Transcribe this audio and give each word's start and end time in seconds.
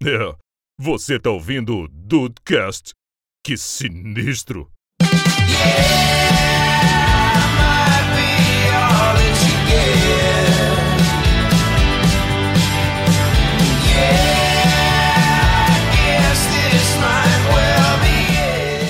É, 0.00 0.34
você 0.78 1.18
tá 1.18 1.30
ouvindo 1.30 1.76
o 1.76 1.88
Dudecast? 1.88 2.92
Que 3.44 3.56
sinistro! 3.56 4.70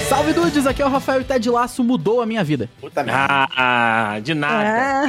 Salve 0.08 0.32
dudes, 0.32 0.66
aqui 0.66 0.80
é 0.82 0.86
o 0.86 0.88
Rafael 0.88 1.20
e 1.20 1.24
Ted 1.24 1.48
Laço 1.50 1.84
mudou 1.84 2.22
a 2.22 2.26
minha 2.26 2.42
vida. 2.42 2.68
Puta 2.80 3.04
merda. 3.04 3.46
Ah, 3.54 4.18
de 4.22 4.34
nada. 4.34 5.08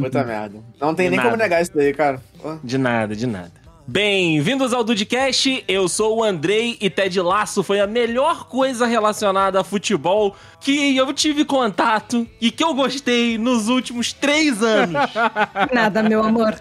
Puta 0.00 0.24
merda. 0.24 0.58
Não 0.80 0.94
tem 0.94 1.06
De 1.06 1.10
nem 1.10 1.16
nada. 1.18 1.28
como 1.30 1.42
negar 1.42 1.60
isso 1.62 1.72
daí, 1.74 1.92
cara. 1.92 2.20
Pô. 2.40 2.56
De 2.64 2.78
nada, 2.78 3.14
de 3.14 3.26
nada. 3.26 3.52
Bem-vindos 3.88 4.72
ao 4.72 4.82
Dudcast, 4.82 5.62
eu 5.68 5.88
sou 5.88 6.16
o 6.18 6.24
Andrei 6.24 6.76
e 6.80 6.90
Ted 6.90 7.20
Laço 7.20 7.62
foi 7.62 7.78
a 7.78 7.86
melhor 7.86 8.48
coisa 8.48 8.84
relacionada 8.84 9.60
a 9.60 9.64
futebol 9.64 10.34
que 10.60 10.96
eu 10.96 11.12
tive 11.12 11.44
contato 11.44 12.26
e 12.40 12.50
que 12.50 12.64
eu 12.64 12.74
gostei 12.74 13.38
nos 13.38 13.68
últimos 13.68 14.12
três 14.12 14.60
anos. 14.60 14.96
Nada, 15.72 16.02
meu 16.02 16.20
amor. 16.24 16.60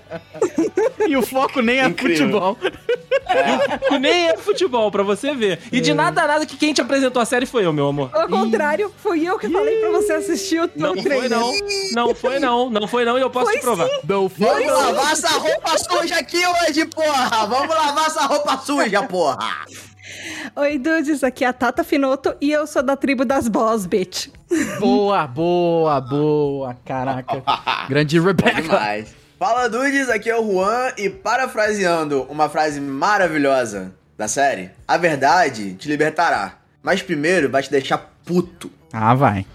E 1.08 1.18
o 1.18 1.24
foco 1.24 1.62
nem 1.62 1.80
é 1.80 1.86
Incrível. 1.88 2.28
futebol. 2.28 2.58
E 3.92 3.98
Nem 3.98 4.30
é 4.30 4.38
futebol, 4.38 4.92
pra 4.92 5.02
você 5.02 5.34
ver. 5.34 5.60
E 5.72 5.82
de 5.82 5.94
nada 5.96 6.22
a 6.24 6.28
nada 6.28 6.46
que 6.46 6.56
quem 6.56 6.74
te 6.74 6.82
apresentou 6.82 7.20
a 7.22 7.26
série 7.26 7.46
foi 7.48 7.66
eu, 7.66 7.74
meu 7.74 7.88
amor. 7.88 8.10
Ao 8.14 8.28
contrário, 8.30 8.94
fui 8.98 9.28
eu 9.28 9.40
que 9.40 9.50
falei 9.50 9.78
pra 9.80 9.90
você 9.92 10.14
assistir 10.14 10.62
o 10.62 10.70
Não 10.76 10.94
teu 10.94 11.02
foi 11.04 11.04
trailer. 11.04 11.30
não, 11.32 11.52
não 11.92 12.16
foi 12.16 12.40
não, 12.40 12.70
não 12.70 12.88
foi 12.88 13.04
não 13.04 13.18
e 13.18 13.22
eu 13.22 13.30
posso 13.32 13.48
Foi 13.48 13.56
te 13.56 13.62
provar. 13.62 13.88
Não 14.08 14.30
foi. 14.30 14.46
Vamos 14.46 14.68
lavar 14.68 15.12
essa 15.14 15.30
roupa 15.30 15.78
suja 15.78 16.18
aqui 16.18 16.42
hoje, 16.46 16.86
porra! 17.16 17.46
Vamos 17.48 17.76
lavar 17.76 18.08
essa 18.08 18.26
roupa 18.26 18.58
suja, 18.58 19.04
porra! 19.04 19.66
Oi, 20.56 20.78
dudes, 20.78 21.24
aqui 21.24 21.44
é 21.44 21.48
a 21.48 21.54
Tata 21.54 21.84
Finoto 21.84 22.36
e 22.40 22.52
eu 22.52 22.68
sou 22.68 22.84
da 22.84 22.96
tribo 22.96 23.26
das 23.26 23.48
boss, 23.48 23.86
bitch. 23.86 24.28
Boa, 24.80 25.26
boa, 25.28 26.00
boa, 26.02 26.78
caraca. 26.86 27.44
Grande 27.90 28.20
Rebecca. 28.20 28.62
demais. 28.62 29.16
Fala, 29.40 29.68
dudes, 29.68 30.10
aqui 30.10 30.30
é 30.30 30.38
o 30.38 30.46
Juan 30.46 30.92
e 30.98 31.10
parafraseando 31.10 32.24
uma 32.30 32.48
frase 32.48 32.80
maravilhosa 32.80 33.94
da 34.18 34.30
série, 34.30 34.72
a 34.88 34.96
verdade 34.96 35.74
te 35.74 35.90
libertará, 35.90 36.54
mas 36.82 37.02
primeiro 37.02 37.50
vai 37.50 37.62
te 37.62 37.70
deixar 37.70 37.98
puto. 38.24 38.72
Ah, 38.94 39.14
vai. 39.14 39.46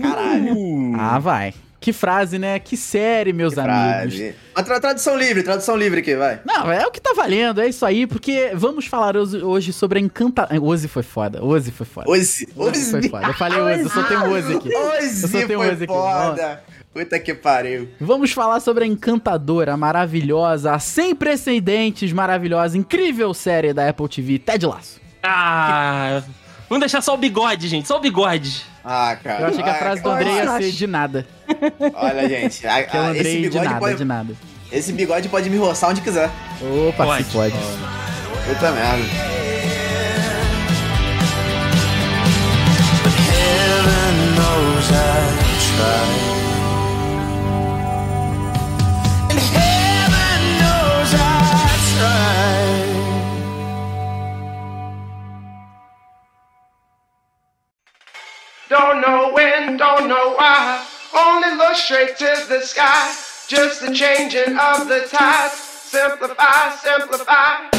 Caralho. 0.00 0.54
Ah, 0.96 1.18
vai. 1.18 1.52
Que 1.84 1.92
frase, 1.92 2.38
né? 2.38 2.58
Que 2.58 2.78
série, 2.78 3.30
meus 3.30 3.52
Que 3.52 3.60
amigos. 3.60 4.14
frase. 4.16 4.34
Tra- 4.64 4.80
tradução 4.80 5.18
livre, 5.18 5.42
tradução 5.42 5.76
livre 5.76 6.00
aqui, 6.00 6.16
vai. 6.16 6.40
Não, 6.42 6.72
é 6.72 6.86
o 6.86 6.90
que 6.90 6.98
tá 6.98 7.12
valendo, 7.14 7.60
é 7.60 7.68
isso 7.68 7.84
aí, 7.84 8.06
porque 8.06 8.52
vamos 8.54 8.86
falar 8.86 9.14
hoje, 9.18 9.70
sobre 9.70 9.98
a 9.98 10.02
encanta... 10.02 10.48
Hoje 10.62 10.88
foi 10.88 11.02
foda, 11.02 11.44
hoje 11.44 11.70
foi 11.70 11.84
foda. 11.84 12.08
Hoje, 12.10 12.48
Hoje 12.56 12.84
foi 12.90 13.02
foda. 13.10 13.26
Eu 13.26 13.34
falei 13.34 13.60
hoje, 13.60 13.82
eu 13.82 13.90
só 13.90 14.02
tenho 14.04 14.24
hoje 14.30 14.56
aqui. 14.56 14.68
Hoje 14.74 15.22
Eu 15.24 15.28
só 15.28 15.28
tenho 15.28 15.46
foi 15.46 15.56
hoje 15.58 15.84
aqui. 15.84 15.86
foda. 15.92 16.64
Puta 16.94 17.18
que 17.20 17.34
pariu. 17.34 17.86
Vamos 18.00 18.32
falar 18.32 18.60
sobre 18.60 18.84
a 18.84 18.86
encantadora, 18.86 19.76
maravilhosa, 19.76 20.78
sem 20.78 21.14
precedentes, 21.14 22.14
maravilhosa, 22.14 22.78
incrível 22.78 23.34
série 23.34 23.74
da 23.74 23.90
Apple 23.90 24.08
TV, 24.08 24.38
Ted 24.38 24.64
Laço. 24.64 24.98
Ah, 25.22 26.22
vamos 26.66 26.80
deixar 26.80 27.02
só 27.02 27.12
o 27.12 27.18
bigode, 27.18 27.68
gente, 27.68 27.86
só 27.86 27.98
o 27.98 28.00
bigode. 28.00 28.72
Ah, 28.84 29.16
cara. 29.22 29.40
Eu 29.40 29.46
achei 29.46 29.62
que 29.62 29.68
a 29.68 29.72
Ah, 29.72 29.76
frase 29.76 30.02
do 30.02 30.10
cara. 30.10 30.20
Andrei 30.20 30.34
ia 30.34 30.56
ser 30.58 30.72
de 30.72 30.86
nada. 30.86 31.26
Olha, 31.94 32.28
gente. 32.28 32.66
a- 32.66 32.82
Que 32.84 32.96
é 32.96 33.00
o 33.00 33.04
Andrei 33.04 33.20
esse, 33.22 33.36
de 33.36 33.48
bigode 33.48 33.64
nada, 33.64 33.78
pode, 33.80 33.96
de 33.96 34.04
nada. 34.04 34.34
esse 34.70 34.92
bigode 34.92 35.28
pode 35.28 35.48
me 35.50 35.56
roçar 35.56 35.90
onde 35.90 36.00
quiser. 36.02 36.30
Opa, 36.88 37.04
Pode. 37.06 37.24
se 37.24 37.30
pode. 37.30 37.54
Puta 38.46 38.70
merda. 38.72 39.04
Don't 58.74 59.00
know 59.02 59.32
when, 59.32 59.76
don't 59.76 60.08
know 60.08 60.34
why. 60.34 60.84
Only 61.16 61.54
look 61.56 61.76
straight 61.76 62.16
to 62.18 62.44
the 62.48 62.60
sky. 62.60 63.14
Just 63.46 63.80
the 63.80 63.94
changing 63.94 64.58
of 64.58 64.88
the. 64.88 65.06
Simplify, 65.06 66.74
simplify. 66.82 67.70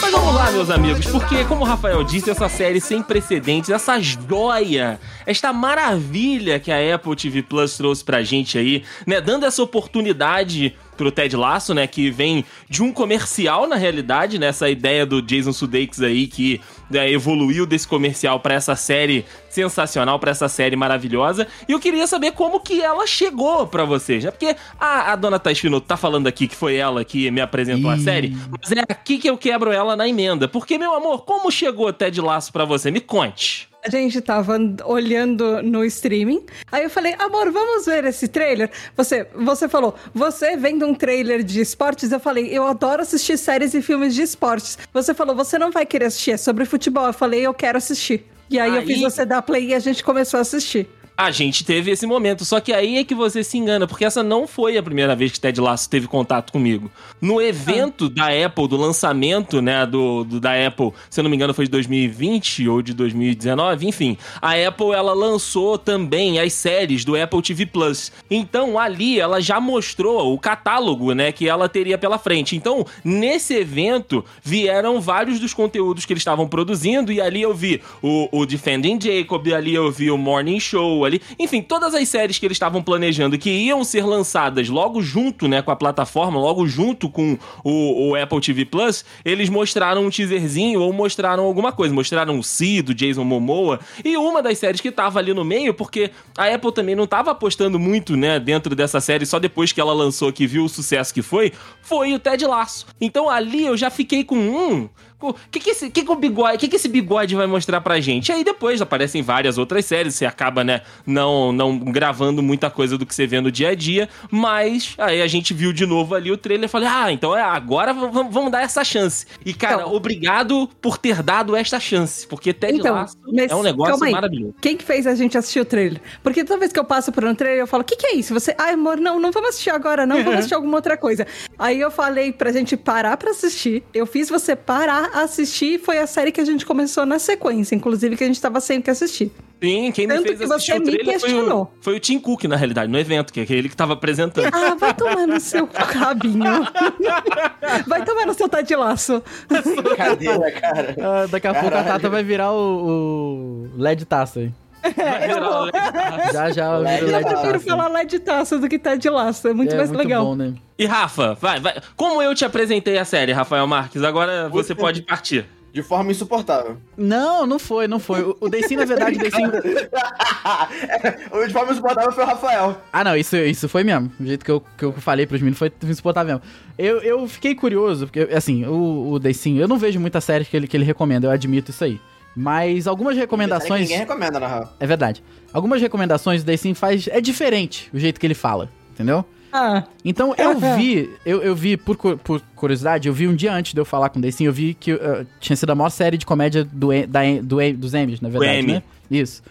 Mas 0.00 0.10
vamos 0.10 0.34
lá, 0.34 0.50
meus 0.50 0.68
amigos, 0.68 1.06
porque, 1.06 1.44
como 1.44 1.62
o 1.62 1.64
Rafael 1.64 2.02
disse, 2.02 2.28
essa 2.28 2.48
série 2.48 2.80
sem 2.80 3.04
precedentes, 3.04 3.70
essa 3.70 4.00
joia, 4.00 4.98
esta 5.26 5.52
maravilha 5.52 6.58
que 6.58 6.70
a 6.70 6.94
Apple 6.94 7.16
TV 7.16 7.42
Plus 7.42 7.76
trouxe 7.76 8.04
pra 8.04 8.22
gente 8.22 8.58
aí, 8.58 8.82
né, 9.06 9.20
dando 9.20 9.46
essa 9.46 9.62
oportunidade 9.62 10.74
pro 10.96 11.10
Ted 11.10 11.36
Lasso, 11.36 11.74
né, 11.74 11.86
que 11.86 12.10
vem 12.10 12.44
de 12.68 12.82
um 12.82 12.92
comercial, 12.92 13.66
na 13.66 13.76
realidade, 13.76 14.38
né, 14.38 14.46
essa 14.46 14.68
ideia 14.70 15.04
do 15.04 15.20
Jason 15.20 15.52
Sudeikis 15.52 16.00
aí, 16.00 16.26
que 16.26 16.60
né, 16.88 17.10
evoluiu 17.10 17.66
desse 17.66 17.88
comercial 17.88 18.38
pra 18.38 18.54
essa 18.54 18.76
série 18.76 19.24
sensacional, 19.50 20.18
pra 20.18 20.30
essa 20.30 20.48
série 20.48 20.76
maravilhosa, 20.76 21.48
e 21.68 21.72
eu 21.72 21.80
queria 21.80 22.06
saber 22.06 22.32
como 22.32 22.60
que 22.60 22.80
ela 22.80 23.06
chegou 23.06 23.66
pra 23.66 23.84
vocês, 23.84 24.22
né, 24.24 24.30
porque 24.30 24.54
a, 24.78 25.12
a 25.12 25.16
dona 25.16 25.38
Thais 25.38 25.58
Finoto 25.58 25.86
tá 25.86 25.96
falando 25.96 26.26
aqui 26.28 26.46
que 26.46 26.56
foi 26.56 26.76
ela 26.76 27.04
que 27.04 27.30
me 27.30 27.40
apresentou 27.40 27.90
a 27.90 27.96
Ih. 27.96 28.00
série, 28.00 28.36
mas 28.60 28.70
é 28.70 28.80
aqui 28.88 29.18
que 29.18 29.28
eu 29.28 29.36
quebro 29.36 29.72
ela 29.72 29.96
na 29.96 30.08
emenda. 30.08 30.46
Porque, 30.46 30.78
meu 30.78 30.94
amor, 30.94 31.24
como 31.24 31.50
chegou 31.50 31.92
Ted 31.92 32.20
Laço 32.20 32.52
pra 32.52 32.64
você? 32.64 32.90
Me 32.90 33.00
conte. 33.00 33.68
A 33.86 33.90
gente 33.90 34.18
tava 34.22 34.56
olhando 34.86 35.62
no 35.62 35.84
streaming. 35.84 36.42
Aí 36.72 36.84
eu 36.84 36.90
falei, 36.90 37.14
amor, 37.18 37.50
vamos 37.50 37.84
ver 37.84 38.04
esse 38.06 38.26
trailer? 38.26 38.70
Você, 38.96 39.26
você 39.34 39.68
falou, 39.68 39.94
você 40.14 40.56
vendo 40.56 40.86
um 40.86 40.94
trailer 40.94 41.42
de 41.42 41.60
esportes? 41.60 42.10
Eu 42.10 42.18
falei, 42.18 42.48
eu 42.50 42.64
adoro 42.66 43.02
assistir 43.02 43.36
séries 43.36 43.74
e 43.74 43.82
filmes 43.82 44.14
de 44.14 44.22
esportes. 44.22 44.78
Você 44.92 45.12
falou, 45.12 45.36
você 45.36 45.58
não 45.58 45.70
vai 45.70 45.84
querer 45.84 46.06
assistir, 46.06 46.30
é 46.32 46.36
sobre 46.38 46.64
futebol. 46.64 47.06
Eu 47.06 47.12
falei, 47.12 47.42
eu 47.46 47.52
quero 47.52 47.76
assistir. 47.76 48.26
E 48.48 48.58
aí, 48.58 48.70
eu 48.70 48.80
Aí- 48.80 48.86
fiz 48.86 49.00
você 49.02 49.24
dar 49.26 49.42
play 49.42 49.66
e 49.66 49.74
a 49.74 49.78
gente 49.78 50.02
começou 50.02 50.38
a 50.38 50.40
assistir. 50.40 50.88
A 51.16 51.30
gente 51.30 51.64
teve 51.64 51.92
esse 51.92 52.06
momento, 52.06 52.44
só 52.44 52.58
que 52.58 52.72
aí 52.72 52.96
é 52.98 53.04
que 53.04 53.14
você 53.14 53.44
se 53.44 53.56
engana, 53.56 53.86
porque 53.86 54.04
essa 54.04 54.20
não 54.20 54.48
foi 54.48 54.76
a 54.76 54.82
primeira 54.82 55.14
vez 55.14 55.30
que 55.30 55.38
Ted 55.38 55.60
Lasso 55.60 55.88
teve 55.88 56.08
contato 56.08 56.50
comigo. 56.52 56.90
No 57.20 57.40
evento 57.40 58.08
da 58.08 58.26
Apple, 58.44 58.66
do 58.66 58.76
lançamento, 58.76 59.62
né, 59.62 59.86
do, 59.86 60.24
do- 60.24 60.40
da 60.40 60.50
Apple, 60.66 60.90
se 61.08 61.20
eu 61.20 61.22
não 61.22 61.30
me 61.30 61.36
engano 61.36 61.54
foi 61.54 61.66
de 61.66 61.70
2020 61.70 62.68
ou 62.68 62.82
de 62.82 62.92
2019, 62.94 63.86
enfim, 63.86 64.18
a 64.42 64.54
Apple 64.66 64.90
ela 64.90 65.14
lançou 65.14 65.78
também 65.78 66.40
as 66.40 66.52
séries 66.52 67.04
do 67.04 67.14
Apple 67.14 67.40
TV 67.42 67.64
Plus. 67.66 68.10
Então 68.28 68.76
ali 68.76 69.20
ela 69.20 69.40
já 69.40 69.60
mostrou 69.60 70.34
o 70.34 70.38
catálogo, 70.38 71.12
né, 71.12 71.30
que 71.30 71.48
ela 71.48 71.68
teria 71.68 71.96
pela 71.96 72.18
frente. 72.18 72.56
Então, 72.56 72.84
nesse 73.04 73.54
evento 73.54 74.24
vieram 74.42 75.00
vários 75.00 75.38
dos 75.38 75.54
conteúdos 75.54 76.04
que 76.04 76.12
eles 76.12 76.22
estavam 76.22 76.48
produzindo 76.48 77.12
e 77.12 77.20
ali 77.20 77.40
eu 77.42 77.54
vi 77.54 77.80
o, 78.02 78.28
o 78.32 78.44
Defending 78.44 78.98
Jacob, 79.00 79.46
ali 79.52 79.76
eu 79.76 79.92
vi 79.92 80.10
o 80.10 80.18
Morning 80.18 80.58
Show, 80.58 81.03
ali, 81.04 81.20
enfim, 81.38 81.62
todas 81.62 81.94
as 81.94 82.08
séries 82.08 82.38
que 82.38 82.46
eles 82.46 82.56
estavam 82.56 82.82
planejando 82.82 83.38
que 83.38 83.50
iam 83.50 83.84
ser 83.84 84.04
lançadas 84.04 84.68
logo 84.68 85.00
junto, 85.02 85.48
né, 85.48 85.62
com 85.62 85.70
a 85.70 85.76
plataforma, 85.76 86.38
logo 86.38 86.66
junto 86.66 87.08
com 87.08 87.38
o, 87.62 88.10
o 88.10 88.14
Apple 88.14 88.40
TV 88.40 88.64
Plus, 88.64 89.04
eles 89.24 89.48
mostraram 89.48 90.04
um 90.04 90.10
teaserzinho 90.10 90.80
ou 90.80 90.92
mostraram 90.92 91.44
alguma 91.44 91.72
coisa, 91.72 91.94
mostraram 91.94 92.38
o 92.38 92.42
Si 92.42 92.82
do 92.82 92.94
Jason 92.94 93.24
Momoa 93.24 93.80
e 94.04 94.16
uma 94.16 94.42
das 94.42 94.58
séries 94.58 94.80
que 94.80 94.90
tava 94.90 95.18
ali 95.18 95.32
no 95.34 95.44
meio, 95.44 95.74
porque 95.74 96.10
a 96.36 96.46
Apple 96.46 96.72
também 96.72 96.94
não 96.94 97.06
tava 97.06 97.30
apostando 97.30 97.78
muito, 97.78 98.16
né, 98.16 98.38
dentro 98.38 98.74
dessa 98.74 99.00
série 99.00 99.26
só 99.26 99.38
depois 99.38 99.72
que 99.72 99.80
ela 99.80 99.92
lançou, 99.92 100.32
que 100.32 100.46
viu 100.46 100.64
o 100.64 100.68
sucesso 100.68 101.12
que 101.12 101.22
foi, 101.22 101.52
foi 101.82 102.14
o 102.14 102.18
Ted 102.18 102.44
Lasso. 102.46 102.86
Então 103.00 103.28
ali 103.28 103.64
eu 103.64 103.76
já 103.76 103.90
fiquei 103.90 104.24
com 104.24 104.36
um 104.36 104.88
o 105.30 105.36
que 105.50 105.60
que 105.60 105.70
esse, 105.70 105.90
que 105.90 106.02
que 106.04 106.10
o 106.10 106.14
bigode, 106.16 106.58
que 106.58 106.68
que 106.68 106.76
esse 106.76 106.88
bigode 106.88 107.34
vai 107.34 107.46
mostrar 107.46 107.80
pra 107.80 108.00
gente? 108.00 108.30
Aí 108.32 108.44
depois 108.44 108.80
aparecem 108.80 109.22
várias 109.22 109.58
outras 109.58 109.84
séries, 109.84 110.14
você 110.14 110.26
acaba, 110.26 110.62
né, 110.64 110.82
não, 111.06 111.52
não 111.52 111.78
gravando 111.78 112.42
muita 112.42 112.70
coisa 112.70 112.96
do 112.98 113.04
que 113.06 113.14
você 113.14 113.26
vê 113.26 113.40
no 113.40 113.50
dia 113.50 113.70
a 113.70 113.74
dia, 113.74 114.08
mas 114.30 114.94
aí 114.98 115.22
a 115.22 115.26
gente 115.26 115.54
viu 115.54 115.72
de 115.72 115.86
novo 115.86 116.14
ali 116.14 116.30
o 116.30 116.36
trailer 116.36 116.66
e 116.66 116.68
falei, 116.68 116.88
ah, 116.88 117.10
então 117.12 117.36
é 117.36 117.42
agora 117.42 117.92
vamos 117.92 118.50
dar 118.50 118.62
essa 118.62 118.84
chance. 118.84 119.26
E 119.44 119.54
cara, 119.54 119.82
Então- 119.82 119.94
obrigado 119.94 120.68
por 120.80 120.98
ter 120.98 121.22
dado 121.22 121.54
esta 121.56 121.78
chance, 121.80 122.26
porque 122.26 122.52
Ted 122.52 122.78
Então, 122.78 122.94
Lasso 122.94 123.16
é 123.50 123.54
um 123.54 123.62
negócio 123.62 124.10
maravilhoso. 124.10 124.54
Quem 124.60 124.76
que 124.76 124.84
fez 124.84 125.06
a 125.06 125.14
gente 125.14 125.36
assistir 125.38 125.60
o 125.60 125.64
trailer? 125.64 126.00
Porque 126.22 126.44
toda 126.44 126.58
vez 126.60 126.72
que 126.72 126.78
eu 126.78 126.84
passo 126.84 127.12
por 127.12 127.24
um 127.24 127.34
trailer, 127.34 127.60
eu 127.60 127.66
falo, 127.66 127.82
o 127.82 127.84
que, 127.84 127.96
que 127.96 128.06
é 128.06 128.14
isso? 128.16 128.32
Você, 128.34 128.54
ai, 128.58 128.74
amor, 128.74 128.98
não, 128.98 129.18
não 129.20 129.30
vamos 129.30 129.50
assistir 129.50 129.70
agora, 129.70 130.06
não, 130.06 130.18
vamos 130.22 130.38
assistir 130.40 130.54
alguma 130.54 130.76
outra 130.76 130.96
coisa. 130.96 131.26
Aí 131.58 131.80
eu 131.80 131.90
falei 131.90 132.32
pra 132.32 132.52
gente 132.52 132.76
parar 132.76 133.16
pra 133.16 133.30
assistir, 133.30 133.82
eu 133.92 134.06
fiz 134.06 134.28
você 134.28 134.54
parar 134.56 135.10
assistir 135.22 135.78
foi 135.78 135.98
a 135.98 136.06
série 136.06 136.32
que 136.32 136.40
a 136.40 136.44
gente 136.44 136.66
começou 136.66 137.06
na 137.06 137.18
sequência, 137.18 137.74
inclusive 137.74 138.16
que 138.16 138.24
a 138.24 138.26
gente 138.26 138.40
tava 138.40 138.60
sem 138.60 138.82
que 138.82 138.90
assistir. 138.90 139.30
Sim, 139.62 139.92
quem 139.92 140.06
me 140.06 140.14
Tanto 140.14 140.26
fez 140.26 140.38
que 140.38 140.44
assistir 140.44 140.72
você 140.72 140.78
o 140.78 140.80
me 140.80 140.84
trailer 140.84 141.04
foi 141.04 141.14
o, 141.14 141.20
questionou. 141.20 141.74
foi 141.80 141.96
o 141.96 142.00
Tim 142.00 142.18
Cook, 142.18 142.44
na 142.44 142.56
realidade, 142.56 142.90
no 142.90 142.98
evento, 142.98 143.32
que 143.32 143.40
é 143.40 143.42
aquele 143.44 143.68
que 143.68 143.76
tava 143.76 143.94
apresentando. 143.94 144.50
Ah, 144.52 144.74
vai 144.74 144.92
tomar 144.92 145.26
no 145.26 145.40
seu 145.40 145.68
rabinho. 145.72 146.44
Vai 147.86 148.04
tomar 148.04 148.26
no 148.26 148.34
seu 148.34 148.48
tá 148.48 148.60
de 148.60 148.76
laço. 148.76 149.22
Brincadeira, 149.48 150.52
cara. 150.52 150.94
Ah, 151.00 151.26
daqui 151.26 151.46
a 151.46 151.54
pouco 151.54 151.74
a. 151.74 151.82
Tata 151.82 152.10
vai 152.10 152.22
virar 152.22 152.52
o, 152.52 153.66
o 153.66 153.70
LED 153.76 154.04
taça 154.04 154.52
aí. 154.84 156.32
Já 156.32 156.50
já 156.50 156.78
vira 156.78 157.06
o 157.06 157.08
Eu 157.08 157.12
LED 157.12 157.24
prefiro 157.28 157.52
taça. 157.52 157.64
falar 157.66 157.88
lá 157.88 158.04
de 158.04 158.18
taça 158.18 158.58
do 158.58 158.68
que 158.68 158.78
tá 158.78 158.94
de 158.94 159.08
laço. 159.08 159.48
É 159.48 159.54
muito 159.54 159.74
é 159.74 159.76
mais 159.76 159.90
muito 159.90 160.02
legal. 160.02 160.24
bom, 160.24 160.34
né? 160.34 160.54
E 160.78 160.86
Rafa, 160.86 161.34
vai, 161.34 161.60
vai. 161.60 161.74
Como 161.96 162.20
eu 162.22 162.34
te 162.34 162.44
apresentei 162.44 162.98
a 162.98 163.04
série, 163.04 163.32
Rafael 163.32 163.66
Marques, 163.66 164.02
agora 164.02 164.48
você 164.48 164.74
pode 164.74 165.02
partir. 165.02 165.46
De 165.72 165.82
forma 165.82 166.12
insuportável. 166.12 166.76
Não, 166.96 167.44
não 167.48 167.58
foi, 167.58 167.88
não 167.88 167.98
foi. 167.98 168.22
O, 168.40 168.48
Deicinho, 168.48 168.78
na 168.78 168.86
verdade, 168.86 169.16
o 169.16 169.18
Deicinho... 169.18 169.50
o 171.32 171.44
de 171.44 171.52
forma 171.52 171.72
insuportável 171.72 172.12
foi 172.12 172.22
o 172.22 172.26
Rafael. 172.28 172.80
Ah, 172.92 173.02
não, 173.02 173.16
isso, 173.16 173.36
isso 173.36 173.68
foi 173.68 173.82
mesmo. 173.82 174.08
O 174.20 174.24
jeito 174.24 174.44
que 174.44 174.52
eu, 174.52 174.62
que 174.78 174.84
eu 174.84 174.92
falei 174.92 175.26
pros 175.26 175.40
meninos 175.40 175.58
foi 175.58 175.72
insuportável 175.82 176.34
mesmo. 176.36 176.48
Eu, 176.78 176.98
eu 176.98 177.26
fiquei 177.26 177.56
curioso, 177.56 178.06
porque, 178.06 178.20
assim, 178.32 178.64
o, 178.64 179.10
o 179.14 179.18
Deicinho, 179.18 179.60
eu 179.60 179.66
não 179.66 179.76
vejo 179.76 179.98
muitas 179.98 180.22
séries 180.22 180.46
que 180.46 180.56
ele, 180.56 180.68
que 180.68 180.76
ele 180.76 180.84
recomenda, 180.84 181.26
eu 181.26 181.30
admito 181.32 181.72
isso 181.72 181.82
aí. 181.82 182.00
Mas 182.36 182.86
algumas 182.86 183.16
recomendações. 183.16 183.82
Ninguém 183.82 183.98
recomenda, 183.98 184.40
na 184.40 184.46
real. 184.48 184.74
É 184.80 184.86
verdade. 184.86 185.22
Algumas 185.52 185.80
recomendações 185.80 186.42
o 186.42 186.44
Deicinho 186.44 186.74
faz. 186.74 187.06
É 187.08 187.20
diferente 187.20 187.88
o 187.92 187.98
jeito 187.98 188.18
que 188.18 188.26
ele 188.26 188.34
fala, 188.34 188.68
entendeu? 188.92 189.24
Ah, 189.52 189.84
Então 190.04 190.34
eu 190.36 190.58
vi, 190.76 191.08
eu, 191.24 191.40
eu 191.42 191.54
vi, 191.54 191.76
por, 191.76 191.96
por 192.18 192.40
curiosidade, 192.56 193.06
eu 193.06 193.14
vi 193.14 193.28
um 193.28 193.34
dia 193.36 193.52
antes 193.52 193.72
de 193.72 193.80
eu 193.80 193.84
falar 193.84 194.08
com 194.08 194.18
o 194.18 194.22
Deicinho, 194.22 194.48
eu 194.48 194.52
vi 194.52 194.74
que 194.74 194.92
uh, 194.94 195.24
tinha 195.38 195.54
sido 195.54 195.70
a 195.70 195.74
maior 195.76 195.90
série 195.90 196.18
de 196.18 196.26
comédia 196.26 196.64
do, 196.64 196.92
E- 196.92 197.06
da, 197.06 197.20
do, 197.40 197.56
dos 197.76 197.94
Emmys, 197.94 198.20
na 198.20 198.28
verdade, 198.28 198.58
Emmy. 198.58 198.72
né? 198.74 198.82
Isso. 199.08 199.42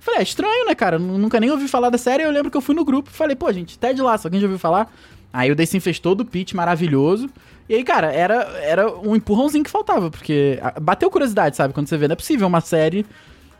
Falei, 0.00 0.18
é 0.18 0.22
estranho, 0.24 0.66
né, 0.66 0.74
cara? 0.74 0.98
Nu- 0.98 1.16
Nunca 1.16 1.38
nem 1.38 1.48
ouvi 1.48 1.68
falar 1.68 1.90
da 1.90 1.98
série, 1.98 2.24
eu 2.24 2.30
lembro 2.32 2.50
que 2.50 2.56
eu 2.56 2.60
fui 2.60 2.74
no 2.74 2.84
grupo 2.84 3.08
e 3.08 3.12
falei, 3.12 3.36
pô, 3.36 3.52
gente, 3.52 3.78
Ted 3.78 4.02
Lasso, 4.02 4.26
alguém 4.26 4.40
já 4.40 4.46
ouviu 4.48 4.58
falar? 4.58 4.92
Aí 5.32 5.48
o 5.52 5.54
Deicinho 5.54 5.80
fez 5.80 6.00
todo 6.00 6.22
o 6.22 6.24
pitch 6.24 6.54
maravilhoso. 6.54 7.30
E 7.72 7.76
aí, 7.76 7.84
cara, 7.84 8.12
era, 8.12 8.34
era 8.60 8.98
um 9.00 9.16
empurrãozinho 9.16 9.64
que 9.64 9.70
faltava, 9.70 10.10
porque 10.10 10.60
bateu 10.82 11.10
curiosidade, 11.10 11.56
sabe? 11.56 11.72
Quando 11.72 11.88
você 11.88 11.96
vê, 11.96 12.06
não 12.06 12.12
é 12.12 12.16
possível 12.16 12.46
uma 12.46 12.60
série 12.60 13.06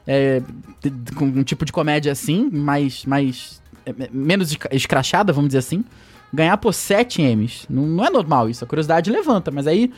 é, 0.06 0.42
com 1.16 1.24
um 1.24 1.42
tipo 1.42 1.64
de 1.64 1.72
comédia 1.72 2.12
assim, 2.12 2.50
mais, 2.52 3.06
mais 3.06 3.62
é, 3.86 3.94
menos 4.12 4.50
escra- 4.50 4.68
escrachada, 4.76 5.32
vamos 5.32 5.48
dizer 5.48 5.60
assim, 5.60 5.82
ganhar 6.30 6.58
por 6.58 6.74
7 6.74 7.22
M's. 7.22 7.64
Não, 7.70 7.86
não 7.86 8.04
é 8.04 8.10
normal 8.10 8.50
isso, 8.50 8.62
a 8.62 8.66
curiosidade 8.66 9.10
levanta, 9.10 9.50
mas 9.50 9.66
aí, 9.66 9.90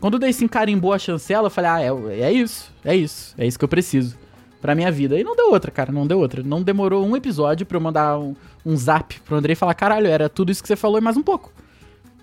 quando 0.00 0.14
o 0.14 0.18
Deicinho 0.18 0.50
carimbou 0.50 0.92
a 0.92 0.98
chancela, 0.98 1.46
eu 1.46 1.50
falei, 1.50 1.70
ah, 1.70 1.80
é, 1.80 2.22
é 2.22 2.32
isso, 2.32 2.72
é 2.84 2.96
isso, 2.96 3.36
é 3.38 3.46
isso 3.46 3.56
que 3.56 3.64
eu 3.64 3.68
preciso 3.68 4.18
pra 4.60 4.74
minha 4.74 4.90
vida. 4.90 5.16
E 5.16 5.22
não 5.22 5.36
deu 5.36 5.52
outra, 5.52 5.70
cara, 5.70 5.92
não 5.92 6.08
deu 6.08 6.18
outra. 6.18 6.42
Não 6.42 6.60
demorou 6.60 7.06
um 7.06 7.16
episódio 7.16 7.64
pra 7.64 7.76
eu 7.76 7.80
mandar 7.80 8.18
um, 8.18 8.34
um 8.66 8.76
zap 8.76 9.20
pro 9.20 9.36
Andrei 9.36 9.52
e 9.52 9.56
falar, 9.56 9.74
caralho, 9.74 10.08
era 10.08 10.28
tudo 10.28 10.50
isso 10.50 10.60
que 10.60 10.66
você 10.66 10.74
falou 10.74 10.98
e 10.98 11.00
mais 11.00 11.16
um 11.16 11.22
pouco. 11.22 11.52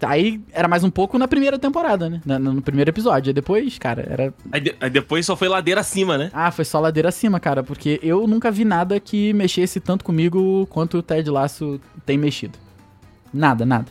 Aí 0.02 0.40
era 0.52 0.68
mais 0.68 0.84
um 0.84 0.90
pouco 0.92 1.18
na 1.18 1.28
primeira 1.28 1.58
temporada, 1.58 2.10
né? 2.10 2.22
Na- 2.26 2.38
no 2.38 2.62
primeiro 2.62 2.90
episódio. 2.92 3.30
Aí 3.30 3.34
depois, 3.34 3.78
cara, 3.80 4.06
era 4.10 4.34
Aí, 4.52 4.60
de- 4.62 4.76
aí 4.80 4.90
depois 4.90 5.26
só 5.26 5.36
foi 5.36 5.48
ladeira 5.48 5.82
acima, 5.82 6.18
né? 6.18 6.30
ah, 6.34 6.52
foi 6.52 6.66
só 6.66 6.80
ladeira 6.80 7.10
acima, 7.10 7.40
cara, 7.40 7.64
porque 7.64 8.00
eu 8.04 8.28
nunca 8.28 8.52
vi 8.52 8.64
nada 8.64 9.00
que 9.00 9.34
mexesse 9.34 9.80
tanto 9.80 10.06
comigo 10.06 10.68
quanto 10.70 10.98
o 11.00 11.02
Ted 11.04 11.30
Lasso 11.30 11.80
tem 12.06 12.18
mexido. 12.18 12.58
Nada, 13.34 13.66
nada. 13.66 13.86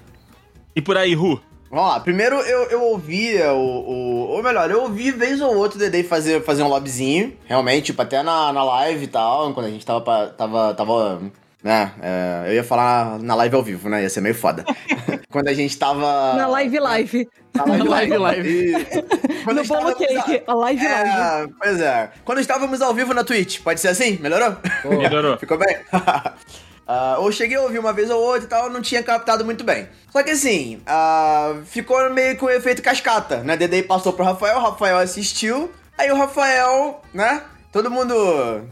E 0.74 0.80
por 0.82 0.96
aí, 0.96 1.14
Ru. 1.14 1.40
Vamos 1.68 1.90
lá, 1.90 1.98
primeiro 2.00 2.36
eu, 2.36 2.70
eu 2.70 2.82
ouvia 2.84 3.52
o, 3.52 3.58
o. 3.58 4.28
Ou 4.28 4.42
melhor, 4.42 4.70
eu 4.70 4.82
ouvi 4.82 5.10
vez 5.10 5.40
ou 5.40 5.56
outra 5.56 5.76
o 5.76 5.80
Dedei 5.80 6.04
fazer, 6.04 6.42
fazer 6.44 6.62
um 6.62 6.68
lobbyzinho, 6.68 7.32
realmente, 7.44 7.86
tipo, 7.86 8.00
até 8.00 8.22
na, 8.22 8.52
na 8.52 8.62
live 8.62 9.04
e 9.04 9.08
tal, 9.08 9.52
quando 9.52 9.66
a 9.66 9.70
gente 9.70 9.84
tava. 9.84 10.28
tava, 10.28 10.72
tava 10.74 11.20
né? 11.66 11.90
é, 12.00 12.44
eu 12.50 12.54
ia 12.54 12.62
falar 12.64 13.18
na 13.18 13.34
live 13.34 13.56
ao 13.56 13.62
vivo, 13.62 13.88
né? 13.88 14.02
Ia 14.02 14.08
ser 14.08 14.20
meio 14.20 14.36
foda. 14.36 14.64
quando 15.28 15.48
a 15.48 15.52
gente 15.52 15.76
tava. 15.76 16.34
na 16.34 16.46
live 16.46 16.78
live. 16.78 17.28
Na 17.54 17.64
live, 17.64 17.84
Na 17.84 17.90
live, 17.90 18.16
live. 18.16 18.48
E- 18.48 19.42
Quando 19.42 19.62
No 19.62 19.64
bolo 19.66 19.94
cake, 19.96 20.42
a 20.46 20.54
live 20.54 20.84
live. 20.84 21.10
É, 21.10 21.46
pois 21.58 21.80
é. 21.80 22.10
Quando 22.24 22.40
estávamos 22.40 22.80
ao 22.80 22.94
vivo 22.94 23.12
na 23.12 23.24
Twitch, 23.24 23.60
pode 23.62 23.80
ser 23.80 23.88
assim? 23.88 24.16
Melhorou? 24.22 24.56
Melhorou. 24.84 25.36
Ficou 25.40 25.58
bem? 25.58 25.76
Ah, 26.88 27.16
ou 27.18 27.32
cheguei 27.32 27.56
a 27.56 27.62
ouvir 27.62 27.80
uma 27.80 27.92
vez 27.92 28.08
ou 28.10 28.22
outra 28.22 28.44
e 28.44 28.46
tal, 28.46 28.70
não 28.70 28.80
tinha 28.80 29.02
captado 29.02 29.44
muito 29.44 29.64
bem. 29.64 29.88
Só 30.12 30.22
que 30.22 30.30
assim, 30.30 30.80
ah, 30.86 31.56
ficou 31.64 32.08
meio 32.10 32.36
com 32.36 32.46
o 32.46 32.50
efeito 32.50 32.80
cascata, 32.80 33.38
né? 33.42 33.56
Dedei 33.56 33.82
passou 33.82 34.12
pro 34.12 34.24
Rafael, 34.24 34.58
o 34.58 34.60
Rafael 34.60 34.98
assistiu, 34.98 35.68
aí 35.98 36.12
o 36.12 36.16
Rafael, 36.16 37.02
né? 37.12 37.42
Todo 37.76 37.90
mundo 37.90 38.14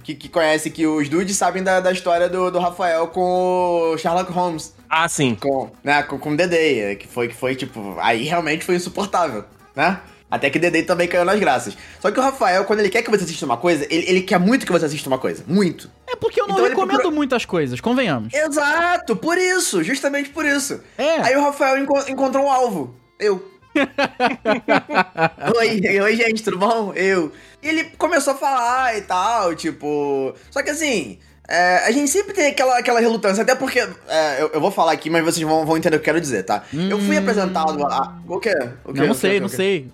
que, 0.02 0.14
que 0.14 0.30
conhece 0.30 0.68
aqui 0.70 0.86
os 0.86 1.10
dudes 1.10 1.36
sabem 1.36 1.62
da, 1.62 1.78
da 1.78 1.92
história 1.92 2.26
do, 2.26 2.50
do 2.50 2.58
Rafael 2.58 3.06
com 3.08 3.92
o 3.92 3.98
Sherlock 3.98 4.32
Holmes. 4.32 4.74
Ah, 4.88 5.06
sim. 5.10 5.34
Com, 5.34 5.70
né, 5.84 6.02
com, 6.04 6.18
com 6.18 6.30
o 6.30 6.36
Dedei, 6.38 6.96
que 6.96 7.06
foi, 7.06 7.28
que 7.28 7.34
foi, 7.34 7.54
tipo, 7.54 7.96
aí 8.00 8.22
realmente 8.24 8.64
foi 8.64 8.76
insuportável, 8.76 9.44
né? 9.76 10.00
Até 10.30 10.48
que 10.48 10.56
o 10.56 10.60
Dedei 10.60 10.84
também 10.84 11.06
caiu 11.06 11.22
nas 11.26 11.38
graças. 11.38 11.76
Só 12.00 12.10
que 12.10 12.18
o 12.18 12.22
Rafael, 12.22 12.64
quando 12.64 12.80
ele 12.80 12.88
quer 12.88 13.02
que 13.02 13.10
você 13.10 13.24
assista 13.24 13.44
uma 13.44 13.58
coisa, 13.58 13.86
ele, 13.90 14.08
ele 14.08 14.20
quer 14.22 14.40
muito 14.40 14.64
que 14.64 14.72
você 14.72 14.86
assista 14.86 15.06
uma 15.10 15.18
coisa. 15.18 15.44
Muito. 15.46 15.90
É 16.08 16.16
porque 16.16 16.40
eu 16.40 16.46
não 16.46 16.54
Então 16.54 16.66
recomendo 16.66 16.96
procura- 16.96 17.14
muitas 17.14 17.44
coisas, 17.44 17.82
convenhamos. 17.82 18.32
Exato, 18.32 19.14
por 19.16 19.36
isso, 19.36 19.82
justamente 19.84 20.30
por 20.30 20.46
isso. 20.46 20.80
É. 20.96 21.20
Aí 21.20 21.36
o 21.36 21.42
Rafael 21.42 21.76
enco- 21.76 22.04
encontrou 22.10 22.46
um 22.46 22.50
alvo. 22.50 22.94
Eu. 23.20 23.52
Oi, 25.56 26.00
oi, 26.00 26.16
gente, 26.16 26.42
tudo 26.42 26.58
bom? 26.58 26.92
Eu. 26.94 27.32
E 27.62 27.68
ele 27.68 27.84
começou 27.98 28.34
a 28.34 28.36
falar 28.36 28.96
e 28.96 29.02
tal, 29.02 29.54
tipo. 29.54 30.34
Só 30.50 30.62
que 30.62 30.70
assim. 30.70 31.18
é, 31.48 31.84
a 31.86 31.90
gente 31.90 32.10
sempre 32.10 32.32
tem 32.32 32.46
aquela, 32.46 32.78
aquela 32.78 33.00
relutância, 33.00 33.42
até 33.42 33.54
porque. 33.54 33.80
é, 34.08 34.42
eu, 34.42 34.50
eu 34.54 34.60
vou 34.60 34.70
falar 34.70 34.92
aqui, 34.92 35.10
mas 35.10 35.24
vocês 35.24 35.46
vão, 35.46 35.64
vão 35.66 35.76
entender 35.76 35.96
o 35.96 36.00
que 36.00 36.02
eu 36.02 36.14
quero 36.14 36.20
dizer, 36.20 36.44
tá? 36.44 36.62
Eu 36.72 36.98
fui 37.00 37.16
apresentado 37.16 37.84
a. 37.84 38.18
O 38.28 38.38
quê? 38.38 38.54
O 38.84 38.92
quê? 38.92 39.00
Não, 39.00 39.08
não 39.08 39.14
sei, 39.14 39.40
não 39.40 39.48
sei. 39.48 39.90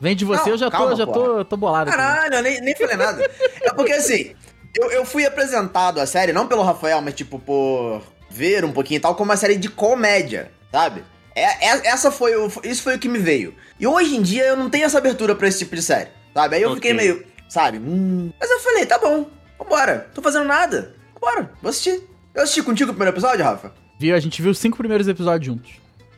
Vem 0.00 0.14
de 0.14 0.24
você, 0.24 0.42
Não, 0.44 0.50
eu 0.50 0.58
já 0.58 0.70
tô, 0.70 0.76
calma, 0.76 0.94
já 0.96 1.06
tô, 1.06 1.44
tô 1.44 1.56
bolado. 1.56 1.90
Caralho, 1.90 2.34
eu 2.34 2.42
nem, 2.42 2.60
nem 2.60 2.76
falei 2.76 2.96
nada. 2.96 3.28
É 3.62 3.72
porque 3.72 3.92
assim, 3.92 4.32
eu, 4.74 4.90
eu 4.92 5.04
fui 5.04 5.26
apresentado 5.26 5.98
a 5.98 6.06
série, 6.06 6.32
não 6.32 6.46
pelo 6.46 6.62
Rafael, 6.62 7.00
mas 7.00 7.14
tipo, 7.14 7.38
por 7.38 8.00
ver 8.30 8.64
um 8.64 8.70
pouquinho 8.70 8.98
e 8.98 9.00
tal, 9.00 9.14
como 9.16 9.30
uma 9.30 9.36
série 9.36 9.56
de 9.56 9.68
comédia, 9.68 10.52
sabe? 10.70 11.02
É, 11.38 11.66
é- 11.68 11.86
essa 11.88 12.10
foi 12.10 12.34
o, 12.36 12.50
isso 12.64 12.82
foi 12.82 12.96
o 12.96 12.98
que 12.98 13.08
me 13.08 13.18
veio. 13.18 13.54
E 13.78 13.86
hoje 13.86 14.16
em 14.16 14.22
dia 14.22 14.44
eu 14.44 14.56
não 14.56 14.68
tenho 14.70 14.84
essa 14.84 14.98
abertura 14.98 15.34
pra 15.34 15.48
esse 15.48 15.58
tipo 15.60 15.74
de 15.76 15.82
série, 15.82 16.10
sabe? 16.34 16.56
Aí 16.56 16.62
eu 16.62 16.74
fiquei 16.74 16.92
Ok. 16.92 17.04
meio, 17.04 17.24
sabe? 17.48 17.78
Hum. 17.78 18.32
Mas 18.40 18.50
eu 18.50 18.60
falei, 18.60 18.86
tá 18.86 18.98
bom, 18.98 19.28
vambora. 19.58 20.08
Tô 20.14 20.20
fazendo 20.22 20.44
nada. 20.46 20.94
Vambora, 21.14 21.50
vou 21.62 21.70
assistir. 21.70 22.02
Eu 22.34 22.42
assisti 22.42 22.62
contigo 22.62 22.90
o 22.90 22.94
primeiro 22.94 23.14
episódio, 23.14 23.44
Rafa? 23.44 23.72
Viu? 23.98 24.14
A 24.14 24.20
gente 24.20 24.40
viu 24.40 24.50
os 24.52 24.58
cinco 24.58 24.76
primeiros 24.76 25.08
episódios 25.08 25.46
juntos. 25.46 25.72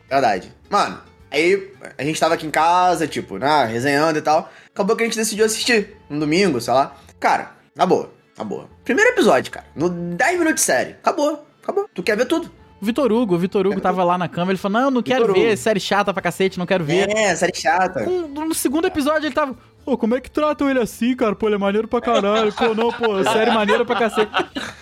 Verdade. 0.09 0.53
Mano, 0.69 1.01
aí 1.31 1.73
a 1.97 2.03
gente 2.05 2.21
tava 2.21 2.35
aqui 2.35 2.47
em 2.47 2.51
casa, 2.51 3.07
tipo, 3.07 3.39
né, 3.39 3.65
resenhando 3.65 4.19
e 4.19 4.23
tal. 4.23 4.51
Acabou 4.75 4.95
que 4.97 5.03
a 5.03 5.07
gente 5.07 5.17
decidiu 5.17 5.45
assistir 5.47 5.97
um 6.11 6.19
domingo, 6.19 6.61
sei 6.61 6.75
lá. 6.75 6.95
Cara, 7.19 7.53
na 7.75 7.87
boa, 7.87 8.12
na 8.37 8.45
boa. 8.45 8.69
Primeiro 8.85 9.11
episódio, 9.12 9.50
cara. 9.53 9.67
No 9.75 9.89
10 9.89 10.33
minutos 10.39 10.57
de 10.57 10.67
série. 10.67 10.91
Acabou, 10.93 11.47
acabou. 11.62 11.89
Tu 11.95 12.03
quer 12.03 12.17
ver 12.17 12.27
tudo. 12.27 12.50
Vitor 12.81 13.13
Hugo, 13.13 13.35
o 13.35 13.39
Vitor 13.39 13.67
Hugo 13.67 13.81
tava 13.81 14.03
lá 14.05 14.17
na 14.17 14.29
cama, 14.29 14.51
ele 14.53 14.59
falou, 14.59 14.81
não, 14.81 14.91
não 14.91 15.03
quero 15.03 15.27
Vitor 15.27 15.35
ver, 15.39 15.49
Hugo. 15.49 15.57
série 15.59 15.81
chata 15.81 16.13
pra 16.13 16.23
cacete, 16.23 16.59
não 16.59 16.65
quero 16.67 16.83
ver. 16.85 17.11
É, 17.15 17.35
série 17.37 17.53
chata. 17.55 18.05
Com- 18.05 18.29
no 18.47 18.55
segundo 18.55 18.87
episódio 18.87 19.27
ele 19.27 19.35
tava. 19.35 19.55
Pô, 19.85 19.97
como 19.97 20.15
é 20.15 20.21
que 20.21 20.31
tratam 20.31 20.69
ele 20.71 20.79
assim, 20.79 21.17
cara? 21.17 21.35
Pô, 21.35 21.47
ele 21.49 21.57
é 21.57 21.59
maneiro 21.59 21.89
pra 21.89 22.01
caralho. 22.01 22.53
Pô, 22.53 22.75
não, 22.75 22.93
pô, 22.93 23.23
série 23.25 23.51
maneira 23.51 23.85
pra 23.85 23.97
cacete. 23.99 24.31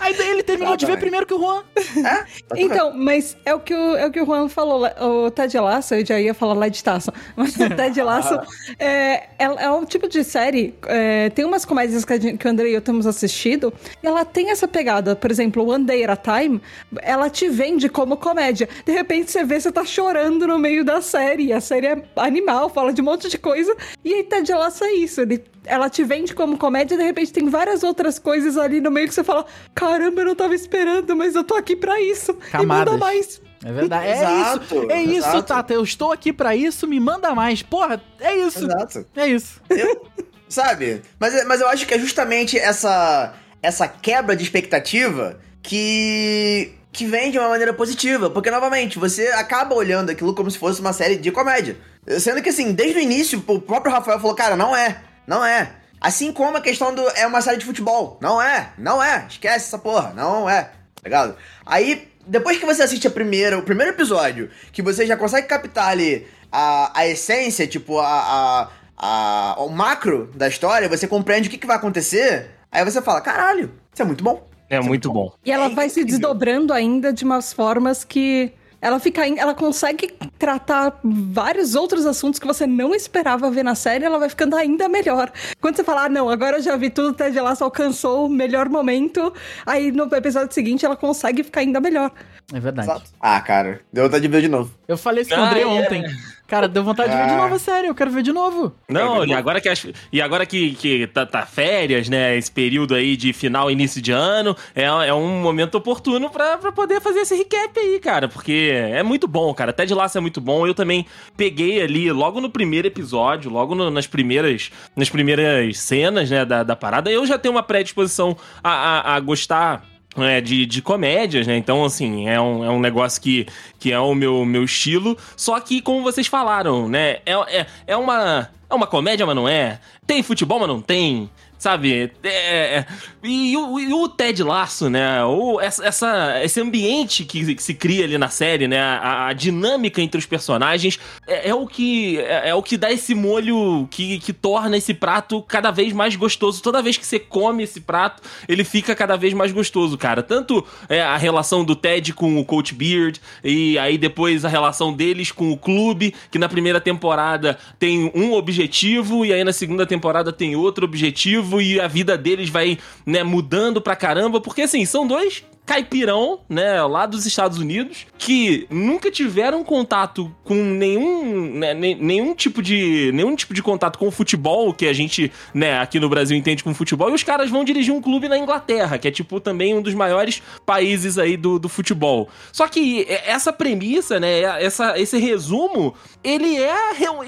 Aí 0.01 0.15
daí 0.17 0.31
ele 0.31 0.43
terminou 0.43 0.77
de 0.77 0.85
ver 0.87 0.99
primeiro 0.99 1.25
que 1.27 1.33
o 1.35 1.39
Juan. 1.39 1.63
É? 1.77 2.03
Tá 2.03 2.25
Então, 2.57 2.93
mas 2.95 3.37
é 3.45 3.55
o 3.55 3.61
que 3.61 3.75
o, 3.75 3.97
é 3.97 4.07
o, 4.07 4.11
que 4.11 4.21
o 4.21 4.27
Juan 4.27 4.49
falou. 4.49 4.87
O 5.01 5.31
Ted 5.31 5.57
Lasso, 5.59 5.95
eu 5.95 6.05
já 6.05 6.21
ia 6.21 6.35
falar 6.35 6.55
lá 6.55 6.69
de 6.69 6.83
taça, 6.83 7.13
mas 7.37 7.55
o 7.57 7.69
Ted 7.71 8.01
Lasso 8.03 8.39
é, 8.79 9.29
é, 9.39 9.45
é 9.45 9.71
um 9.71 9.85
tipo 9.85 10.09
de 10.09 10.23
série. 10.25 10.75
é, 10.87 11.31
tem 11.31 11.45
umas 11.45 11.65
comédias 11.65 12.05
que, 12.05 12.13
a 12.13 12.21
gente- 12.21 12.37
que 12.39 12.47
o 12.47 12.51
André 12.51 12.69
e 12.71 12.75
eu 12.75 12.83
temos 12.83 13.07
assistido, 13.07 13.73
e 14.03 14.07
ela 14.07 14.25
tem 14.25 14.51
essa 14.51 14.67
pegada. 14.69 15.15
Por 15.17 15.31
exemplo, 15.31 15.67
One 15.69 15.85
Day 15.85 16.05
at 16.05 16.11
a 16.11 16.39
Time, 16.41 16.61
ela 17.03 17.31
te 17.31 17.49
vende 17.49 17.89
como 17.89 18.17
comédia. 18.17 18.69
De 18.85 18.93
repente 18.93 19.31
você 19.31 19.45
vê, 19.45 19.59
você 19.61 19.71
tá 19.73 19.85
chorando 19.85 20.47
no 20.47 20.59
meio 20.59 20.85
da 20.85 21.01
série. 21.01 21.47
e 21.47 21.53
A 21.53 21.61
série 21.61 21.87
é 21.87 22.03
animal, 22.17 22.69
fala 22.69 22.93
de 22.93 23.01
um 23.01 23.05
monte 23.05 23.29
de 23.29 23.39
coisa. 23.39 23.75
E 24.05 24.13
aí 24.15 24.25
Ted 24.25 24.51
Lasso 24.53 24.85
é 24.89 24.95
isso. 24.95 25.21
Ele, 25.21 25.45
ela 25.65 25.89
te 25.91 26.03
vende 26.05 26.35
como 26.35 26.59
comédia, 26.59 26.95
e 26.95 26.99
de 26.99 27.05
repente 27.05 27.33
tem 27.33 27.49
várias 27.49 27.83
outras 27.83 28.19
coisas 28.19 28.57
ali 28.57 28.81
no 28.81 28.91
meio 28.91 29.07
que 29.09 29.15
você 29.15 29.23
fala: 29.25 29.47
caramba, 29.75 30.23
eu 30.23 30.27
não 30.27 30.35
tava 30.35 30.55
esperando, 30.55 31.15
mas 31.17 31.35
eu 31.35 31.45
tô 31.45 31.55
aqui 31.55 31.77
pra 31.77 32.01
isso. 32.01 32.33
E 32.33 32.51
Camadas. 32.51 32.95
manda 32.95 32.99
mais. 33.05 33.41
É 33.65 33.73
verdade. 33.73 34.07
É 34.07 34.13
Exato, 34.17 34.65
isso. 34.77 34.91
É 34.93 35.03
isso, 35.03 35.15
exato. 35.29 35.43
Tata. 35.43 35.73
Eu 35.75 35.83
estou 35.83 36.13
aqui 36.13 36.33
pra 36.33 36.55
isso, 36.55 36.87
me 36.87 37.01
manda 37.01 37.35
mais. 37.35 37.63
Porra, 37.63 38.01
é 38.21 38.37
isso. 38.37 38.65
Exato. 38.65 39.07
É 39.17 39.27
isso. 39.27 39.61
Eu- 39.69 40.07
sabe? 40.49 41.03
Mas, 41.19 41.45
mas 41.47 41.61
eu 41.61 41.69
acho 41.69 41.87
que 41.87 41.93
é 41.95 41.99
justamente 41.99 42.57
essa, 42.59 43.35
essa 43.63 43.87
quebra 43.89 44.35
de 44.37 44.43
expectativa 44.45 45.39
que, 45.61 46.73
que 46.93 47.07
vem 47.07 47.31
de 47.31 47.39
uma 47.39 47.49
maneira 47.49 47.73
positiva. 47.73 48.31
Porque, 48.31 48.51
novamente, 48.51 48.99
você 48.99 49.29
acaba 49.29 49.75
olhando 49.75 50.11
aquilo 50.11 50.35
como 50.35 50.51
se 50.51 50.59
fosse 50.59 50.81
uma 50.81 50.93
série 50.93 51.17
de 51.17 51.31
comédia. 51.31 51.77
Sendo 52.21 52.43
que, 52.43 52.49
assim, 52.49 52.73
desde 52.73 52.99
o 52.99 53.03
início, 53.03 53.43
o 53.47 53.61
próprio 53.61 53.93
Rafael 53.93 54.19
falou, 54.21 54.35
cara, 54.35 54.57
não 54.57 54.75
é, 54.75 55.01
não 55.27 55.45
é. 55.45 55.73
Assim 56.01 56.33
como 56.33 56.57
a 56.57 56.61
questão 56.61 56.95
do 56.95 57.03
é 57.11 57.27
uma 57.27 57.41
série 57.43 57.59
de 57.59 57.65
futebol. 57.67 58.19
Não 58.21 58.41
é, 58.41 58.71
não 58.79 59.03
é. 59.03 59.27
Esquece 59.29 59.67
essa 59.67 59.79
porra, 59.79 60.13
não 60.15 60.49
é. 60.49 60.63
Tá 60.63 61.03
ligado? 61.05 61.37
Aí, 61.67 62.09
depois 62.27 62.57
que 62.59 62.65
você 62.67 62.83
assiste 62.83 63.07
a 63.07 63.11
primeira, 63.11 63.59
o 63.59 63.63
primeiro 63.63 63.93
episódio, 63.93 64.51
que 64.73 64.81
você 64.83 65.07
já 65.07 65.17
consegue 65.17 65.47
captar 65.47 65.89
ali 65.91 66.27
a, 66.51 66.93
a 67.01 67.07
essência, 67.07 67.67
tipo, 67.67 67.99
a, 67.99 68.07
a, 68.07 68.69
a- 68.97 69.55
o 69.59 69.69
macro 69.69 70.31
da 70.35 70.49
história, 70.49 70.89
você 70.89 71.07
compreende 71.07 71.49
o 71.49 71.51
que, 71.51 71.59
que 71.59 71.67
vai 71.67 71.77
acontecer, 71.77 72.51
aí 72.71 72.85
você 72.85 73.03
fala, 73.03 73.21
caralho, 73.21 73.73
isso 73.93 74.03
é 74.03 74.05
muito 74.05 74.23
bom. 74.25 74.48
É 74.71 74.81
muito 74.81 75.11
bom. 75.11 75.33
E 75.45 75.51
ela 75.51 75.67
É 75.67 75.75
vai 75.75 75.89
se 75.89 76.05
desdobrando 76.05 76.73
ainda 76.73 77.13
de 77.13 77.25
umas 77.25 77.53
formas 77.53 78.05
que 78.05 78.53
ela 78.81 79.01
fica, 79.01 79.27
ela 79.27 79.55
consegue 79.55 80.15
tratar 80.39 81.01
vários 81.03 81.75
outros 81.75 82.07
assuntos 82.07 82.39
que 82.39 82.47
você 82.47 82.67
não 82.67 82.95
esperava 82.95 83.51
ver 83.51 83.65
na 83.65 83.75
série, 83.75 84.05
ela 84.05 84.19
vai 84.19 84.29
ficando 84.29 84.55
ainda 84.55 84.89
melhor. 84.89 85.33
Quando 85.61 85.77
você 85.77 85.83
fala, 85.83 86.05
ah, 86.05 86.09
não, 86.09 86.29
agora 86.29 86.59
eu 86.59 86.63
já 86.63 86.77
vi 86.77 86.89
tudo, 86.89 87.13
Ted 87.13 87.39
Lasso 87.41 87.65
alcançou 87.65 88.27
o 88.27 88.29
melhor 88.29 88.69
momento, 88.69 89.33
aí 89.67 89.91
no 89.91 90.05
episódio 90.15 90.55
seguinte 90.55 90.87
ela 90.87 90.97
consegue 90.97 91.43
ficar 91.43 91.61
ainda 91.61 91.81
melhor. 91.81 92.13
É 92.53 92.61
verdade. 92.61 92.89
Exato. 92.89 93.11
Ah, 93.21 93.41
cara, 93.41 93.81
deu 93.93 94.05
vontade 94.05 94.23
de 94.23 94.29
ver 94.29 94.43
de 94.43 94.49
novo. 94.49 94.73
Eu 94.87 94.97
falei 94.97 95.23
isso 95.23 95.35
com 95.35 95.41
o 95.41 95.45
André 95.45 95.63
é. 95.63 96.05
Cara, 96.49 96.67
deu 96.67 96.83
vontade 96.83 97.11
de 97.11 97.17
ver 97.17 97.27
de 97.27 97.33
Ah. 97.35 97.37
novo 97.37 97.55
a 97.55 97.59
série. 97.59 97.89
Eu 97.89 97.95
quero 97.95 98.11
ver 98.11 98.23
de 98.23 98.33
novo. 98.33 98.75
Não, 98.89 99.23
e 99.25 99.35
agora 99.35 99.61
que, 99.61 99.69
as- 99.69 99.87
e 100.11 100.23
agora 100.23 100.47
que, 100.47 100.71
que 100.77 101.07
tá, 101.07 101.27
tá 101.27 101.45
férias, 101.45 102.09
né? 102.09 102.37
Esse 102.39 102.51
período 102.51 102.95
aí 102.95 103.19
de 103.19 103.35
final, 103.35 103.71
início 103.71 104.01
de 104.01 104.13
ano, 104.13 104.57
é, 104.75 104.85
é 104.85 105.13
um 105.13 105.43
momento 105.43 105.75
oportuno 105.75 106.31
pra, 106.31 106.57
pra 106.57 106.73
poder 106.73 107.03
fazer 107.03 107.21
esse 107.21 107.37
recap 107.37 107.79
aí, 107.79 108.01
cara. 108.01 108.29
Porque 108.29 108.71
é 108.73 109.03
muito 109.03 109.29
bom, 109.29 109.53
cara. 109.53 109.75
Ted 109.75 109.93
Lasso 109.93 110.17
é 110.17 110.21
muito 110.23 110.41
bom. 110.41 110.67
Eu 110.67 110.73
também 110.75 111.05
peguei 111.37 111.83
ali, 111.83 112.11
logo 112.11 112.41
no 112.41 112.49
primeiro 112.49 112.89
episódio, 112.89 113.51
logo 113.51 113.75
no- 113.75 113.91
nas 113.91 114.07
primeiras 114.07 114.71
nas 114.97 115.11
primeiras 115.11 115.79
cenas, 115.79 116.31
né, 116.31 116.47
da, 116.47 116.63
da 116.63 116.75
parada, 116.75 117.11
eu 117.11 117.27
já 117.27 117.37
tenho 117.39 117.55
uma 117.55 117.63
predisposição 117.63 118.35
a, 118.65 118.71
a, 118.71 119.15
a 119.17 119.21
gostar 119.21 119.85
é, 120.23 120.41
de, 120.41 120.67
de 120.67 120.83
comédias, 120.83 121.47
né? 121.47 121.57
Então, 121.57 121.85
assim, 121.85 122.29
é 122.29 122.41
um, 122.41 122.65
é 122.65 122.71
um 122.71 122.81
negócio 122.81 123.21
que, 123.21 123.47
que 123.79 123.93
é 123.93 123.99
o 123.99 124.15
meu, 124.15 124.45
meu 124.45 124.65
estilo. 124.65 125.17
Só 125.37 125.59
que, 125.61 125.81
como 125.81 126.03
vocês 126.03 126.27
falaram, 126.27 126.89
né? 126.89 127.19
É, 127.27 127.33
é, 127.49 127.67
é, 127.87 127.97
uma, 127.97 128.49
é 128.69 128.75
uma 128.75 128.87
comédia, 128.87 129.27
mas 129.27 129.37
não 129.37 129.49
é. 129.49 129.81
Tem 130.07 130.23
futebol, 130.23 130.59
mas 130.61 130.69
não 130.69 130.81
tem. 130.81 131.31
Sabe? 131.59 132.13
É, 132.23 132.29
é, 132.29 132.87
e, 133.23 133.57
o, 133.57 133.81
e 133.81 133.93
o 133.93 134.09
Ted 134.09 134.43
Laço, 134.45 134.89
né? 134.89 135.25
O, 135.25 135.61
essa, 135.61 135.85
essa- 135.85 136.41
esse 136.45 136.61
ambiente 136.61 137.25
que, 137.25 137.55
que 137.55 137.63
se 137.63 137.75
cria 137.75 138.05
ali 138.05 138.17
na 138.17 138.29
série, 138.29 138.69
né? 138.69 138.81
A, 138.81 139.27
a 139.27 139.33
dinâmica 139.33 140.01
entre 140.01 140.19
os 140.19 140.25
personagens 140.27 141.01
é, 141.27 141.49
é 141.49 141.55
o 141.55 141.67
que 141.67 142.19
é, 142.21 142.51
é 142.51 142.55
o 142.55 142.63
que 142.63 142.77
dá 142.77 142.93
esse 142.93 143.13
molho 143.15 143.89
que, 143.91 144.21
que 144.21 144.33
torna 144.33 144.77
esse 144.77 144.95
prato 144.95 145.43
cada 145.43 145.73
vez 145.73 145.93
mais 145.93 146.15
gostoso. 146.15 146.63
Toda 146.63 146.81
vez 146.81 146.97
que 146.97 147.05
você 147.05 147.19
come 147.19 147.65
esse 147.65 147.81
prato, 147.81 148.23
ele 148.49 148.63
fica 148.63 148.95
cada 148.95 149.17
vez 149.17 149.35
mais 149.35 149.51
gostoso, 149.51 149.99
cara. 149.99 150.23
Tanto 150.23 150.65
é, 150.89 151.03
a 151.03 151.17
relação 151.17 151.65
do 151.65 151.75
Ted 151.75 152.13
com 152.15 152.39
o 152.39 152.45
Coach 152.45 152.73
Beard, 152.73 153.19
e 153.43 153.77
aí 153.79 153.99
depois 153.99 154.45
a 154.45 154.49
relação 154.49 154.93
deles 154.93 155.33
com 155.33 155.51
o 155.51 155.57
clube, 155.57 156.15
que 156.31 156.39
na 156.39 156.49
primeira 156.49 156.81
temporada 156.81 157.59
tem 157.81 158.13
um 158.15 158.33
objetivo, 158.33 159.25
e 159.27 159.33
aí 159.33 159.43
na 159.43 159.53
segunda 159.53 159.85
temporada 159.85 160.33
tem 160.33 160.55
outro 160.55 160.85
objetivo, 160.85 161.48
e 161.61 161.81
a 161.81 161.89
vida 161.89 162.17
deles 162.17 162.49
vai, 162.49 162.79
né, 163.05 163.23
mudando 163.23 163.81
pra 163.81 163.97
caramba, 163.97 164.41
porque 164.41 164.63
assim, 164.63 164.85
são 164.85 165.07
dois 165.07 165.45
caipirão, 165.69 166.41
né, 166.49 166.83
lá 166.85 167.05
dos 167.05 167.27
Estados 167.27 167.59
Unidos, 167.59 168.07
que 168.17 168.67
nunca 168.71 169.11
tiveram 169.11 169.63
contato 169.63 170.35
com 170.43 170.55
nenhum, 170.55 171.53
né, 171.59 171.75
ne- 171.75 171.95
nenhum 171.95 172.35
tipo 172.35 172.63
de, 172.63 173.13
nenhum 173.13 173.37
tipo 173.37 173.53
de 173.53 173.63
contato 173.63 173.99
com 173.99 174.09
o 174.09 174.11
futebol 174.11 174.73
que 174.73 174.87
a 174.87 174.95
gente, 174.95 175.31
né, 175.53 175.79
aqui 175.79 176.01
no 176.01 176.09
Brasil 176.09 176.35
entende 176.35 176.65
como 176.65 176.75
futebol, 176.75 177.11
e 177.11 177.13
os 177.13 177.23
caras 177.23 177.51
vão 177.51 177.65
dirigir 177.65 177.93
um 177.93 178.01
clube 178.01 178.31
na 178.31 178.39
Inglaterra, 178.39 178.97
que 178.97 179.07
é 179.07 179.11
tipo 179.11 179.39
também 179.41 179.75
um 179.75 179.83
dos 179.83 179.93
maiores 179.93 180.43
países 180.65 181.19
aí 181.19 181.37
do, 181.37 181.59
do 181.59 181.69
futebol. 181.69 182.31
Só 182.51 182.67
que 182.67 183.05
essa 183.27 183.53
premissa, 183.53 184.19
né, 184.19 184.41
essa, 184.63 184.99
esse 184.99 185.19
resumo, 185.19 185.95
ele 186.25 186.57
é, 186.57 186.75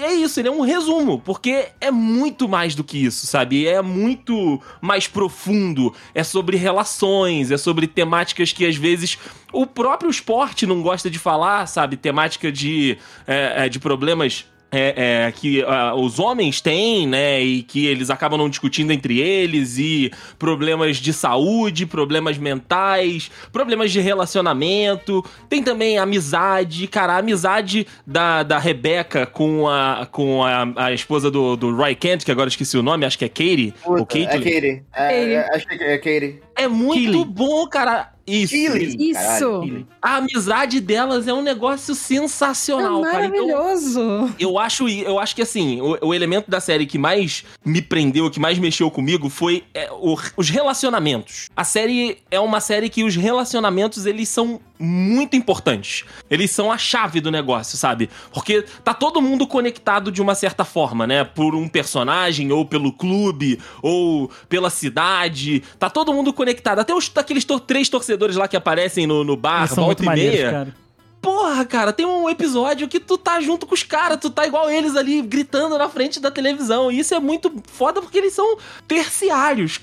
é 0.01 0.13
isso, 0.15 0.39
ele 0.39 0.47
é 0.49 0.51
um 0.51 0.61
resumo, 0.61 1.19
porque 1.23 1.67
é 1.79 1.91
muito 1.91 2.49
mais 2.49 2.73
do 2.73 2.83
que 2.83 3.05
isso, 3.05 3.27
sabe? 3.27 3.67
É 3.67 3.83
muito 3.83 4.59
mais 4.81 5.07
profundo, 5.07 5.93
é 6.15 6.23
sobre 6.23 6.57
relações, 6.57 7.51
é 7.51 7.57
sobre 7.57 7.85
temáticas 7.85 8.30
que 8.33 8.65
às 8.65 8.75
vezes 8.75 9.17
o 9.51 9.65
próprio 9.65 10.09
esporte 10.09 10.65
não 10.65 10.81
gosta 10.81 11.09
de 11.09 11.19
falar, 11.19 11.65
sabe? 11.67 11.97
Temática 11.97 12.51
de, 12.51 12.97
é, 13.27 13.65
é, 13.65 13.69
de 13.69 13.79
problemas 13.79 14.45
é, 14.71 15.25
é, 15.27 15.31
que 15.31 15.61
ah, 15.63 15.93
os 15.95 16.17
homens 16.17 16.61
têm, 16.61 17.05
né? 17.05 17.41
E 17.41 17.61
que 17.61 17.85
eles 17.85 18.09
acabam 18.09 18.39
não 18.39 18.49
discutindo 18.49 18.91
entre 18.91 19.19
eles, 19.19 19.77
e 19.77 20.11
problemas 20.39 20.97
de 20.97 21.11
saúde, 21.11 21.85
problemas 21.85 22.37
mentais, 22.37 23.29
problemas 23.51 23.91
de 23.91 23.99
relacionamento. 23.99 25.23
Tem 25.49 25.61
também 25.61 25.97
amizade, 25.97 26.87
cara, 26.87 27.13
a 27.13 27.17
amizade 27.17 27.85
da, 28.07 28.43
da 28.43 28.57
Rebeca 28.57 29.25
com 29.25 29.67
a, 29.67 30.07
com 30.09 30.41
a, 30.43 30.85
a 30.85 30.93
esposa 30.93 31.29
do, 31.29 31.57
do 31.57 31.75
Roy 31.75 31.93
Kent, 31.93 32.23
que 32.23 32.31
agora 32.31 32.47
eu 32.47 32.51
esqueci 32.51 32.77
o 32.77 32.83
nome, 32.83 33.05
acho 33.05 33.17
que 33.17 33.25
é 33.25 33.29
Katie. 33.29 33.73
ou 33.83 33.97
Puta, 33.97 34.19
é 34.19 34.25
Caitlyn. 34.25 34.53
Katie. 34.53 34.83
É, 34.93 35.07
Katie. 35.07 35.33
é, 35.33 35.55
acho 35.55 35.67
que 35.67 35.83
é 35.83 35.97
Katie. 35.97 36.41
É 36.55 36.67
muito 36.67 37.25
bom, 37.25 37.67
cara. 37.67 38.11
Isso. 38.33 38.55
Isso! 38.55 39.13
Caralho. 39.13 39.87
A 40.01 40.15
amizade 40.17 40.79
delas 40.79 41.27
é 41.27 41.33
um 41.33 41.41
negócio 41.41 41.91
É 41.91 41.95
sensacional, 41.95 43.01
cara. 43.01 43.25
Então, 43.25 43.47
maravilhoso! 43.47 44.33
eu 44.39 44.57
acho, 44.57 44.87
eu 44.87 45.19
acho 45.19 45.35
que 45.35 45.41
assim, 45.41 45.81
o, 45.81 45.97
o 46.07 46.13
elemento 46.13 46.49
da 46.49 46.59
série 46.59 46.85
que 46.85 46.97
mais 46.97 47.43
me 47.65 47.81
prendeu, 47.81 48.29
que 48.29 48.39
mais 48.39 48.57
mexeu 48.57 48.89
comigo 48.89 49.29
foi 49.29 49.63
é, 49.73 49.89
o- 49.91 50.17
os 50.37 50.49
relacionamentos. 50.49 51.49
A 51.55 51.63
série 51.63 52.17
é 52.29 52.39
uma 52.39 52.59
série 52.59 52.89
que 52.89 53.03
os 53.03 53.15
relacionamentos 53.15 54.05
eles 54.05 54.29
são 54.29 54.59
muito 54.81 55.35
importantes. 55.35 56.03
Eles 56.29 56.49
são 56.51 56.71
a 56.71 56.77
chave 56.77 57.21
do 57.21 57.29
negócio, 57.29 57.77
sabe? 57.77 58.09
Porque 58.33 58.63
tá 58.83 58.93
todo 58.93 59.21
mundo 59.21 59.45
conectado 59.45 60.11
de 60.11 60.21
uma 60.21 60.33
certa 60.35 60.65
forma, 60.65 61.05
né? 61.05 61.23
Por 61.23 61.53
um 61.55 61.67
personagem, 61.67 62.51
ou 62.51 62.65
pelo 62.65 62.91
clube, 62.91 63.59
ou 63.81 64.29
pela 64.49 64.69
cidade. 64.69 65.61
Tá 65.77 65.89
todo 65.89 66.13
mundo 66.13 66.33
conectado. 66.33 66.79
Até 66.79 66.93
os, 66.93 67.11
aqueles 67.15 67.45
tor- 67.45 67.59
três 67.59 67.87
torcedores 67.89 68.35
lá 68.35 68.47
que 68.47 68.57
aparecem 68.57 69.05
no, 69.05 69.23
no 69.23 69.35
bar, 69.37 69.59
Eles 69.61 69.71
são 69.71 69.85
volta 69.85 70.01
e 70.01 70.05
maneiros, 70.05 70.35
meia. 70.39 70.51
cara. 70.51 70.75
Porra, 71.21 71.63
cara, 71.65 71.93
tem 71.93 72.03
um 72.03 72.27
episódio 72.27 72.87
que 72.87 72.99
tu 72.99 73.15
tá 73.15 73.39
junto 73.39 73.67
com 73.67 73.75
os 73.75 73.83
caras, 73.83 74.17
tu 74.19 74.31
tá 74.31 74.47
igual 74.47 74.67
eles 74.71 74.95
ali, 74.95 75.21
gritando 75.21 75.77
na 75.77 75.87
frente 75.87 76.19
da 76.19 76.31
televisão. 76.31 76.91
E 76.91 76.97
isso 76.97 77.13
é 77.13 77.19
muito 77.19 77.53
foda 77.71 78.01
porque 78.01 78.17
eles 78.17 78.33
são 78.33 78.57
terciários, 78.87 79.79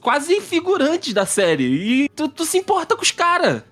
quase 0.00 0.40
figurantes 0.42 1.14
da 1.14 1.24
série. 1.24 1.64
E 2.04 2.08
tu, 2.10 2.28
tu 2.28 2.44
se 2.44 2.58
importa 2.58 2.94
com 2.94 3.02
os 3.02 3.10
caras. 3.10 3.62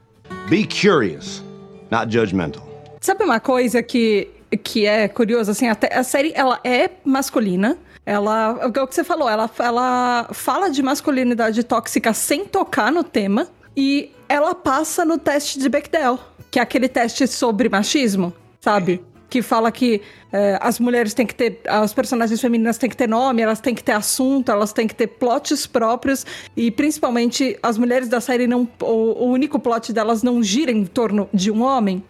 Be 0.49 0.67
curious, 0.67 1.43
not 1.91 2.11
judgmental. 2.11 2.63
Sabe 3.01 3.25
uma 3.25 3.41
coisa 3.41 3.83
que, 3.83 4.29
que 4.63 4.87
é 4.87 5.09
curiosa, 5.09 5.53
assim, 5.53 5.67
a 5.69 6.03
série, 6.03 6.33
ela 6.35 6.61
é 6.63 6.91
masculina, 7.05 7.79
ela, 8.05 8.59
é 8.61 8.67
o 8.67 8.87
que 8.87 8.95
você 8.95 9.05
falou, 9.05 9.29
ela, 9.29 9.51
ela 9.59 10.29
fala 10.33 10.69
de 10.69 10.83
masculinidade 10.83 11.63
tóxica 11.65 12.13
sem 12.13 12.45
tocar 12.45 12.93
no 12.93 13.03
tema, 13.03 13.49
e 13.77 14.11
ela 14.29 14.55
passa 14.55 15.05
no 15.05 15.19
teste 15.19 15.59
de 15.59 15.69
Bechdel, 15.69 16.19
que 16.51 16.59
é 16.59 16.63
aquele 16.63 16.89
teste 16.89 17.27
sobre 17.27 17.69
machismo, 17.69 18.33
sabe? 18.61 19.03
Que 19.33 19.41
fala 19.41 19.73
que 19.73 20.03
é, 20.31 20.59
as 20.61 20.79
mulheres 20.79 21.15
têm 21.15 21.27
que 21.27 21.35
ter, 21.35 21.63
as 21.67 21.95
personagens 21.95 22.39
femininas 22.39 22.77
têm 22.77 22.91
que 22.91 22.97
ter 22.97 23.09
nome, 23.09 23.41
elas 23.41 23.61
têm 23.61 23.75
que 23.75 23.83
ter 23.83 23.93
assunto, 23.93 24.53
elas 24.53 24.75
têm 24.75 24.87
que 24.87 24.95
ter 24.95 25.07
plots 25.07 25.67
próprios, 25.67 26.27
e 26.55 26.71
principalmente 26.71 27.59
as 27.63 27.79
mulheres 27.79 28.09
da 28.11 28.21
série 28.21 28.47
não, 28.47 28.69
o, 28.83 29.25
o 29.25 29.27
único 29.31 29.59
plot 29.59 29.91
delas 29.91 30.23
não 30.23 30.43
gira 30.43 30.71
em 30.71 30.85
torno 30.85 31.31
de 31.33 31.51
um 31.51 31.63
homem, 31.63 32.05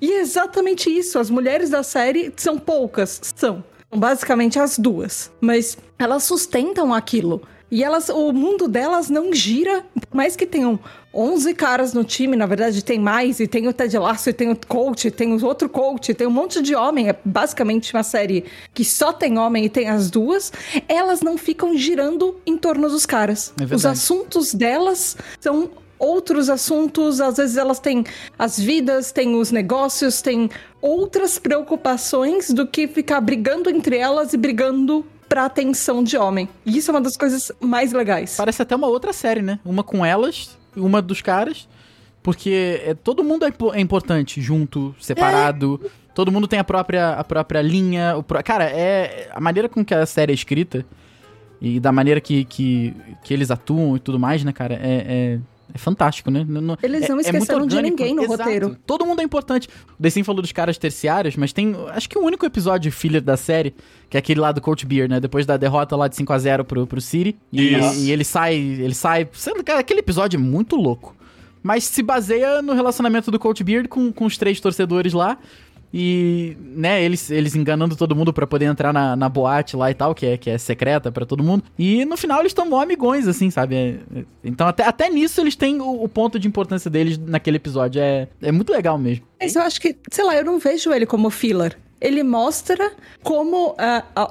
e 0.00 0.12
é 0.14 0.20
exatamente 0.20 0.88
isso. 0.88 1.18
As 1.18 1.28
mulheres 1.28 1.68
da 1.68 1.82
série 1.82 2.32
são 2.36 2.58
poucas, 2.58 3.20
são. 3.36 3.62
São 3.90 3.98
basicamente 3.98 4.58
as 4.58 4.78
duas. 4.78 5.30
Mas 5.40 5.76
elas 5.98 6.22
sustentam 6.22 6.94
aquilo. 6.94 7.42
E 7.70 7.84
elas, 7.84 8.08
o 8.08 8.32
mundo 8.32 8.66
delas 8.66 9.08
não 9.08 9.32
gira, 9.32 9.84
por 9.94 10.16
mais 10.16 10.34
que 10.34 10.44
tenham 10.44 10.78
11 11.14 11.54
caras 11.54 11.92
no 11.92 12.02
time, 12.02 12.36
na 12.36 12.46
verdade 12.46 12.84
tem 12.84 12.98
mais, 12.98 13.38
e 13.38 13.46
tem 13.46 13.68
o 13.68 13.72
Ted 13.72 13.96
Lasso, 13.96 14.30
e 14.30 14.32
tem 14.32 14.50
o 14.50 14.56
coach, 14.66 15.08
e 15.08 15.10
tem 15.10 15.32
o 15.32 15.44
outro 15.44 15.68
coach, 15.68 16.10
e 16.10 16.14
tem 16.14 16.26
um 16.26 16.32
monte 16.32 16.60
de 16.60 16.74
homem, 16.74 17.08
é 17.08 17.16
basicamente 17.24 17.94
uma 17.94 18.02
série 18.02 18.44
que 18.74 18.84
só 18.84 19.12
tem 19.12 19.38
homem 19.38 19.64
e 19.64 19.68
tem 19.68 19.88
as 19.88 20.10
duas, 20.10 20.52
elas 20.88 21.20
não 21.20 21.38
ficam 21.38 21.76
girando 21.76 22.40
em 22.44 22.56
torno 22.56 22.88
dos 22.88 23.06
caras. 23.06 23.52
É 23.60 23.74
Os 23.74 23.86
assuntos 23.86 24.52
delas 24.52 25.16
são 25.40 25.70
outros 25.98 26.48
assuntos, 26.48 27.20
às 27.20 27.36
vezes 27.36 27.56
elas 27.56 27.78
têm 27.78 28.04
as 28.38 28.58
vidas, 28.58 29.12
têm 29.12 29.36
os 29.36 29.52
negócios, 29.52 30.22
têm 30.22 30.48
outras 30.80 31.38
preocupações 31.38 32.50
do 32.50 32.66
que 32.66 32.88
ficar 32.88 33.20
brigando 33.20 33.68
entre 33.68 33.98
elas 33.98 34.32
e 34.32 34.36
brigando 34.36 35.04
pra 35.30 35.44
atenção 35.46 36.02
de 36.02 36.16
homem. 36.18 36.48
E 36.66 36.76
isso 36.76 36.90
é 36.90 36.92
uma 36.94 37.00
das 37.00 37.16
coisas 37.16 37.52
mais 37.60 37.92
legais. 37.92 38.36
Parece 38.36 38.60
até 38.60 38.74
uma 38.74 38.88
outra 38.88 39.12
série, 39.12 39.40
né? 39.40 39.60
Uma 39.64 39.84
com 39.84 40.04
elas, 40.04 40.58
uma 40.76 41.00
dos 41.00 41.22
caras. 41.22 41.68
Porque 42.20 42.82
é, 42.84 42.94
todo 42.94 43.22
mundo 43.24 43.46
é, 43.46 43.52
é 43.74 43.80
importante, 43.80 44.42
junto, 44.42 44.92
separado. 45.00 45.80
É. 45.84 45.88
Todo 46.14 46.32
mundo 46.32 46.48
tem 46.48 46.58
a 46.58 46.64
própria, 46.64 47.10
a 47.12 47.22
própria 47.24 47.62
linha. 47.62 48.16
O 48.16 48.22
pró- 48.24 48.42
Cara, 48.42 48.64
é. 48.64 49.30
A 49.32 49.40
maneira 49.40 49.68
com 49.68 49.84
que 49.84 49.94
a 49.94 50.04
série 50.04 50.32
é 50.32 50.34
escrita 50.34 50.84
e 51.62 51.78
da 51.78 51.92
maneira 51.92 52.20
que, 52.20 52.44
que, 52.44 52.92
que 53.22 53.32
eles 53.32 53.50
atuam 53.52 53.96
e 53.96 54.00
tudo 54.00 54.18
mais, 54.18 54.42
né, 54.42 54.52
cara, 54.52 54.74
é. 54.74 54.78
é... 54.82 55.38
é 55.74 55.78
fantástico, 55.78 56.30
né? 56.30 56.44
Não- 56.48 56.60
não- 56.60 56.76
Eles 56.82 57.02
é- 57.02 57.08
não 57.08 57.12
é 57.12 57.14
muito 57.16 57.26
esqueceram 57.26 57.66
de 57.66 57.76
orgânico. 57.76 57.96
ninguém 58.02 58.14
no 58.14 58.22
Exato. 58.24 58.42
roteiro. 58.42 58.76
Todo 58.86 59.04
mundo 59.06 59.20
é 59.20 59.24
importante. 59.24 59.68
O 59.98 60.02
Decim 60.02 60.22
falou 60.22 60.42
dos 60.42 60.52
caras 60.52 60.76
terciários, 60.78 61.36
mas 61.36 61.52
tem. 61.52 61.74
Acho 61.90 62.08
que 62.08 62.18
o 62.18 62.22
único 62.22 62.44
episódio 62.46 62.90
filler 62.92 63.20
da 63.22 63.36
série, 63.36 63.74
que 64.08 64.16
é 64.16 64.20
aquele 64.20 64.40
lá 64.40 64.52
do 64.52 64.60
Coach 64.60 64.84
Beer, 64.86 65.08
né? 65.08 65.20
Depois 65.20 65.46
da 65.46 65.56
derrota 65.56 65.96
lá 65.96 66.08
de 66.08 66.16
5x0 66.16 66.64
pro, 66.64 66.86
pro 66.86 67.00
City. 67.00 67.36
E, 67.52 67.74
e 67.98 68.10
ele 68.10 68.24
sai. 68.24 68.54
Ele 68.56 68.94
sai. 68.94 69.28
Sendo 69.32 69.62
que 69.64 69.70
aquele 69.70 70.00
episódio 70.00 70.36
é 70.36 70.40
muito 70.40 70.76
louco. 70.76 71.16
Mas 71.62 71.84
se 71.84 72.02
baseia 72.02 72.62
no 72.62 72.72
relacionamento 72.72 73.30
do 73.30 73.38
Coach 73.38 73.62
Beard 73.62 73.86
com, 73.88 74.10
com 74.10 74.24
os 74.24 74.38
três 74.38 74.58
torcedores 74.60 75.12
lá. 75.12 75.36
E, 75.92 76.56
né, 76.60 77.02
eles, 77.02 77.30
eles 77.30 77.54
enganando 77.56 77.96
todo 77.96 78.14
mundo 78.14 78.32
pra 78.32 78.46
poder 78.46 78.66
entrar 78.66 78.92
na, 78.92 79.16
na 79.16 79.28
boate 79.28 79.76
lá 79.76 79.90
e 79.90 79.94
tal, 79.94 80.14
que 80.14 80.24
é, 80.26 80.36
que 80.36 80.48
é 80.48 80.56
secreta 80.56 81.10
pra 81.10 81.26
todo 81.26 81.42
mundo. 81.42 81.64
E 81.78 82.04
no 82.04 82.16
final 82.16 82.40
eles 82.40 82.50
estão 82.50 82.64
mó 82.68 82.80
amigões, 82.80 83.26
assim, 83.26 83.50
sabe? 83.50 83.74
É- 83.74 83.98
é- 84.20 84.24
então 84.44 84.66
até, 84.68 84.84
até 84.84 85.10
nisso 85.10 85.40
eles 85.40 85.56
têm 85.56 85.80
o, 85.80 86.04
o 86.04 86.08
ponto 86.08 86.38
de 86.38 86.46
importância 86.46 86.88
deles 86.90 87.18
naquele 87.18 87.56
episódio. 87.56 88.00
É, 88.00 88.28
é 88.40 88.52
muito 88.52 88.72
legal 88.72 88.96
mesmo. 88.96 89.24
Mas 89.40 89.56
eu 89.56 89.62
acho 89.62 89.80
que, 89.80 89.96
sei 90.12 90.24
lá, 90.24 90.36
eu 90.36 90.44
não 90.44 90.58
vejo 90.58 90.92
ele 90.92 91.06
como 91.06 91.28
filler. 91.30 91.76
Ele 92.00 92.22
mostra 92.22 92.92
como 93.22 93.74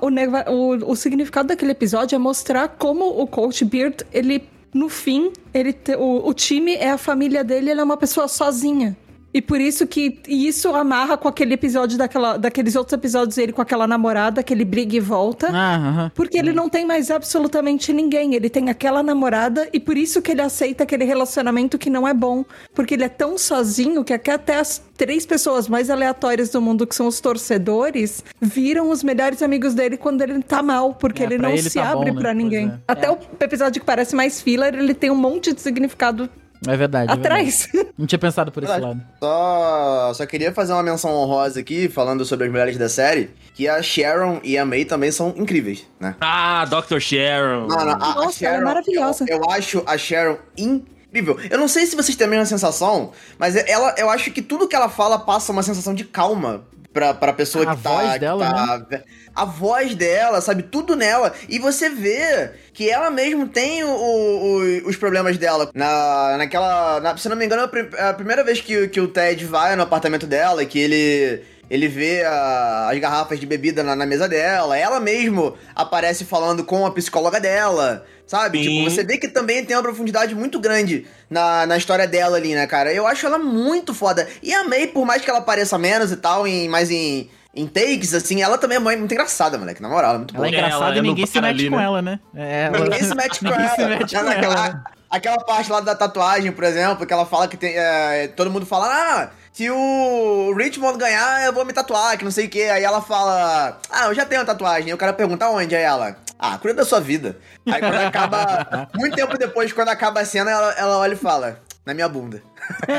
o, 0.01 0.09
nega- 0.09 0.49
o, 0.49 0.91
o 0.91 0.95
significado 0.95 1.49
daquele 1.49 1.71
episódio 1.71 2.15
é 2.15 2.19
mostrar 2.19 2.67
como 2.69 3.21
o 3.21 3.27
Coach 3.27 3.63
Beard, 3.63 4.01
ele, 4.11 4.43
no 4.73 4.89
fim, 4.89 5.31
ele 5.53 5.71
te- 5.73 5.95
o, 5.95 6.27
o 6.27 6.33
time 6.33 6.73
é 6.73 6.89
a 6.89 6.97
família 6.97 7.43
dele, 7.43 7.69
ele 7.69 7.79
é 7.79 7.83
uma 7.83 7.97
pessoa 7.97 8.27
sozinha. 8.27 8.97
E 9.31 9.41
por 9.43 9.61
isso 9.61 9.85
que 9.85 10.19
e 10.27 10.47
isso 10.47 10.69
amarra 10.73 11.15
com 11.15 11.27
aquele 11.27 11.53
episódio 11.53 11.97
daquela, 11.99 12.35
daqueles 12.35 12.75
outros 12.75 12.93
episódios 12.93 13.37
ele 13.37 13.51
com 13.53 13.61
aquela 13.61 13.85
namorada, 13.85 14.41
que 14.41 14.51
ele 14.51 14.65
briga 14.65 14.95
e 14.95 14.99
volta. 14.99 15.49
Ah, 15.53 15.75
aham. 15.75 16.11
Porque 16.15 16.37
ele 16.37 16.51
não 16.51 16.67
tem 16.67 16.83
mais 16.83 17.11
absolutamente 17.11 17.93
ninguém. 17.93 18.33
Ele 18.33 18.49
tem 18.49 18.69
aquela 18.71 19.03
namorada 19.03 19.69
e 19.71 19.79
por 19.79 19.95
isso 19.97 20.19
que 20.21 20.31
ele 20.31 20.41
aceita 20.41 20.83
aquele 20.83 21.03
relacionamento 21.03 21.77
que 21.77 21.91
não 21.91 22.07
é 22.07 22.13
bom. 22.13 22.43
Porque 22.73 22.95
ele 22.95 23.03
é 23.03 23.09
tão 23.09 23.37
sozinho 23.37 24.03
que 24.03 24.13
até 24.13 24.57
as 24.57 24.81
três 24.97 25.25
pessoas 25.27 25.67
mais 25.67 25.89
aleatórias 25.91 26.49
do 26.49 26.59
mundo, 26.59 26.87
que 26.87 26.95
são 26.95 27.05
os 27.07 27.19
torcedores, 27.21 28.23
viram 28.41 28.89
os 28.89 29.03
melhores 29.03 29.43
amigos 29.43 29.73
dele 29.75 29.95
quando 29.95 30.21
ele 30.23 30.41
tá 30.41 30.63
mal. 30.63 30.93
Porque 30.95 31.21
É, 31.21 31.25
ele 31.27 31.37
não 31.37 31.51
ele 31.51 31.61
se 31.69 31.75
tá 31.79 31.93
bom, 31.93 31.99
abre 32.01 32.11
né? 32.11 32.19
pra 32.19 32.31
Pois 32.33 32.43
ninguém. 32.43 32.67
é. 32.67 32.79
Até 32.87 33.07
É. 33.07 33.11
o 33.11 33.17
episódio 33.39 33.79
que 33.79 33.85
parece 33.85 34.15
mais 34.15 34.41
filler, 34.41 34.73
ele 34.73 34.93
tem 34.95 35.11
um 35.11 35.15
monte 35.15 35.53
de 35.53 35.61
significado 35.61 36.27
É 36.67 36.75
verdade. 36.75 37.11
é 37.11 37.13
atrás. 37.13 37.69
verdade. 37.71 37.93
Não 37.97 38.05
tinha 38.05 38.19
pensado 38.19 38.51
por 38.51 38.63
esse 38.63 38.71
Verdade. 38.71 38.97
lado. 38.99 39.07
Só, 39.19 40.13
só 40.13 40.25
queria 40.25 40.53
fazer 40.53 40.73
uma 40.73 40.83
menção 40.83 41.11
honrosa 41.11 41.59
aqui, 41.59 41.87
falando 41.89 42.23
sobre 42.25 42.45
as 42.45 42.51
mulheres 42.51 42.77
da 42.77 42.87
série, 42.89 43.31
que 43.53 43.67
a 43.67 43.81
Sharon 43.81 44.39
e 44.43 44.57
a 44.57 44.65
May 44.65 44.85
também 44.85 45.11
são 45.11 45.33
incríveis, 45.37 45.85
né? 45.99 46.15
Ah, 46.19 46.65
Dr. 46.65 46.99
Sharon. 46.99 47.67
Não, 47.67 47.85
não, 47.85 47.91
a, 47.91 47.95
a 47.95 48.15
Nossa, 48.15 48.45
ela 48.45 48.57
é 48.57 48.61
maravilhosa. 48.61 49.25
Eu, 49.27 49.37
eu 49.37 49.51
acho 49.51 49.83
a 49.85 49.97
Sharon 49.97 50.37
incrível. 50.57 51.37
Eu 51.49 51.57
não 51.57 51.67
sei 51.67 51.85
se 51.85 51.95
vocês 51.95 52.15
têm 52.15 52.27
a 52.27 52.29
mesma 52.29 52.45
sensação, 52.45 53.11
mas 53.37 53.55
ela, 53.55 53.95
eu 53.97 54.09
acho 54.09 54.31
que 54.31 54.41
tudo 54.41 54.67
que 54.67 54.75
ela 54.75 54.89
fala 54.89 55.17
passa 55.19 55.51
uma 55.51 55.63
sensação 55.63 55.93
de 55.93 56.03
calma 56.05 56.63
pra, 56.93 57.13
pra 57.13 57.33
pessoa 57.33 57.69
A 57.71 57.75
que 57.75 57.81
tá... 57.81 57.89
voz 57.89 58.13
que 58.13 58.19
dela, 58.19 58.45
tá- 58.79 59.01
A 59.35 59.45
voz 59.45 59.95
dela, 59.95 60.41
sabe? 60.41 60.63
Tudo 60.63 60.95
nela. 60.95 61.33
E 61.47 61.59
você 61.59 61.89
vê 61.89 62.51
que 62.73 62.89
ela 62.89 63.09
mesmo 63.09 63.47
tem 63.47 63.83
o- 63.83 63.89
o- 63.89 64.87
os 64.89 64.95
problemas 64.95 65.37
dela. 65.37 65.69
Na, 65.73 66.35
naquela... 66.37 66.99
na- 66.99 67.17
se 67.17 67.29
não 67.29 67.35
me 67.35 67.45
engano, 67.45 67.63
é 67.63 67.65
a 68.01 68.05
é 68.05 68.09
a 68.09 68.13
primeira 68.13 68.43
vez 68.43 68.59
que, 68.61 68.87
que 68.87 68.99
o 68.99 69.07
Ted 69.07 69.45
vai 69.45 69.75
no 69.75 69.83
apartamento 69.83 70.25
dela, 70.27 70.65
que 70.65 70.79
ele... 70.79 71.43
Ele 71.69 71.87
vê 71.87 72.23
a- 72.23 72.89
as 72.91 72.97
garrafas 72.99 73.39
de 73.39 73.45
bebida 73.45 73.83
na, 73.83 73.95
na 73.95 74.05
mesa 74.05 74.27
dela. 74.27 74.75
Ela 74.75 74.99
mesmo 74.99 75.55
aparece 75.75 76.25
falando 76.25 76.63
com 76.63 76.83
a 76.83 76.89
psicóloga 76.91 77.39
dela. 77.39 78.03
Sabe? 78.29 78.63
Sim. 78.63 78.69
Tipo, 78.83 78.89
você 78.91 79.03
vê 79.03 79.17
que 79.17 79.27
também 79.27 79.65
tem 79.65 79.75
uma 79.75 79.81
profundidade 79.81 80.35
muito 80.35 80.59
grande 80.59 81.07
na, 81.27 81.65
na 81.65 81.77
história 81.77 82.07
dela 82.07 82.37
ali, 82.37 82.53
né, 82.53 82.67
cara? 82.67 82.93
Eu 82.93 83.07
acho 83.07 83.25
ela 83.25 83.39
muito 83.39 83.91
foda. 83.91 84.27
E 84.43 84.53
a 84.53 84.63
May, 84.65 84.85
por 84.85 85.03
mais 85.03 85.23
que 85.23 85.29
ela 85.31 85.41
pareça 85.41 85.79
menos 85.79 86.11
e 86.11 86.15
tal, 86.15 86.45
em, 86.45 86.69
mais 86.69 86.91
em, 86.91 87.27
em 87.55 87.65
takes, 87.65 88.13
assim, 88.13 88.43
ela 88.43 88.55
também 88.59 88.75
é 88.77 88.79
muito 88.79 89.11
engraçada, 89.11 89.57
moleque. 89.57 89.81
Na 89.81 89.89
moral, 89.89 90.11
ela 90.11 90.13
é 90.13 90.17
muito 90.19 90.35
Ela 90.35 90.45
é 90.45 90.51
boa. 90.51 90.59
engraçada 90.59 90.85
Ela 90.85 90.95
e 90.95 90.99
é 90.99 91.01
no 91.01 91.07
ninguém 91.07 91.25
se 91.25 91.41
mete 91.41 91.49
ali, 91.49 91.69
com 91.71 91.75
né? 91.77 91.83
ela, 91.83 92.01
né? 92.03 92.19
É, 92.35 92.65
ela- 92.65 92.79
Ninguém 92.81 93.03
se 93.03 93.15
mete 93.15 93.39
com 93.41 93.45
ninguém 93.45 93.65
ela. 93.65 93.75
se 93.75 93.85
mete 93.87 94.15
com 94.15 94.21
Naquela- 94.23 94.65
ela. 94.67 94.83
Aquela 95.09 95.37
parte 95.39 95.71
lá 95.71 95.79
da 95.79 95.95
tatuagem, 95.95 96.51
por 96.51 96.63
exemplo, 96.63 97.03
que 97.07 97.11
ela 97.11 97.25
fala 97.25 97.47
que 97.47 97.57
tem. 97.57 97.73
é, 97.75 98.27
todo 98.27 98.51
mundo 98.51 98.63
fala, 98.67 98.85
ah, 98.93 99.29
se 99.51 99.67
o 99.71 100.53
Richmond 100.55 100.99
ganhar, 100.99 101.43
eu 101.47 101.51
vou 101.51 101.65
me 101.65 101.73
tatuar, 101.73 102.15
que 102.15 102.23
não 102.23 102.29
sei 102.29 102.45
o 102.45 102.49
que. 102.49 102.61
Aí 102.61 102.83
ela 102.83 103.01
fala, 103.01 103.79
ah, 103.89 104.05
eu 104.05 104.13
já 104.13 104.23
tenho 104.23 104.39
uma 104.41 104.45
tatuagem. 104.45 104.89
Aí 104.89 104.93
o 104.93 104.97
cara 104.97 105.11
pergunta 105.11 105.49
onde? 105.49 105.75
Aí 105.75 105.81
ela, 105.81 106.15
ah, 106.39 106.57
cuida 106.57 106.75
da 106.75 106.85
sua 106.85 106.99
vida. 107.01 107.37
Aí 107.65 107.79
quando 107.81 107.95
acaba. 107.95 108.89
muito 108.95 109.15
tempo 109.15 109.37
depois, 109.37 109.73
quando 109.73 109.89
acaba 109.89 110.21
a 110.21 110.25
cena, 110.25 110.49
ela, 110.49 110.71
ela 110.73 110.97
olha 110.97 111.13
e 111.13 111.17
fala, 111.17 111.59
na 111.85 111.93
minha 111.93 112.07
bunda. 112.07 112.41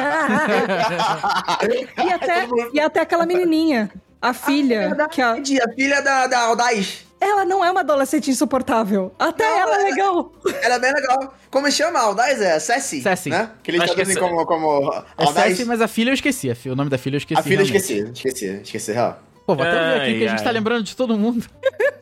E 2.04 2.12
até, 2.12 2.48
e 2.74 2.80
até 2.80 3.00
aquela 3.00 3.24
menininha, 3.26 3.90
a 4.20 4.32
filha, 4.34 4.96
que 5.10 5.20
a, 5.22 5.32
a 5.34 5.74
filha 5.74 6.02
da, 6.02 6.26
da 6.26 6.38
Aldaz. 6.40 7.06
ela 7.20 7.44
não 7.44 7.64
é 7.64 7.70
uma 7.70 7.80
adolescente 7.80 8.30
insuportável. 8.30 9.14
Até 9.18 9.44
Não, 9.48 9.58
ela 9.58 9.76
é 9.76 9.80
ela- 9.80 9.90
legal. 9.90 10.32
Ela 10.62 10.74
é 10.74 10.78
bem 10.78 10.92
legal. 10.92 11.34
Como 11.50 11.70
chama 11.70 11.98
a 11.98 12.02
Aldaz? 12.02 12.40
É 12.40 12.58
Sassy. 12.58 13.00
Sassy. 13.02 13.30
Né? 13.30 13.50
Que 13.62 13.70
eles 13.70 13.82
que 13.84 13.90
é 13.90 13.94
traduzem 13.94 14.16
como, 14.22 14.44
como 14.46 14.92
É 15.18 15.24
Aldaz. 15.24 15.50
Sassy, 15.50 15.64
mas 15.64 15.80
a 15.80 15.88
filha 15.88 16.10
eu 16.10 16.14
esqueci. 16.14 16.50
O 16.68 16.74
nome 16.76 16.90
da 16.90 16.98
filha 16.98 17.14
eu 17.16 17.18
esqueci. 17.18 17.40
A 17.40 17.42
filha 17.42 17.60
eu 17.60 17.64
esqueci, 17.64 18.10
esqueci, 18.12 18.46
esqueci, 18.62 18.92
real. 18.92 19.18
Pô, 19.50 19.56
vou 19.56 19.66
até 19.66 19.72
ver 19.72 20.00
aqui 20.00 20.10
Ai, 20.12 20.18
que 20.18 20.24
a 20.24 20.28
gente 20.28 20.38
ai. 20.38 20.44
tá 20.44 20.50
lembrando 20.52 20.84
de 20.84 20.94
todo 20.94 21.18
mundo. 21.18 21.44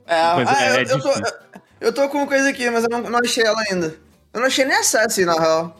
É, 0.06 0.22
Mas 0.36 0.48
ah, 0.48 0.64
é 0.64 0.82
eu, 0.82 0.86
eu 0.86 1.00
tô, 1.00 1.12
eu 1.80 1.92
tô 1.94 2.08
com 2.10 2.26
coisa 2.26 2.50
aqui, 2.50 2.68
mas 2.68 2.84
eu 2.84 2.90
não, 2.90 3.02
não 3.02 3.18
achei 3.20 3.42
ela 3.42 3.58
ainda. 3.70 3.94
Eu 4.34 4.40
não 4.40 4.46
achei 4.46 4.64
nem 4.66 4.76
a 4.76 4.82
Sassy, 4.82 5.24
na 5.24 5.32
real. 5.32 5.76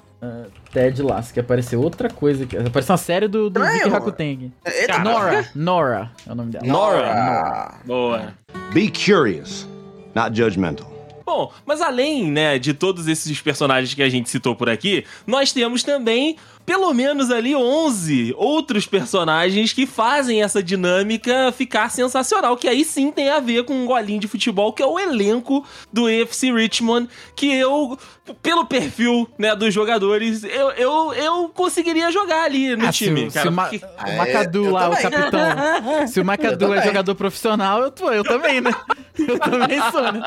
Ted 0.73 1.03
Lasso, 1.03 1.33
que 1.35 1.41
apareceu 1.41 1.81
outra 1.83 2.09
coisa 2.09 2.45
aqui. 2.45 2.57
Apareceu 2.57 2.93
uma 2.93 2.99
série 2.99 3.29
do, 3.29 3.51
do. 3.51 3.61
Vicky 3.61 3.89
Rakuten. 3.89 4.53
Eita, 4.65 4.87
Cara, 4.87 5.05
Nora. 5.05 5.49
Nora 5.55 6.11
é 6.27 6.33
o 6.33 6.35
nome 6.35 6.53
dela. 6.53 6.67
Nora. 6.67 7.75
Boa. 7.85 8.35
Be 8.73 8.91
curious, 8.91 9.69
not 10.15 10.35
judgmental. 10.35 10.91
Bom, 11.25 11.53
mas 11.67 11.83
além, 11.83 12.31
né, 12.31 12.59
de 12.59 12.73
todos 12.73 13.07
esses 13.07 13.39
personagens 13.43 13.93
que 13.93 14.03
a 14.03 14.09
gente 14.09 14.31
citou 14.31 14.57
por 14.57 14.71
aqui, 14.71 15.05
nós 15.27 15.53
temos 15.53 15.83
também 15.83 16.37
pelo 16.69 16.93
menos 16.93 17.31
ali 17.31 17.57
11 17.57 18.35
outros 18.37 18.85
personagens 18.87 19.73
que 19.73 19.87
fazem 19.87 20.43
essa 20.43 20.63
dinâmica 20.63 21.51
ficar 21.51 21.91
sensacional, 21.91 22.59
que 22.59 22.69
aí 22.69 22.85
sim 22.85 23.11
tem 23.11 23.31
a 23.31 23.41
ver 23.41 23.65
com 23.65 23.73
um 23.73 23.87
golinho 23.87 24.21
de 24.21 24.29
futebol, 24.29 24.71
que 24.71 24.83
é 24.83 24.87
o 24.87 24.99
elenco 24.99 25.65
do 25.91 26.11
EFC 26.11 26.53
Richmond, 26.53 27.09
que 27.35 27.51
eu, 27.51 27.99
pelo 28.43 28.67
perfil, 28.67 29.27
né, 29.39 29.57
dos 29.57 29.73
jogadores, 29.73 30.45
eu, 30.45 30.71
eu, 30.73 31.15
eu 31.15 31.49
conseguiria 31.55 32.13
jogar 32.13 32.43
ali 32.45 32.77
no 32.77 32.87
Ah, 32.87 32.93
time, 32.93 33.23
se, 33.23 33.27
o- 33.29 33.33
cara. 33.33 33.43
se 33.45 33.49
o, 33.49 33.53
Ma- 33.53 33.65
porque- 33.69 33.87
o 34.13 34.17
Macadu 34.19 34.65
eu 34.67 34.73
lá, 34.73 34.91
o 34.91 34.97
capitão. 34.97 35.41
Se 36.07 36.21
o 36.21 36.25
Macadu 36.25 36.75
é 36.75 36.83
jogador 36.85 37.15
profissional, 37.15 37.81
eu, 37.81 37.91
tô, 37.91 38.11
eu 38.11 38.23
também, 38.23 38.61
né? 38.61 38.73
Eu 39.19 39.39
também 39.39 39.81
sou, 39.91 40.13
né? 40.13 40.21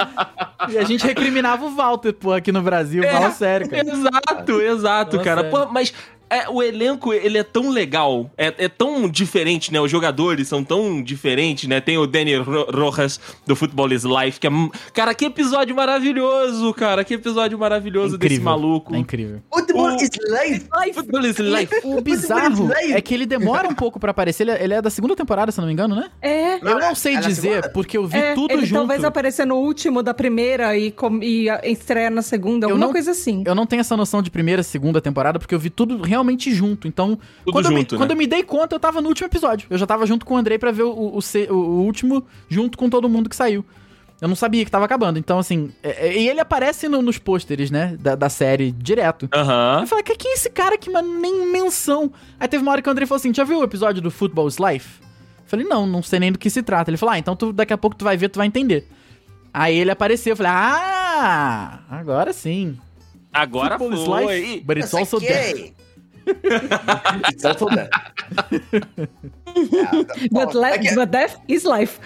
E 0.69 0.77
a 0.79 0.83
gente 0.83 1.05
recriminava 1.05 1.63
o 1.65 1.69
Walter, 1.69 2.13
pô, 2.13 2.33
aqui 2.33 2.51
no 2.51 2.63
Brasil. 2.63 3.03
É, 3.03 3.11
Fala 3.11 3.29
sério, 3.31 3.69
cara. 3.69 3.83
Exato, 3.87 4.61
exato, 4.61 5.11
Fala 5.11 5.23
cara. 5.23 5.43
Pô, 5.45 5.67
mas 5.71 5.93
é, 6.31 6.49
o 6.49 6.63
elenco, 6.63 7.13
ele 7.13 7.37
é 7.37 7.43
tão 7.43 7.69
legal, 7.69 8.29
é, 8.37 8.53
é 8.57 8.69
tão 8.69 9.09
diferente, 9.09 9.71
né? 9.71 9.79
Os 9.81 9.91
jogadores 9.91 10.47
são 10.47 10.63
tão 10.63 11.01
diferentes, 11.03 11.67
né? 11.67 11.81
Tem 11.81 11.97
o 11.97 12.07
Danny 12.07 12.35
Ro- 12.37 12.67
Rojas 12.73 13.19
do 13.45 13.55
Football 13.55 13.91
is 13.93 14.03
Life, 14.03 14.39
que 14.39 14.47
é... 14.47 14.51
Cara, 14.93 15.13
que 15.13 15.25
episódio 15.25 15.75
maravilhoso, 15.75 16.73
cara. 16.73 17.03
Que 17.03 17.15
episódio 17.15 17.57
maravilhoso 17.59 18.17
desse 18.17 18.39
maluco. 18.39 18.95
É 18.95 18.97
incrível. 18.97 19.41
Football 19.53 19.91
O- 19.91 19.95
is 19.95 20.09
life. 20.27 20.65
Football 20.93 21.25
is 21.25 21.37
Life. 21.37 21.75
O 21.83 22.01
bizarro 22.01 22.67
Life. 22.67 22.93
é 22.93 23.01
que 23.01 23.13
ele 23.13 23.25
demora 23.25 23.67
um 23.67 23.75
pouco 23.75 23.99
pra 23.99 24.11
aparecer. 24.11 24.43
Ele 24.43 24.51
é, 24.51 24.63
ele 24.63 24.73
é 24.75 24.81
da 24.81 24.89
segunda 24.89 25.15
temporada, 25.15 25.51
se 25.51 25.59
eu 25.59 25.63
não 25.63 25.67
me 25.67 25.73
engano, 25.73 25.95
né? 25.95 26.09
É. 26.21 26.55
Eu 26.55 26.79
não 26.79 26.95
sei 26.95 27.15
é 27.15 27.19
dizer, 27.19 27.71
porque 27.71 27.97
eu 27.97 28.07
vi 28.07 28.17
É, 28.17 28.33
tudo 28.33 28.51
ele 28.53 28.65
junto. 28.65 28.79
talvez 28.79 29.03
apareça 29.03 29.45
no 29.45 29.55
último 29.55 30.01
da 30.01 30.13
primeira 30.13 30.77
e, 30.77 30.91
com, 30.91 31.21
e 31.21 31.47
estreia 31.65 32.09
na 32.09 32.21
segunda, 32.21 32.65
Eu 32.65 32.69
alguma 32.71 32.85
não- 32.87 32.93
coisa 32.93 33.11
assim. 33.11 33.43
Eu 33.45 33.53
não 33.55 33.65
tenho 33.65 33.81
essa 33.81 33.97
noção 33.97 34.21
de 34.21 34.31
primeira, 34.31 34.63
segunda 34.63 35.01
temporada, 35.01 35.37
porque 35.39 35.53
eu 35.53 35.59
vi 35.59 35.69
tudo 35.69 36.01
realmente 36.01 36.20
junto. 36.53 36.87
Então, 36.87 37.17
Tudo 37.43 37.51
quando, 37.53 37.65
eu, 37.65 37.71
me, 37.71 37.77
junto, 37.79 37.95
né? 37.95 37.97
quando 37.99 38.11
eu 38.11 38.17
me 38.17 38.27
dei 38.27 38.43
conta, 38.43 38.75
eu 38.75 38.79
tava 38.79 39.01
no 39.01 39.09
último 39.09 39.27
episódio. 39.27 39.67
Eu 39.69 39.77
já 39.77 39.85
tava 39.85 40.05
junto 40.05 40.25
com 40.25 40.33
o 40.33 40.37
Andrei 40.37 40.57
pra 40.57 40.71
ver 40.71 40.83
o, 40.83 40.91
o, 40.91 41.17
o- 41.19 41.53
o 41.53 41.83
último, 41.83 42.23
junto 42.49 42.77
com 42.77 42.89
todo 42.89 43.07
mundo 43.09 43.29
que 43.29 43.35
saiu. 43.35 43.65
Eu 44.21 44.27
não 44.27 44.35
sabia 44.35 44.63
que 44.63 44.69
tava 44.69 44.85
acabando. 44.85 45.17
Então, 45.17 45.39
assim. 45.39 45.71
é- 45.81 46.07
é- 46.09 46.17
e 46.21 46.29
ele 46.29 46.39
aparece 46.39 46.87
no- 46.87 47.01
nos 47.01 47.17
pôsteres, 47.17 47.71
né? 47.71 47.97
Da, 47.99 48.13
da 48.15 48.29
série 48.29 48.71
direto. 48.71 49.27
Aham. 49.33 49.79
Eu 49.81 49.87
falei, 49.87 50.03
que 50.03 50.15
quem 50.15 50.31
é 50.31 50.33
esse 50.35 50.49
cara 50.49 50.77
que, 50.77 50.89
mano, 50.91 51.19
nem 51.19 51.51
menção. 51.51 52.11
Aí 52.39 52.47
teve 52.47 52.61
uma 52.61 52.71
hora 52.71 52.81
que 52.81 52.87
o 52.87 52.91
Andrei 52.91 53.07
falou 53.07 53.17
assim: 53.19 53.33
já 53.33 53.43
viu 53.43 53.59
o 53.59 53.63
episódio 53.63 53.99
do 54.01 54.11
Football's 54.11 54.57
Life? 54.57 54.99
Eu 55.39 55.47
falei, 55.47 55.65
não, 55.65 55.85
não 55.87 56.03
sei 56.03 56.19
nem 56.19 56.31
do 56.31 56.37
que 56.39 56.49
se 56.49 56.61
trata. 56.61 56.89
Ele 56.91 56.97
falou, 56.97 57.13
ah, 57.13 57.17
então 57.19 57.35
tu, 57.35 57.51
daqui 57.51 57.73
a 57.73 57.77
pouco 57.77 57.95
tu 57.95 58.05
vai 58.05 58.15
ver, 58.15 58.29
tu 58.29 58.37
vai 58.37 58.45
entender. 58.47 58.87
Aí 59.53 59.75
ele 59.77 59.91
apareceu, 59.91 60.31
eu 60.33 60.37
falei, 60.37 60.51
ah, 60.53 61.79
agora 61.89 62.31
sim. 62.31 62.77
Agora 63.33 63.77
Football 63.77 63.99
is 63.99 64.05
foi. 64.05 64.39
life, 64.39 64.59
but 64.65 64.77
it's 64.77 64.93
also 64.93 65.19
death. 65.19 65.73
It's 67.31 67.45
also 67.45 67.67
death. 67.69 67.89
But, 70.31 70.53
le- 70.55 70.67
É 70.67 70.95
but 70.95 71.09
death 71.11 71.35
is 71.47 71.63
life. 71.65 71.99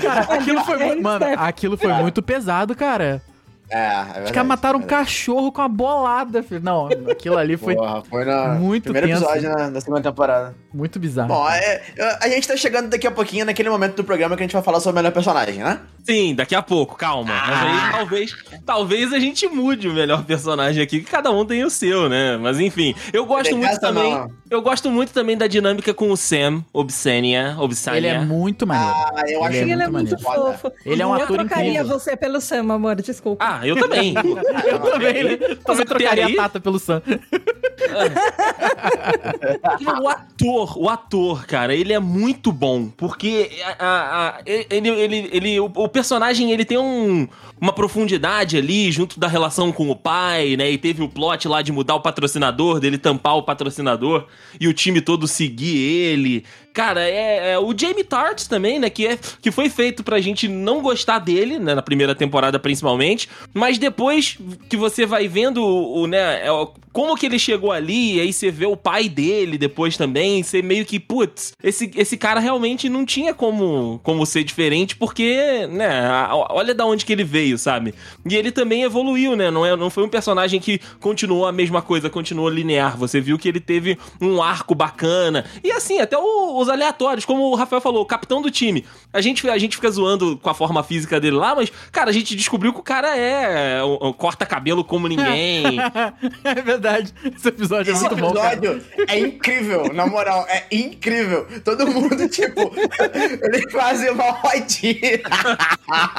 Cara, 0.00 0.20
aquilo 0.34 0.64
foi, 0.64 0.82
É 0.82 0.94
mano, 1.00 1.24
é. 1.24 1.34
aquilo 1.36 1.76
foi 1.76 1.92
muito 1.94 2.22
pesado, 2.22 2.74
cara. 2.76 3.20
É, 3.74 3.86
é 3.86 4.00
Os 4.00 4.06
verdade, 4.06 4.32
caras 4.32 4.48
mataram 4.48 4.78
um 4.78 4.82
é 4.82 4.86
verdade. 4.86 5.04
cachorro 5.06 5.50
com 5.52 5.62
a 5.62 5.68
bolada, 5.68 6.42
filho. 6.42 6.60
Não, 6.62 6.86
aquilo 7.10 7.36
ali 7.36 7.56
foi 7.56 7.74
Porra, 7.74 8.02
foi 8.04 8.24
no 8.24 8.54
muito 8.60 8.84
primeiro 8.84 9.08
tenso. 9.08 9.24
episódio 9.24 9.50
na, 9.50 9.70
da 9.70 9.80
segunda 9.80 10.00
temporada. 10.00 10.54
muito 10.72 10.98
bizarro. 10.98 11.28
Bom, 11.28 11.48
é, 11.50 11.82
a 12.20 12.28
gente 12.28 12.46
tá 12.46 12.56
chegando 12.56 12.88
daqui 12.88 13.06
a 13.06 13.10
pouquinho 13.10 13.44
naquele 13.44 13.68
momento 13.68 13.96
do 13.96 14.04
programa 14.04 14.36
que 14.36 14.42
a 14.42 14.46
gente 14.46 14.52
vai 14.52 14.62
falar 14.62 14.78
sobre 14.80 14.92
o 14.92 15.02
melhor 15.02 15.12
personagem, 15.12 15.56
né? 15.58 15.80
Sim, 16.04 16.34
daqui 16.34 16.54
a 16.54 16.62
pouco, 16.62 16.96
calma. 16.96 17.32
Mas 17.34 17.62
aí 17.62 17.92
talvez, 17.92 18.34
talvez 18.64 19.12
a 19.12 19.18
gente 19.18 19.46
mude 19.48 19.88
o 19.88 19.92
melhor 19.94 20.22
personagem 20.24 20.82
aqui, 20.82 21.00
que 21.00 21.10
cada 21.10 21.30
um 21.30 21.44
tem 21.44 21.64
o 21.64 21.70
seu, 21.70 22.08
né? 22.08 22.36
Mas 22.36 22.60
enfim, 22.60 22.94
eu 23.12 23.24
gosto 23.26 23.56
muito 23.56 23.80
também. 23.80 24.12
não. 24.12 24.30
Eu 24.50 24.62
gosto 24.62 24.90
muito 24.90 25.12
também 25.12 25.36
da 25.36 25.46
dinâmica 25.48 25.92
com 25.92 26.10
o 26.10 26.16
Sam, 26.16 26.62
Obsania, 26.72 27.56
Obsania. 27.58 27.98
ele 27.98 28.06
é 28.06 28.20
muito 28.20 28.66
maneiro. 28.66 28.94
Ah, 28.94 29.22
eu 29.26 29.42
acho 29.44 29.56
Ele 29.56 29.70
é 29.70 29.72
Ele 29.74 29.82
é 29.82 29.88
muito 29.88 30.10
muito 30.10 30.22
maneiro. 30.22 30.52
fofo. 30.58 30.72
Ele 30.84 31.02
é 31.02 31.06
um 31.06 31.16
eu 31.16 31.22
ator 31.24 31.38
trocaria 31.38 31.70
incrível. 31.72 31.98
você 31.98 32.16
pelo 32.16 32.40
Sam, 32.40 32.72
amor, 32.72 32.94
desculpa. 32.96 33.44
Ah, 33.44 33.63
eu 33.66 33.76
também. 33.76 34.14
Eu 34.66 34.78
também, 34.78 35.24
né? 35.24 35.36
Também 35.64 35.86
trocaria 35.86 36.26
aí? 36.26 36.32
a 36.32 36.36
Tata 36.36 36.60
pelo 36.60 36.78
Sam. 36.78 37.02
o 40.02 40.08
ator, 40.08 40.78
o 40.78 40.88
ator, 40.88 41.46
cara, 41.46 41.74
ele 41.74 41.92
é 41.92 41.98
muito 41.98 42.52
bom. 42.52 42.88
Porque 42.88 43.50
a- 43.78 43.86
a- 43.86 44.28
a- 44.28 44.40
ele, 44.46 44.88
ele, 44.88 45.28
ele, 45.32 45.60
o, 45.60 45.66
o 45.74 45.88
personagem 45.88 46.50
ele 46.50 46.64
tem 46.64 46.78
um, 46.78 47.26
uma 47.60 47.72
profundidade 47.72 48.56
ali 48.56 48.90
junto 48.90 49.18
da 49.18 49.28
relação 49.28 49.72
com 49.72 49.90
o 49.90 49.96
pai, 49.96 50.56
né? 50.56 50.70
E 50.70 50.78
teve 50.78 51.02
o 51.02 51.08
plot 51.08 51.46
lá 51.48 51.62
de 51.62 51.72
mudar 51.72 51.94
o 51.94 52.00
patrocinador, 52.00 52.80
dele 52.80 52.98
tampar 52.98 53.36
o 53.36 53.42
patrocinador 53.42 54.26
e 54.60 54.68
o 54.68 54.72
time 54.72 55.00
todo 55.00 55.26
seguir 55.28 55.76
ele. 55.76 56.44
Cara, 56.74 57.08
é, 57.08 57.52
é 57.52 57.58
o 57.58 57.72
Jamie 57.76 58.02
Tart 58.02 58.48
também, 58.48 58.80
né? 58.80 58.90
Que, 58.90 59.06
é, 59.06 59.18
que 59.40 59.52
foi 59.52 59.70
feito 59.70 60.02
pra 60.02 60.20
gente 60.20 60.48
não 60.48 60.82
gostar 60.82 61.20
dele, 61.20 61.56
né? 61.56 61.72
Na 61.72 61.82
primeira 61.82 62.16
temporada, 62.16 62.58
principalmente. 62.58 63.28
Mas 63.54 63.78
depois 63.78 64.36
que 64.68 64.76
você 64.76 65.06
vai 65.06 65.28
vendo 65.28 65.62
o, 65.62 66.00
o, 66.02 66.06
né? 66.08 66.42
É, 66.94 67.04
como 67.04 67.16
que 67.16 67.26
ele 67.26 67.38
chegou 67.38 67.72
ali, 67.72 68.16
e 68.16 68.20
aí 68.20 68.32
você 68.32 68.50
vê 68.50 68.66
o 68.66 68.76
pai 68.76 69.08
dele 69.08 69.58
depois 69.58 69.96
também, 69.96 70.42
você 70.42 70.62
meio 70.62 70.84
que, 70.84 70.98
putz, 71.00 71.52
esse, 71.62 71.90
esse 71.96 72.16
cara 72.16 72.38
realmente 72.40 72.88
não 72.88 73.04
tinha 73.04 73.34
como, 73.34 74.00
como 74.02 74.24
ser 74.24 74.44
diferente, 74.44 74.94
porque, 74.96 75.66
né, 75.70 76.08
olha 76.50 76.74
da 76.74 76.86
onde 76.86 77.04
que 77.04 77.12
ele 77.12 77.24
veio, 77.24 77.58
sabe? 77.58 77.94
E 78.28 78.34
ele 78.36 78.50
também 78.52 78.82
evoluiu, 78.82 79.34
né? 79.36 79.50
Não, 79.50 79.66
é, 79.66 79.76
não 79.76 79.90
foi 79.90 80.04
um 80.04 80.08
personagem 80.08 80.60
que 80.60 80.80
continuou 81.00 81.46
a 81.46 81.52
mesma 81.52 81.82
coisa, 81.82 82.08
continuou 82.08 82.48
linear. 82.48 82.96
Você 82.96 83.20
viu 83.20 83.36
que 83.38 83.48
ele 83.48 83.60
teve 83.60 83.98
um 84.20 84.42
arco 84.42 84.74
bacana. 84.74 85.44
E 85.62 85.70
assim, 85.72 85.98
até 86.00 86.16
o- 86.16 86.58
os 86.58 86.68
aleatórios, 86.68 87.24
como 87.24 87.42
o 87.50 87.54
Rafael 87.54 87.80
falou, 87.82 88.02
o 88.02 88.06
capitão 88.06 88.40
do 88.40 88.50
time. 88.50 88.84
A 89.12 89.20
gente, 89.20 89.48
a 89.48 89.58
gente 89.58 89.76
fica 89.76 89.90
zoando 89.90 90.36
com 90.38 90.48
a 90.50 90.54
forma 90.54 90.82
física 90.82 91.20
dele 91.20 91.36
lá, 91.36 91.54
mas, 91.54 91.72
cara, 91.90 92.10
a 92.10 92.12
gente 92.12 92.34
descobriu 92.36 92.72
que 92.72 92.80
o 92.80 92.82
cara 92.82 93.16
é. 93.16 93.82
o- 93.82 94.08
o 94.10 94.14
corta 94.14 94.46
cabelo 94.46 94.84
como 94.84 95.08
ninguém. 95.08 95.78
é 96.44 96.54
verdade. 96.62 96.83
Esse 97.36 97.48
episódio 97.48 97.90
é 97.90 97.94
Esse 97.94 98.02
muito 98.08 98.16
bom, 98.16 98.32
cara. 98.32 98.54
episódio 98.54 98.84
é 99.08 99.18
incrível, 99.18 99.92
na 99.92 100.06
moral, 100.06 100.46
é 100.48 100.64
incrível. 100.72 101.46
Todo 101.64 101.86
mundo, 101.86 102.26
tipo, 102.28 102.72
eles 103.42 103.72
fazem 103.72 104.10
uma 104.10 104.30
rodinha. 104.30 105.20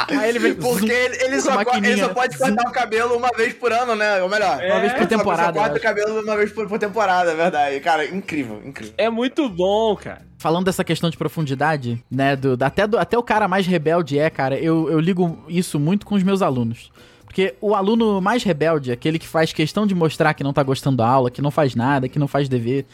Aí 0.10 0.30
ele 0.30 0.40
vem, 0.40 0.56
Porque 0.56 0.80
zum, 0.88 0.92
ele, 0.92 1.16
ele 1.24 1.42
só, 1.42 1.62
ele 1.62 1.98
só 1.98 2.10
pode 2.10 2.38
cortar 2.38 2.70
o 2.70 2.72
cabelo 2.72 3.16
uma 3.16 3.30
vez 3.36 3.54
por 3.54 3.72
ano, 3.72 3.96
né? 3.96 4.22
Ou 4.22 4.30
melhor, 4.30 4.58
Uma 4.64 4.80
vez 4.80 4.94
por 4.94 5.02
ele 5.02 5.10
só- 5.10 5.18
temporada, 5.18 5.54
Só 5.54 5.60
corta 5.66 5.78
o 5.78 5.82
cabelo 5.82 6.22
uma 6.22 6.36
vez 6.36 6.52
por, 6.52 6.68
por 6.68 6.80
temporada, 6.80 7.32
é 7.32 7.36
verdade. 7.36 7.80
Cara, 7.80 8.06
incrível, 8.06 8.62
incrível. 8.64 8.94
É 8.98 9.10
muito 9.10 9.48
bom, 9.50 9.96
cara. 9.96 10.22
Falando 10.38 10.66
dessa 10.66 10.84
questão 10.84 11.10
de 11.10 11.18
profundidade, 11.18 12.04
né? 12.12 12.36
Do, 12.36 12.58
até, 12.64 12.86
do- 12.86 12.98
até 13.00 13.18
o 13.18 13.24
cara 13.24 13.48
mais 13.48 13.66
rebelde 13.66 14.20
é, 14.20 14.30
cara, 14.30 14.58
eu, 14.60 14.90
eu 14.92 15.00
ligo 15.00 15.44
isso 15.48 15.80
muito 15.80 16.06
com 16.06 16.16
os 16.16 16.24
meus 16.24 16.42
alunos. 16.42 16.92
Porque 17.36 17.54
o 17.60 17.76
aluno 17.76 18.22
mais 18.22 18.44
rebelde, 18.44 18.94
aquele 18.94 19.20
que 19.20 19.28
faz 19.28 19.52
questão 19.52 19.86
de 19.86 19.94
mostrar 19.94 20.34
que 20.34 20.42
não 20.42 20.54
tá 20.54 20.64
gostando 20.64 20.96
da 20.96 21.06
aula, 21.06 21.30
que 21.30 21.42
não 21.42 21.52
faz 21.52 21.76
nada, 21.76 22.08
que 22.08 22.18
não 22.18 22.30
faz 22.30 22.48
dever. 22.48 22.86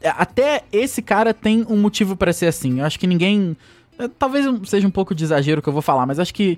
é, 0.00 0.08
Até 0.10 0.62
esse 0.72 1.02
cara 1.02 1.34
tem 1.34 1.66
um 1.68 1.76
motivo 1.76 2.14
pra 2.14 2.32
ser 2.32 2.46
assim. 2.46 2.78
Eu 2.78 2.84
acho 2.86 3.00
que 3.00 3.06
ninguém. 3.08 3.56
é, 3.98 4.06
Talvez 4.06 4.46
seja 4.68 4.86
um 4.86 4.92
pouco 4.92 5.12
de 5.12 5.24
exagero 5.24 5.58
o 5.58 5.62
que 5.62 5.68
eu 5.68 5.72
vou 5.72 5.82
falar, 5.82 6.06
mas 6.06 6.20
acho 6.20 6.32
que 6.32 6.56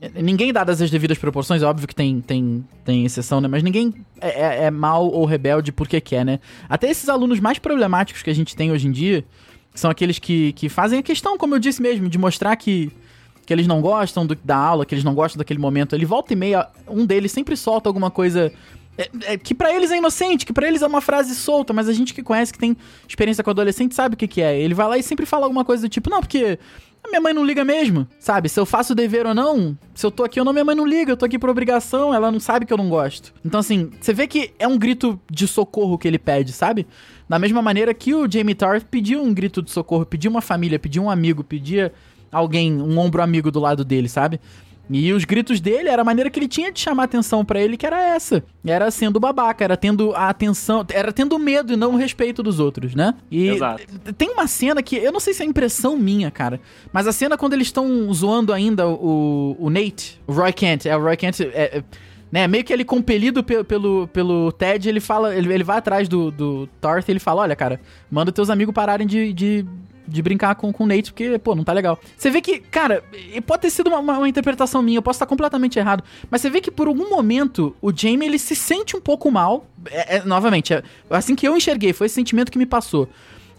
é, 0.00 0.22
Ninguém, 0.22 0.54
dadas 0.54 0.80
as 0.80 0.90
devidas 0.90 1.18
proporções, 1.18 1.60
é 1.62 1.66
óbvio 1.66 1.86
que 1.86 1.94
tem, 1.94 2.22
tem, 2.22 2.64
tem 2.82 3.04
exceção, 3.04 3.42
né? 3.42 3.46
Mas 3.48 3.62
ninguém 3.62 3.92
é, 4.18 4.28
é- 4.28 4.64
é 4.64 4.70
mal 4.70 5.06
ou 5.06 5.26
rebelde 5.26 5.70
porque 5.70 6.00
quer, 6.00 6.24
né? 6.24 6.40
Até 6.66 6.88
esses 6.90 7.10
alunos 7.10 7.40
mais 7.40 7.58
problemáticos 7.58 8.22
que 8.22 8.30
a 8.30 8.34
gente 8.34 8.56
tem 8.56 8.72
hoje 8.72 8.88
em 8.88 8.90
dia, 8.90 9.22
são 9.74 9.90
aqueles 9.90 10.18
que, 10.18 10.54
que 10.54 10.70
fazem 10.70 10.98
a 10.98 11.02
questão, 11.02 11.36
como 11.36 11.54
eu 11.56 11.58
disse 11.58 11.82
mesmo, 11.82 12.08
de 12.08 12.16
mostrar 12.16 12.56
que, 12.56 12.90
que 13.44 13.52
eles 13.52 13.66
não 13.66 13.80
gostam 13.80 14.26
do- 14.26 14.36
da 14.44 14.56
aula, 14.56 14.84
que 14.86 14.94
eles 14.94 15.04
não 15.04 15.14
gostam 15.14 15.38
daquele 15.38 15.58
momento. 15.60 15.94
Ele 15.94 16.04
volta 16.06 16.32
e 16.32 16.36
meia, 16.36 16.68
um 16.88 17.04
deles 17.04 17.32
sempre 17.32 17.56
solta 17.56 17.88
alguma 17.88 18.10
coisa 18.10 18.52
é- 18.96 19.10
é, 19.32 19.36
que 19.36 19.54
pra 19.54 19.74
eles 19.74 19.90
é 19.90 19.96
inocente, 19.96 20.46
que 20.46 20.52
pra 20.52 20.68
eles 20.68 20.80
é 20.80 20.86
uma 20.86 21.00
frase 21.00 21.34
solta, 21.34 21.72
mas 21.72 21.88
a 21.88 21.92
gente 21.92 22.14
que 22.14 22.22
conhece, 22.22 22.52
que 22.52 22.58
tem 22.58 22.76
experiência 23.08 23.42
com 23.42 23.50
adolescente, 23.50 23.94
sabe 23.94 24.14
o 24.14 24.16
que, 24.16 24.28
que 24.28 24.40
é. 24.40 24.58
Ele 24.58 24.72
vai 24.72 24.86
lá 24.88 24.96
e 24.98 25.02
sempre 25.02 25.26
fala 25.26 25.44
alguma 25.46 25.64
coisa 25.64 25.82
do 25.82 25.88
tipo, 25.88 26.08
não, 26.08 26.20
porque 26.20 26.58
a 27.02 27.08
minha 27.08 27.20
mãe 27.20 27.34
não 27.34 27.44
liga 27.44 27.64
mesmo, 27.64 28.06
sabe? 28.20 28.48
Se 28.48 28.58
eu 28.58 28.64
faço 28.64 28.92
o 28.92 28.96
dever 28.96 29.26
ou 29.26 29.34
não, 29.34 29.76
se 29.94 30.06
eu 30.06 30.12
tô 30.12 30.22
aqui 30.22 30.38
ou 30.38 30.44
não, 30.46 30.52
minha 30.52 30.64
mãe 30.64 30.76
não 30.76 30.86
liga, 30.86 31.10
eu 31.10 31.16
tô 31.16 31.26
aqui 31.26 31.38
por 31.40 31.50
obrigação, 31.50 32.14
ela 32.14 32.30
não 32.30 32.38
sabe 32.38 32.64
que 32.64 32.72
eu 32.72 32.76
não 32.78 32.88
gosto. 32.88 33.34
Então, 33.44 33.58
assim, 33.60 33.90
você 34.00 34.12
vê 34.12 34.28
que 34.28 34.52
é 34.60 34.68
um 34.68 34.78
grito 34.78 35.20
de 35.28 35.48
socorro 35.48 35.98
que 35.98 36.06
ele 36.06 36.18
pede, 36.18 36.52
sabe? 36.52 36.86
Da 37.28 37.36
mesma 37.38 37.60
maneira 37.60 37.92
que 37.92 38.14
o 38.14 38.30
Jamie 38.30 38.54
Tartt 38.54 38.86
pediu 38.88 39.20
um 39.20 39.34
grito 39.34 39.60
de 39.60 39.72
socorro, 39.72 40.06
pediu 40.06 40.30
uma 40.30 40.40
família, 40.40 40.78
pediu 40.78 41.02
um 41.02 41.10
amigo, 41.10 41.42
pedia 41.42 41.92
alguém, 42.34 42.80
um 42.82 42.98
ombro 42.98 43.22
amigo 43.22 43.50
do 43.50 43.60
lado 43.60 43.84
dele, 43.84 44.08
sabe? 44.08 44.40
E 44.90 45.10
os 45.14 45.24
gritos 45.24 45.62
dele 45.62 45.88
era 45.88 46.02
a 46.02 46.04
maneira 46.04 46.28
que 46.28 46.38
ele 46.38 46.46
tinha 46.46 46.70
de 46.70 46.78
chamar 46.78 47.04
atenção 47.04 47.42
pra 47.42 47.58
ele, 47.58 47.74
que 47.74 47.86
era 47.86 47.98
essa. 47.98 48.44
Era 48.66 48.90
sendo 48.90 49.18
babaca, 49.18 49.64
era 49.64 49.78
tendo 49.78 50.14
a 50.14 50.28
atenção, 50.28 50.84
era 50.92 51.10
tendo 51.10 51.38
medo 51.38 51.72
e 51.72 51.76
não 51.76 51.94
o 51.94 51.96
respeito 51.96 52.42
dos 52.42 52.60
outros, 52.60 52.94
né? 52.94 53.14
E 53.30 53.48
Exato. 53.48 53.82
tem 54.18 54.28
uma 54.28 54.46
cena 54.46 54.82
que, 54.82 54.96
eu 54.96 55.10
não 55.10 55.20
sei 55.20 55.32
se 55.32 55.42
é 55.42 55.46
impressão 55.46 55.96
minha, 55.96 56.30
cara, 56.30 56.60
mas 56.92 57.06
a 57.06 57.12
cena 57.12 57.38
quando 57.38 57.54
eles 57.54 57.68
estão 57.68 58.12
zoando 58.12 58.52
ainda 58.52 58.86
o, 58.86 59.56
o 59.58 59.70
Nate, 59.70 60.20
o 60.26 60.32
Roy 60.34 60.52
Kent, 60.52 60.84
é 60.84 60.94
o 60.94 61.00
Roy 61.02 61.16
Kent, 61.16 61.40
é, 61.40 61.44
é, 61.78 61.84
né, 62.30 62.46
meio 62.46 62.62
que 62.62 62.72
ele 62.72 62.84
compelido 62.84 63.42
pe- 63.42 63.64
pelo, 63.64 64.06
pelo 64.08 64.52
Ted, 64.52 64.86
ele 64.86 65.00
fala, 65.00 65.34
ele, 65.34 65.50
ele 65.50 65.64
vai 65.64 65.78
atrás 65.78 66.08
do, 66.10 66.30
do 66.30 66.66
Tarth 66.78 67.08
e 67.08 67.12
ele 67.12 67.20
fala, 67.20 67.40
olha, 67.40 67.56
cara, 67.56 67.80
manda 68.10 68.30
teus 68.30 68.50
amigos 68.50 68.74
pararem 68.74 69.06
de, 69.06 69.32
de, 69.32 69.64
de 70.06 70.22
brincar 70.22 70.54
com, 70.54 70.72
com 70.72 70.84
o 70.84 70.86
Nate, 70.86 71.12
porque, 71.12 71.38
pô, 71.38 71.54
não 71.54 71.64
tá 71.64 71.72
legal. 71.72 71.98
Você 72.16 72.30
vê 72.30 72.40
que, 72.40 72.58
cara, 72.58 73.02
pode 73.46 73.62
ter 73.62 73.70
sido 73.70 73.88
uma, 73.88 73.98
uma- 73.98 74.18
uma 74.18 74.28
interpretação 74.28 74.82
minha, 74.82 74.98
eu 74.98 75.02
posso 75.02 75.16
estar 75.16 75.26
completamente 75.26 75.78
errado, 75.78 76.02
mas 76.30 76.40
você 76.40 76.50
vê 76.50 76.60
que 76.60 76.70
por 76.70 76.88
algum 76.88 77.08
momento 77.10 77.74
o 77.80 77.92
Jamie, 77.94 78.26
ele 78.28 78.38
se 78.38 78.54
sente 78.56 78.96
um 78.96 79.00
pouco 79.00 79.30
mal, 79.30 79.66
é- 79.90 80.16
é, 80.16 80.24
novamente, 80.24 80.72
é, 80.74 80.82
assim 81.10 81.34
que 81.34 81.46
eu 81.46 81.56
enxerguei, 81.56 81.92
foi 81.92 82.06
esse 82.06 82.14
sentimento 82.14 82.50
que 82.52 82.58
me 82.58 82.66
passou 82.66 83.08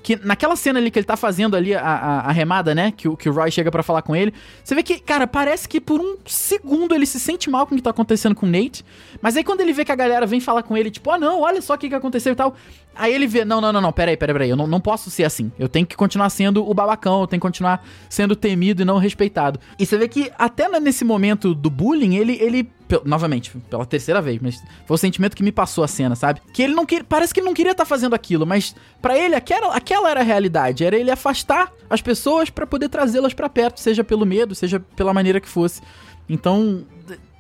que 0.04 0.16
naquela 0.24 0.56
cena 0.56 0.78
ali 0.78 0.92
que 0.92 1.00
ele 1.00 1.04
tá 1.08 1.18
fazendo 1.18 1.56
ali 1.58 1.74
a, 1.74 1.82
a, 1.82 2.20
a 2.28 2.32
remada, 2.32 2.76
né? 2.76 2.94
Que, 2.96 3.10
que 3.16 3.28
o 3.28 3.34
Roy 3.34 3.50
chega 3.50 3.72
pra 3.72 3.82
falar 3.82 4.04
com 4.04 4.16
ele. 4.16 4.32
Você 4.64 4.76
vê 4.76 4.84
que, 4.84 5.00
cara, 5.00 5.26
parece 5.26 5.68
que 5.68 5.82
por 5.82 6.00
um 6.00 6.16
segundo 6.28 6.94
ele 6.94 7.08
se 7.08 7.20
sente 7.20 7.50
mal 7.50 7.66
com 7.66 7.74
o 7.74 7.76
que 7.76 7.82
tá 7.82 7.90
acontecendo 7.90 8.36
com 8.36 8.46
o 8.46 8.50
Nate. 8.50 8.86
Mas 9.20 9.36
aí 9.36 9.44
quando 9.44 9.62
ele 9.62 9.74
vê 9.74 9.84
que 9.84 9.92
a 9.92 9.96
galera 9.96 10.28
vem 10.28 10.40
falar 10.40 10.62
com 10.62 10.78
ele, 10.78 10.92
tipo, 10.92 11.10
ah, 11.10 11.18
não, 11.18 11.42
olha 11.42 11.60
só 11.60 11.74
o 11.74 11.78
que, 11.80 11.90
que 11.90 11.96
aconteceu 11.96 12.34
e 12.34 12.36
tal. 12.36 12.56
Aí 12.96 13.14
ele 13.14 13.28
vê, 13.28 13.44
não, 13.44 13.60
não, 13.60 13.74
não, 13.74 13.82
não, 13.82 13.92
peraí, 13.92 14.16
peraí, 14.16 14.34
peraí. 14.34 14.50
Eu 14.50 14.56
não, 14.56 14.68
não 14.68 14.80
posso 14.80 15.10
ser 15.10 15.24
assim. 15.24 15.52
Eu 15.60 15.68
tenho 15.68 15.86
que 15.86 15.96
continuar 15.96 16.30
sendo 16.30 16.68
o 16.68 16.74
babacão, 16.74 17.22
eu 17.22 17.28
tenho 17.28 17.40
que 17.40 17.46
continuar 17.46 17.86
sendo 18.10 18.36
temido 18.36 18.82
e 18.82 18.86
não 18.86 18.98
respeitado. 18.98 19.60
E 19.78 19.86
você 19.86 19.98
vê 19.98 20.08
que 20.08 20.32
até 20.38 20.68
nesse 20.80 21.04
momento 21.04 21.54
do 21.54 21.70
bullying, 21.70 22.16
ele, 22.16 22.38
ele 22.42 22.70
novamente, 23.04 23.52
pela 23.70 23.86
terceira 23.86 24.22
vez, 24.22 24.40
mas 24.40 24.64
foi 24.86 24.96
o 24.96 24.98
sentimento 24.98 25.36
que 25.36 25.44
me 25.44 25.52
passou 25.52 25.84
a 25.84 25.88
cena, 25.88 26.16
sabe? 26.16 26.42
Que 26.54 26.62
ele 26.62 26.76
não 26.76 26.86
queria, 26.86 27.04
parece 27.04 27.34
que 27.34 27.40
ele 27.40 27.48
não 27.48 27.54
queria 27.54 27.72
estar 27.72 27.86
fazendo 27.86 28.14
aquilo, 28.14 28.46
mas 28.46 28.76
pra 29.02 29.18
ele 29.18 29.36
aquela, 29.36 29.76
aquela 29.76 30.10
era 30.10 30.20
a 30.20 30.24
realidade, 30.24 30.86
era 30.86 30.96
ele 30.96 31.10
afastar 31.10 31.72
as 31.90 32.02
pessoas 32.02 32.50
pra 32.50 32.68
poder 32.68 32.90
trazê-las 32.90 33.34
pra 33.34 33.50
perto, 33.50 33.80
seja 33.80 34.04
pelo 34.04 34.26
medo, 34.26 34.54
seja 34.54 34.80
pela 34.80 35.14
maneira 35.14 35.40
que 35.40 35.50
fosse. 35.50 35.82
Então, 36.30 36.86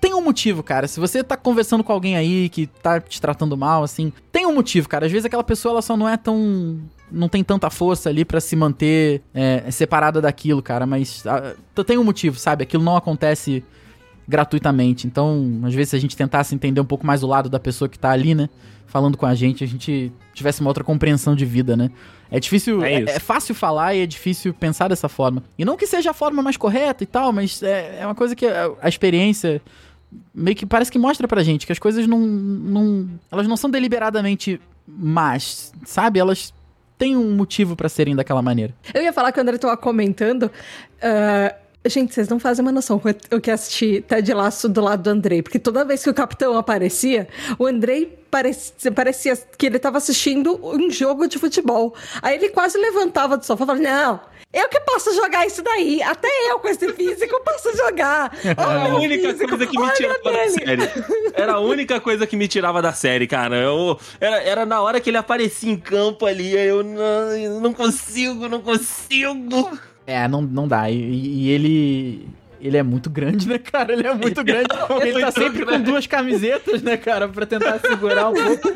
tem 0.06 0.14
um 0.14 0.22
motivo, 0.22 0.62
cara. 0.62 0.88
Se 0.88 1.00
você 1.00 1.24
tá 1.24 1.36
conversando 1.36 1.84
com 1.84 1.92
alguém 1.92 2.16
aí 2.16 2.48
que 2.50 2.68
tá 2.68 3.00
te 3.00 3.20
tratando 3.20 3.58
mal, 3.58 3.82
assim, 3.82 4.14
tem 4.32 4.46
um 4.46 4.54
motivo, 4.54 4.88
cara. 4.88 5.08
Às 5.08 5.12
vezes 5.12 5.26
aquela 5.26 5.44
pessoa 5.44 5.72
ela 5.72 5.82
só 5.82 5.98
não 5.98 6.08
é 6.08 6.16
tão 6.16 6.80
não 7.12 7.28
tem 7.28 7.44
tanta 7.44 7.72
força 7.72 8.08
ali 8.08 8.24
pra 8.24 8.40
se 8.40 8.56
manter 8.56 9.24
é, 9.34 9.70
separada 9.72 10.22
daquilo, 10.22 10.62
cara, 10.62 10.86
mas 10.86 11.26
ah, 11.26 11.56
tem 11.84 11.98
um 11.98 12.04
motivo, 12.04 12.38
sabe? 12.38 12.62
Aquilo 12.62 12.84
não 12.84 12.96
acontece 12.96 13.64
gratuitamente. 14.28 15.08
Então, 15.08 15.62
às 15.64 15.74
vezes, 15.74 15.90
se 15.90 15.96
a 15.96 16.00
gente 16.00 16.16
tentasse 16.16 16.54
entender 16.54 16.80
um 16.80 16.86
pouco 16.86 17.06
mais 17.06 17.24
o 17.24 17.28
lado 17.28 17.50
da 17.50 17.60
pessoa 17.60 17.90
que 17.90 17.98
tá 17.98 18.12
ali, 18.12 18.36
né? 18.36 18.48
Falando 18.86 19.18
com 19.18 19.26
a 19.26 19.34
gente, 19.34 19.64
a 19.64 19.68
gente 19.68 20.12
tivesse 20.36 20.62
uma 20.62 20.70
outra 20.70 20.84
compreensão 20.84 21.36
de 21.36 21.46
vida, 21.46 21.76
né? 21.76 21.90
É 22.30 22.40
difícil, 22.40 22.84
É 22.84 22.94
é, 22.94 23.04
é 23.04 23.20
fácil 23.20 23.56
falar 23.56 23.96
e 23.96 24.02
é 24.02 24.06
difícil 24.06 24.54
pensar 24.54 24.88
dessa 24.88 25.10
forma. 25.10 25.44
E 25.58 25.66
não 25.66 25.76
que 25.76 25.88
seja 25.88 26.12
a 26.12 26.14
forma 26.14 26.44
mais 26.44 26.58
correta 26.58 27.04
e 27.04 27.08
tal, 27.08 27.32
mas 27.32 27.64
é, 27.64 28.02
é 28.02 28.06
uma 28.06 28.16
coisa 28.16 28.36
que 28.36 28.46
a, 28.46 28.72
a 28.82 28.88
experiência 28.88 29.62
meio 30.34 30.56
que 30.56 30.66
parece 30.66 30.92
que 30.92 30.98
mostra 30.98 31.28
pra 31.28 31.44
gente 31.44 31.66
que 31.66 31.72
as 31.72 31.80
coisas 31.80 32.08
não, 32.08 32.20
não. 32.20 33.10
Elas 33.32 33.48
não 33.48 33.58
são 33.58 33.70
deliberadamente 33.70 34.60
más, 34.88 35.74
sabe? 35.86 36.20
Elas 36.20 36.54
tem 36.98 37.16
um 37.16 37.36
motivo 37.36 37.76
pra 37.76 37.90
serem 37.90 38.16
daquela 38.16 38.42
maneira. 38.42 38.74
Eu 38.94 39.04
ia 39.04 39.14
falar 39.14 39.32
que 39.32 39.40
o 39.40 39.42
André 39.42 39.58
tava 39.58 39.76
comentando. 39.78 40.50
ah, 41.02 41.56
gente, 41.88 42.14
vocês 42.14 42.28
não 42.28 42.40
fazem 42.40 42.64
uma 42.64 42.72
noção 42.72 43.02
o 43.32 43.40
que 43.40 43.52
assisti 43.52 44.04
Ted 44.08 44.34
Laço 44.34 44.68
do 44.68 44.82
lado 44.82 45.04
do 45.04 45.10
Andrei. 45.10 45.42
Porque 45.42 45.60
toda 45.60 45.86
vez 45.86 46.04
que 46.04 46.10
o 46.10 46.14
capitão 46.14 46.58
aparecia, 46.58 47.28
o 47.58 47.66
Andrei 47.66 48.18
parecia, 48.30 48.92
parecia 48.92 49.38
que 49.58 49.66
ele 49.66 49.80
tava 49.80 49.98
assistindo 49.98 50.60
um 50.64 50.90
jogo 50.90 51.28
de 51.28 51.38
futebol. 51.38 51.96
Aí 52.22 52.36
ele 52.36 52.50
quase 52.50 52.78
levantava 52.78 53.38
do 53.38 53.46
sofá 53.46 53.64
e 53.64 53.68
falava: 53.68 53.84
Não, 53.84 54.20
eu 54.56 54.70
que 54.70 54.80
posso 54.80 55.14
jogar 55.14 55.46
isso 55.46 55.62
daí. 55.62 56.02
Até 56.02 56.30
eu 56.50 56.60
com 56.60 56.68
esse 56.70 56.92
físico 56.94 57.42
posso 57.44 57.76
jogar. 57.76 58.32
Era 58.46 58.86
a 58.86 58.96
única 58.96 59.30
físico, 59.34 59.50
coisa 59.50 59.68
que 59.68 59.78
me 59.78 59.94
tirava 59.94 60.24
da 60.24 60.32
dele. 60.32 60.50
série. 60.50 61.06
Era 61.34 61.54
a 61.54 61.60
única 61.60 62.00
coisa 62.00 62.26
que 62.26 62.38
me 62.38 62.48
tirava 62.48 62.82
da 62.82 62.94
série, 62.94 63.28
cara. 63.28 63.58
Eu, 63.58 64.00
era, 64.20 64.42
era 64.42 64.66
na 64.66 64.82
hora 64.82 65.02
que 65.02 65.10
ele 65.10 65.18
aparecia 65.18 65.70
em 65.70 65.76
campo 65.76 66.26
ali, 66.26 66.54
eu 66.54 66.84
não, 66.84 67.36
eu 67.36 67.60
não 67.60 67.74
consigo, 67.74 68.48
não 68.48 68.62
consigo. 68.62 69.78
É, 70.08 70.28
não, 70.28 70.42
não 70.42 70.68
dá. 70.68 70.90
E, 70.90 70.96
e 70.96 71.50
ele. 71.50 72.28
Ele 72.62 72.78
é 72.78 72.84
muito 72.84 73.12
grande, 73.12 73.48
né, 73.48 73.60
cara? 73.60 73.94
Ele 73.94 74.08
é 74.08 74.14
muito 74.14 74.44
grande. 74.44 74.70
Ele 75.02 75.22
tá 75.22 75.30
sempre 75.30 75.66
com 75.66 75.80
duas 75.82 76.08
camisetas, 76.08 76.82
né, 76.82 76.98
cara? 76.98 77.28
Pra 77.28 77.46
tentar 77.46 77.80
segurar 77.80 78.30
um 78.30 78.34
pouco. 78.34 78.70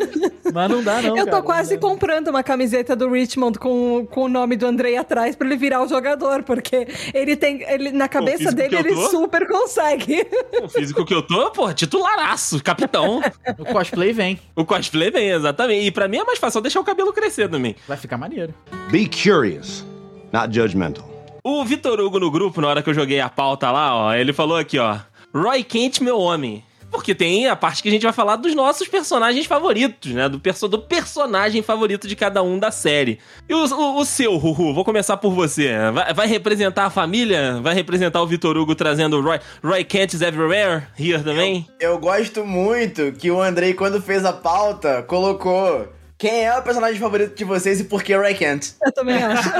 Mas 0.53 0.69
não 0.69 0.83
dá, 0.83 1.01
não. 1.01 1.17
Eu 1.17 1.25
tô 1.25 1.31
cara. 1.31 1.43
quase 1.43 1.77
comprando 1.77 2.27
uma 2.27 2.43
camiseta 2.43 2.95
do 2.95 3.09
Richmond 3.09 3.57
com, 3.57 4.05
com 4.05 4.25
o 4.25 4.29
nome 4.29 4.55
do 4.57 4.67
Andrei 4.67 4.95
atrás 4.95 5.35
pra 5.35 5.47
ele 5.47 5.57
virar 5.57 5.81
o 5.81 5.87
jogador, 5.87 6.43
porque 6.43 6.87
ele 7.15 7.35
tem. 7.35 7.63
Ele, 7.63 7.91
na 7.91 8.07
cabeça 8.07 8.51
dele, 8.51 8.75
ele 8.75 8.95
super 9.07 9.47
consegue. 9.47 10.27
O 10.61 10.69
físico 10.69 11.03
que 11.03 11.13
eu 11.13 11.23
tô, 11.23 11.49
pô, 11.49 11.73
titularaço, 11.73 12.61
capitão. 12.61 13.21
O 13.57 13.65
cosplay 13.65 14.13
vem. 14.13 14.39
O 14.55 14.65
cosplay 14.65 15.09
vem, 15.09 15.29
exatamente. 15.29 15.87
E 15.87 15.91
pra 15.91 16.07
mim 16.07 16.17
é 16.17 16.23
mais 16.23 16.37
fácil 16.37 16.61
deixar 16.61 16.79
o 16.79 16.83
cabelo 16.83 17.11
crescer 17.11 17.49
também. 17.49 17.75
Vai 17.87 17.97
ficar 17.97 18.17
maneiro. 18.17 18.53
Be 18.91 19.07
curious, 19.07 19.85
not 20.31 20.53
judgmental. 20.53 21.18
O 21.51 21.65
Vitor 21.65 21.99
Hugo 21.99 22.19
no 22.19 22.29
grupo, 22.29 22.61
na 22.61 22.67
hora 22.67 22.83
que 22.83 22.91
eu 22.91 22.93
joguei 22.93 23.19
a 23.19 23.27
pauta 23.27 23.71
lá, 23.71 23.95
ó, 23.95 24.13
ele 24.13 24.31
falou 24.31 24.55
aqui, 24.55 24.77
ó. 24.77 24.99
Roy 25.33 25.63
Kent, 25.63 25.99
meu 25.99 26.19
homem. 26.19 26.63
Porque 26.91 27.15
tem 27.15 27.47
a 27.47 27.55
parte 27.55 27.81
que 27.81 27.89
a 27.89 27.91
gente 27.91 28.03
vai 28.03 28.13
falar 28.13 28.35
dos 28.35 28.53
nossos 28.53 28.87
personagens 28.87 29.47
favoritos, 29.47 30.11
né? 30.11 30.29
Do, 30.29 30.39
perso 30.39 30.67
do 30.67 30.77
personagem 30.77 31.63
favorito 31.63 32.07
de 32.07 32.15
cada 32.15 32.43
um 32.43 32.59
da 32.59 32.69
série. 32.69 33.17
E 33.47 33.53
o, 33.55 33.65
o, 33.65 33.99
o 33.99 34.05
seu, 34.05 34.37
Ruhu, 34.37 34.75
vou 34.75 34.85
começar 34.85 35.17
por 35.17 35.31
você. 35.31 35.73
Vai, 35.91 36.13
vai 36.13 36.27
representar 36.27 36.85
a 36.85 36.89
família? 36.91 37.59
Vai 37.63 37.73
representar 37.73 38.21
o 38.21 38.27
Vitor 38.27 38.55
Hugo 38.55 38.75
trazendo 38.75 39.19
Roy, 39.19 39.39
Roy 39.63 39.83
Kent 39.83 40.13
is 40.13 40.21
everywhere 40.21 40.83
here 40.99 41.23
também? 41.23 41.67
Eu 41.79 41.97
gosto 41.97 42.45
muito 42.45 43.11
que 43.13 43.31
o 43.31 43.41
Andrei, 43.41 43.73
quando 43.73 43.99
fez 43.99 44.23
a 44.23 44.33
pauta, 44.33 45.01
colocou 45.01 45.87
quem 46.19 46.45
é 46.45 46.55
o 46.57 46.61
personagem 46.61 46.99
favorito 46.99 47.33
de 47.33 47.45
vocês 47.45 47.79
e 47.79 47.85
por 47.85 48.03
que 48.03 48.13
Ray 48.13 48.35
Kent. 48.35 48.73
Eu 48.85 48.91
também 48.91 49.23
acho. 49.23 49.47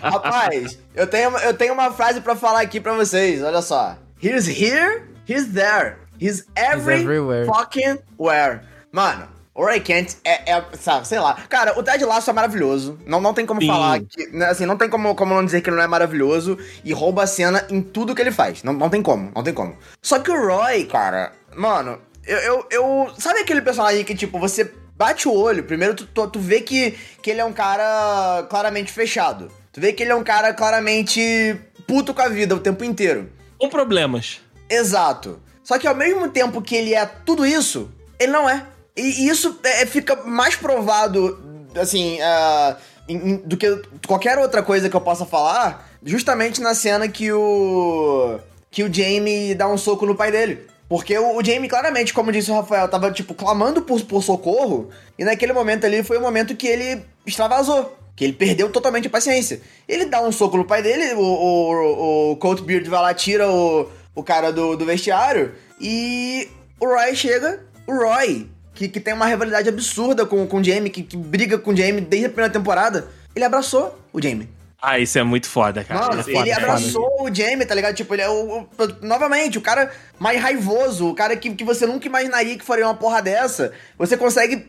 Rapaz, 0.00 0.78
eu 0.94 1.08
tenho, 1.08 1.36
eu 1.38 1.54
tenho 1.54 1.74
uma 1.74 1.90
frase 1.90 2.20
pra 2.20 2.36
falar 2.36 2.60
aqui 2.60 2.80
pra 2.80 2.94
vocês, 2.94 3.42
olha 3.42 3.60
só. 3.60 3.98
He's 4.22 4.46
here, 4.46 5.02
he's 5.28 5.52
there. 5.52 5.96
He's 6.20 6.46
every 6.54 7.00
everywhere. 7.00 7.46
fucking 7.46 7.98
where. 8.16 8.60
Mano, 8.92 9.26
o 9.56 9.64
Ray 9.64 9.80
Kent 9.80 10.18
é, 10.24 10.52
é, 10.52 10.64
sabe, 10.78 11.08
sei 11.08 11.18
lá. 11.18 11.34
Cara, 11.48 11.76
o 11.76 11.82
Ted 11.82 12.04
Lasso 12.04 12.30
é 12.30 12.32
maravilhoso. 12.32 12.96
Não, 13.04 13.20
não 13.20 13.34
tem 13.34 13.44
como 13.44 13.60
Sim. 13.60 13.66
falar 13.66 14.02
que, 14.08 14.28
né, 14.28 14.46
assim, 14.46 14.66
não 14.66 14.76
tem 14.76 14.88
como, 14.88 15.16
como 15.16 15.34
não 15.34 15.44
dizer 15.44 15.62
que 15.62 15.68
ele 15.68 15.76
não 15.76 15.82
é 15.82 15.88
maravilhoso 15.88 16.56
e 16.84 16.92
rouba 16.92 17.24
a 17.24 17.26
cena 17.26 17.66
em 17.68 17.82
tudo 17.82 18.14
que 18.14 18.22
ele 18.22 18.30
faz. 18.30 18.62
Não, 18.62 18.72
não 18.72 18.88
tem 18.88 19.02
como, 19.02 19.32
não 19.34 19.42
tem 19.42 19.52
como. 19.52 19.76
Só 20.00 20.20
que 20.20 20.30
o 20.30 20.46
Roy, 20.46 20.84
cara, 20.84 21.32
mano, 21.56 21.98
eu, 22.26 22.38
eu, 22.38 22.66
eu- 22.70 23.12
sabe 23.18 23.40
aquele 23.40 23.60
personagem 23.62 24.04
que, 24.04 24.14
tipo, 24.14 24.38
você 24.38 24.70
bate 24.96 25.28
o 25.28 25.32
olho, 25.32 25.64
primeiro 25.64 25.94
tu, 25.94 26.06
tu, 26.06 26.26
tu 26.28 26.38
vê 26.38 26.60
que, 26.60 26.92
que 27.22 27.30
ele 27.30 27.40
é 27.40 27.44
um 27.44 27.52
cara 27.52 28.46
claramente 28.48 28.92
fechado. 28.92 29.50
Tu 29.72 29.80
vê 29.80 29.92
que 29.92 30.02
ele 30.02 30.12
é 30.12 30.14
um 30.14 30.22
cara 30.24 30.52
claramente 30.54 31.56
puto 31.86 32.14
com 32.14 32.22
a 32.22 32.28
vida 32.28 32.54
o 32.54 32.60
tempo 32.60 32.84
inteiro. 32.84 33.28
Com 33.58 33.68
problemas. 33.68 34.40
Exato. 34.70 35.40
Só 35.62 35.78
que 35.78 35.86
ao 35.86 35.94
mesmo 35.94 36.28
tempo 36.28 36.62
que 36.62 36.76
ele 36.76 36.94
é 36.94 37.04
tudo 37.06 37.44
isso, 37.44 37.90
ele 38.18 38.30
não 38.32 38.48
é. 38.48 38.64
E 38.96 39.26
isso 39.28 39.58
é, 39.64 39.84
fica 39.86 40.14
mais 40.24 40.54
provado, 40.54 41.66
assim, 41.80 42.18
em- 43.08 43.30
em- 43.30 43.36
do 43.38 43.56
que 43.56 43.82
qualquer 44.06 44.38
outra 44.38 44.62
coisa 44.62 44.88
que 44.88 44.94
eu 44.96 45.00
possa 45.00 45.26
falar, 45.26 45.88
justamente 46.04 46.60
na 46.60 46.74
cena 46.74 47.08
que 47.08 47.32
o. 47.32 48.38
que 48.70 48.84
o 48.84 48.92
Jamie 48.92 49.54
dá 49.54 49.66
um 49.68 49.76
soco 49.78 50.06
no 50.06 50.14
pai 50.14 50.30
dele. 50.30 50.66
Porque 50.88 51.16
o, 51.18 51.36
o 51.36 51.44
Jamie, 51.44 51.68
claramente, 51.68 52.12
como 52.12 52.30
disse 52.30 52.50
o 52.50 52.54
Rafael, 52.54 52.88
tava, 52.88 53.10
tipo, 53.10 53.34
clamando 53.34 53.82
por, 53.82 54.00
por 54.02 54.22
socorro, 54.22 54.90
e 55.18 55.24
naquele 55.24 55.52
momento 55.52 55.86
ali 55.86 56.02
foi 56.02 56.18
o 56.18 56.20
momento 56.20 56.56
que 56.56 56.66
ele 56.66 57.02
extravasou. 57.26 57.98
Que 58.16 58.24
ele 58.24 58.32
perdeu 58.32 58.70
totalmente 58.70 59.08
a 59.08 59.10
paciência. 59.10 59.60
Ele 59.88 60.04
dá 60.04 60.22
um 60.22 60.30
soco 60.30 60.56
no 60.56 60.64
pai 60.64 60.82
dele, 60.82 61.14
o, 61.14 61.20
o, 61.20 62.32
o 62.32 62.36
Colt 62.36 62.60
Beard 62.60 62.86
vai 62.86 63.02
lá, 63.02 63.12
tira 63.12 63.50
o, 63.50 63.88
o 64.14 64.22
cara 64.22 64.52
do, 64.52 64.76
do 64.76 64.84
vestiário, 64.84 65.52
e 65.80 66.48
o 66.78 66.86
Roy 66.86 67.16
chega, 67.16 67.60
o 67.86 67.92
Roy, 67.92 68.48
que, 68.72 68.88
que 68.88 69.00
tem 69.00 69.14
uma 69.14 69.26
rivalidade 69.26 69.68
absurda 69.68 70.24
com, 70.24 70.46
com 70.46 70.58
o 70.58 70.64
Jamie, 70.64 70.90
que, 70.90 71.02
que 71.02 71.16
briga 71.16 71.58
com 71.58 71.72
o 71.72 71.76
Jamie 71.76 72.00
desde 72.00 72.26
a 72.26 72.30
primeira 72.30 72.52
temporada, 72.52 73.08
ele 73.34 73.44
abraçou 73.44 73.98
o 74.12 74.22
Jamie. 74.22 74.48
Ah, 74.80 74.98
isso 74.98 75.18
é 75.18 75.22
muito 75.22 75.48
foda, 75.48 75.82
cara. 75.82 76.08
Mano, 76.08 76.20
é 76.20 76.24
ele 76.24 76.32
foda. 76.38 76.56
abraçou 76.56 77.22
o 77.22 77.34
Jamie, 77.34 77.64
tá 77.64 77.74
ligado? 77.74 77.94
Tipo, 77.94 78.14
ele 78.14 78.22
é 78.22 78.28
o, 78.28 78.60
o- 78.60 78.68
Novamente, 79.00 79.56
o 79.56 79.60
cara 79.62 79.90
mais 80.18 80.40
raivoso, 80.40 81.08
o 81.08 81.14
cara 81.14 81.36
que, 81.36 81.54
que 81.54 81.64
você 81.64 81.86
nunca 81.86 82.06
imaginaria 82.06 82.58
que 82.58 82.64
faria 82.64 82.84
uma 82.86 82.94
porra 82.94 83.22
dessa. 83.22 83.72
Você 83.98 84.16
consegue. 84.16 84.66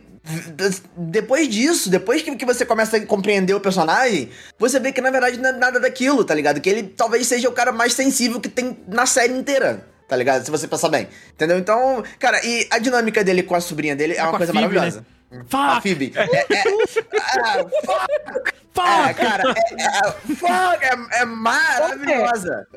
Depois 0.96 1.48
disso, 1.48 1.88
depois 1.88 2.22
que, 2.22 2.34
que 2.34 2.44
você 2.44 2.64
começa 2.64 2.96
a 2.96 3.06
compreender 3.06 3.54
o 3.54 3.60
personagem, 3.60 4.30
você 4.58 4.80
vê 4.80 4.90
que 4.90 5.00
na 5.00 5.10
verdade 5.10 5.38
não 5.38 5.50
é 5.50 5.52
nada 5.52 5.78
daquilo, 5.78 6.24
tá 6.24 6.34
ligado? 6.34 6.60
Que 6.60 6.68
ele 6.68 6.82
talvez 6.82 7.26
seja 7.26 7.48
o 7.48 7.52
cara 7.52 7.70
mais 7.70 7.92
sensível 7.92 8.40
que 8.40 8.48
tem 8.48 8.76
na 8.88 9.06
série 9.06 9.32
inteira. 9.32 9.86
Tá 10.08 10.14
ligado? 10.16 10.44
Se 10.44 10.50
você 10.50 10.66
pensar 10.68 10.88
bem. 10.88 11.08
Entendeu? 11.32 11.58
Então, 11.58 12.02
cara, 12.18 12.40
e 12.44 12.66
a 12.70 12.78
dinâmica 12.78 13.22
dele 13.24 13.42
com 13.42 13.54
a 13.56 13.60
sobrinha 13.60 13.94
dele 13.96 14.14
é 14.14 14.22
uma 14.22 14.36
coisa 14.36 14.52
Phoebe, 14.52 14.66
maravilhosa. 14.68 15.00
A 15.00 15.15
Fuck! 15.46 15.82
Phoebe. 15.82 16.12
É, 16.14 16.22
é, 16.22 16.64
ah, 17.40 17.64
fuck! 17.84 18.54
Fuck! 18.72 19.10
É, 19.10 19.14
cara, 19.14 19.42
é, 19.48 19.82
é, 19.82 20.12
fuck, 20.36 20.84
é, 20.84 21.20
é 21.20 21.24
maravilhosa. 21.24 22.66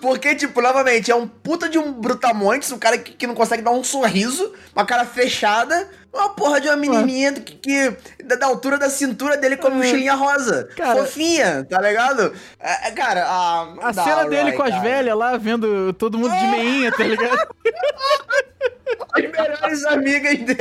Porque, 0.00 0.36
tipo, 0.36 0.62
novamente, 0.62 1.10
é 1.10 1.14
um 1.14 1.26
puta 1.26 1.68
de 1.68 1.78
um 1.78 1.92
brutamontes, 1.92 2.70
um 2.70 2.78
cara 2.78 2.96
que, 2.96 3.12
que 3.12 3.26
não 3.26 3.34
consegue 3.34 3.62
dar 3.62 3.72
um 3.72 3.82
sorriso, 3.82 4.52
uma 4.74 4.86
cara 4.86 5.04
fechada, 5.04 5.90
uma 6.12 6.28
porra 6.28 6.60
de 6.60 6.68
uma 6.68 6.76
menininha 6.76 7.32
que, 7.32 7.56
que 7.56 7.96
da, 8.24 8.46
altura 8.46 8.78
da 8.78 8.88
cintura 8.88 9.36
dele 9.36 9.56
com 9.56 9.66
a 9.66 9.70
mochilinha 9.70 10.14
rosa. 10.14 10.68
Cara- 10.76 11.00
fofinha, 11.00 11.66
tá 11.68 11.80
ligado? 11.80 12.32
É, 12.60 12.88
é, 12.88 12.90
cara, 12.92 13.24
a, 13.26 13.88
A 13.88 13.92
cena 13.92 14.24
dele 14.26 14.52
com 14.52 14.62
as 14.62 14.80
velhas 14.80 15.16
lá, 15.16 15.36
vendo 15.36 15.92
todo 15.94 16.18
mundo 16.18 16.36
de 16.36 16.46
meinha, 16.46 16.92
tá 16.92 17.02
ligado? 17.02 17.48
As 19.14 19.22
melhores 19.22 19.84
amigas 19.86 20.38
dele 20.38 20.58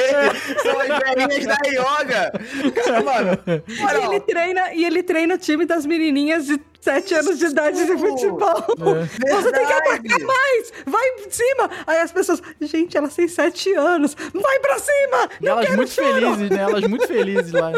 são 0.61 0.79
as 0.79 0.87
velhinhas 0.87 1.45
da 1.45 1.57
yoga. 1.67 2.31
Cara, 2.73 3.01
mano, 3.03 3.39
E 3.67 3.83
olha, 3.83 4.05
ele, 4.05 4.19
treina, 4.21 4.73
e 4.73 4.85
ele 4.85 5.03
treina 5.03 5.35
o 5.35 5.37
time 5.37 5.65
das 5.65 5.85
menininhas 5.85 6.45
de 6.45 6.59
7 6.81 7.15
anos 7.15 7.37
de 7.39 7.45
idade 7.47 7.85
de 7.85 7.97
futebol. 7.97 8.63
Você 8.77 9.51
tem 9.51 9.65
que 9.65 9.73
atacar 9.73 10.19
mais! 10.21 10.73
Vai 10.85 11.07
em 11.25 11.29
cima! 11.29 11.69
Aí 11.85 11.99
as 11.99 12.11
pessoas, 12.11 12.41
gente, 12.61 12.97
elas 12.97 13.13
têm 13.15 13.27
7 13.27 13.73
anos, 13.73 14.15
vai 14.33 14.59
pra 14.59 14.79
cima! 14.79 15.29
E 15.41 15.45
Não 15.45 15.51
elas 15.53 15.65
quero 15.65 15.77
muito 15.77 15.91
choro! 15.91 16.13
felizes, 16.13 16.49
né? 16.49 16.61
Elas 16.61 16.83
muito 16.87 17.07
felizes 17.07 17.51
lá. 17.51 17.71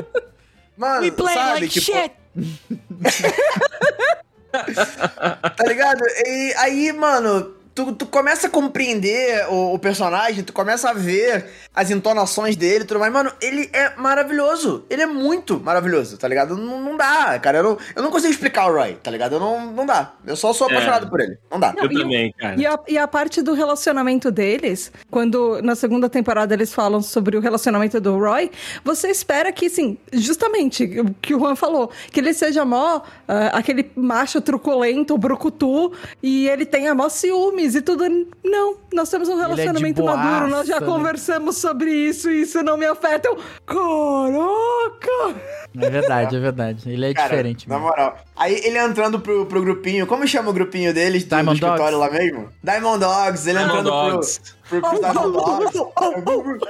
mano, 0.78 1.02
We 1.02 1.12
play 1.12 1.34
sabe, 1.36 1.62
like 1.62 1.80
tipo, 1.80 1.86
shit! 1.98 2.12
Tá 4.52 5.64
ligado? 5.68 6.02
E 6.26 6.54
aí, 6.58 6.92
mano, 6.92 7.54
tu, 7.86 7.94
tu 7.94 8.06
começa 8.06 8.48
a 8.48 8.50
compreender 8.50 9.46
o, 9.50 9.74
o 9.74 9.80
personagem, 9.80 10.44
tu 10.44 10.54
começa 10.54 10.90
a 10.90 10.94
ver 10.94 11.46
as 11.74 11.90
entonações 11.92 12.56
dele 12.56 12.84
e 12.84 12.88
tudo 12.88 13.00
mais. 13.00 13.12
Mano, 13.12 13.32
ele 13.42 13.70
é 13.74 13.96
maravilhoso. 13.96 14.84
Ele 14.90 15.02
é 15.02 15.06
muito 15.06 15.60
maravilhoso, 15.60 16.18
tá 16.18 16.28
ligado? 16.28 16.58
Não, 16.58 16.82
não 16.82 16.98
dá, 16.98 17.38
cara. 17.40 17.60
Eu 17.60 17.64
não, 17.64 17.78
eu 17.96 18.04
não 18.04 18.12
consigo 18.12 18.32
explicar 18.34 18.68
o 18.70 18.74
Roy, 18.74 18.96
tá 19.02 19.10
ligado? 19.12 19.34
Eu 19.36 19.40
não, 19.40 19.72
não 19.72 19.86
dá. 19.86 20.14
Eu 20.26 20.36
só 20.36 20.52
sou 20.54 20.68
É. 20.70 20.72
apaixonado 20.74 21.10
por 21.10 21.20
ele. 21.22 21.38
Não 21.52 21.60
dá. 21.60 21.74
Não, 21.74 21.84
Eu 21.86 21.92
e 21.92 21.96
o- 21.96 22.00
também, 22.02 22.34
cara. 22.38 22.56
E 22.60 22.66
a, 22.66 22.80
e 22.88 22.98
a 22.98 23.08
parte 23.08 23.42
do 23.42 23.54
relacionamento 23.54 24.32
deles, 24.32 24.92
quando 25.10 25.62
na 25.62 25.76
segunda 25.76 26.10
temporada 26.10 26.54
eles 26.54 26.74
falam 26.74 27.02
sobre 27.02 27.38
o 27.38 27.40
relacionamento 27.40 28.00
do 28.02 28.18
Roy, 28.18 28.52
você 28.84 29.10
espera 29.10 29.52
que, 29.52 29.68
assim, 29.68 29.98
justamente 30.12 30.84
o 31.00 31.14
que 31.22 31.34
o 31.36 31.40
Juan 31.40 31.56
falou, 31.56 31.90
que 32.12 32.20
ele 32.20 32.34
seja 32.34 32.64
mó 32.66 33.02
ah, 33.28 33.58
aquele 33.58 33.92
macho 33.96 34.42
truculento, 34.42 35.18
brucutu, 35.18 35.92
e 36.22 36.48
ele 36.50 36.66
tenha 36.66 36.94
mó 36.94 37.10
ciúmes 37.10 37.69
feliz 37.70 37.76
e 37.76 37.82
tudo. 37.82 38.04
Não, 38.44 38.78
nós 38.94 39.10
temos 39.10 39.30
um 39.30 39.38
é 39.40 39.44
relacionamento 39.44 40.04
maduro, 40.04 40.48
nós 40.50 40.68
já 40.68 40.80
né? 40.80 40.86
conversamos 40.86 41.58
sobre 41.58 41.92
isso 41.92 42.30
e 42.30 42.42
isso 42.42 42.62
não 42.64 42.78
me 42.78 42.86
afeta. 42.86 43.28
Eu, 43.28 43.38
caraca! 43.66 45.40
É 45.80 45.90
verdade, 45.90 46.36
é 46.36 46.40
verdade. 46.40 46.90
Ele 46.92 47.06
é 47.06 47.14
Cara, 47.14 47.30
diferente. 47.30 47.70
Na 47.70 47.76
mesmo. 47.76 47.90
moral. 47.90 48.18
Aí 48.36 48.60
ele 48.64 48.78
entrando 48.80 49.20
pro, 49.20 49.46
pro 49.46 49.62
grupinho. 49.62 50.08
Como 50.08 50.28
chama 50.28 50.50
o 50.50 50.54
grupinho 50.54 50.94
deles 50.94 51.24
do, 51.24 51.30
do 51.30 51.36
Diamond 51.36 51.58
escritório 51.60 51.98
Dogs. 51.98 52.14
lá 52.14 52.20
mesmo? 52.20 52.50
Diamond 52.64 53.00
Dogs. 53.00 53.50
Ele 53.50 53.60
Diamond 53.60 53.80
entrando 53.80 53.92
pro- 53.92 54.12
Dogs. 54.12 54.42
pro, 54.68 54.82
pro, 54.82 55.00
Diamond 55.00 56.26
Dogs. 56.26 56.66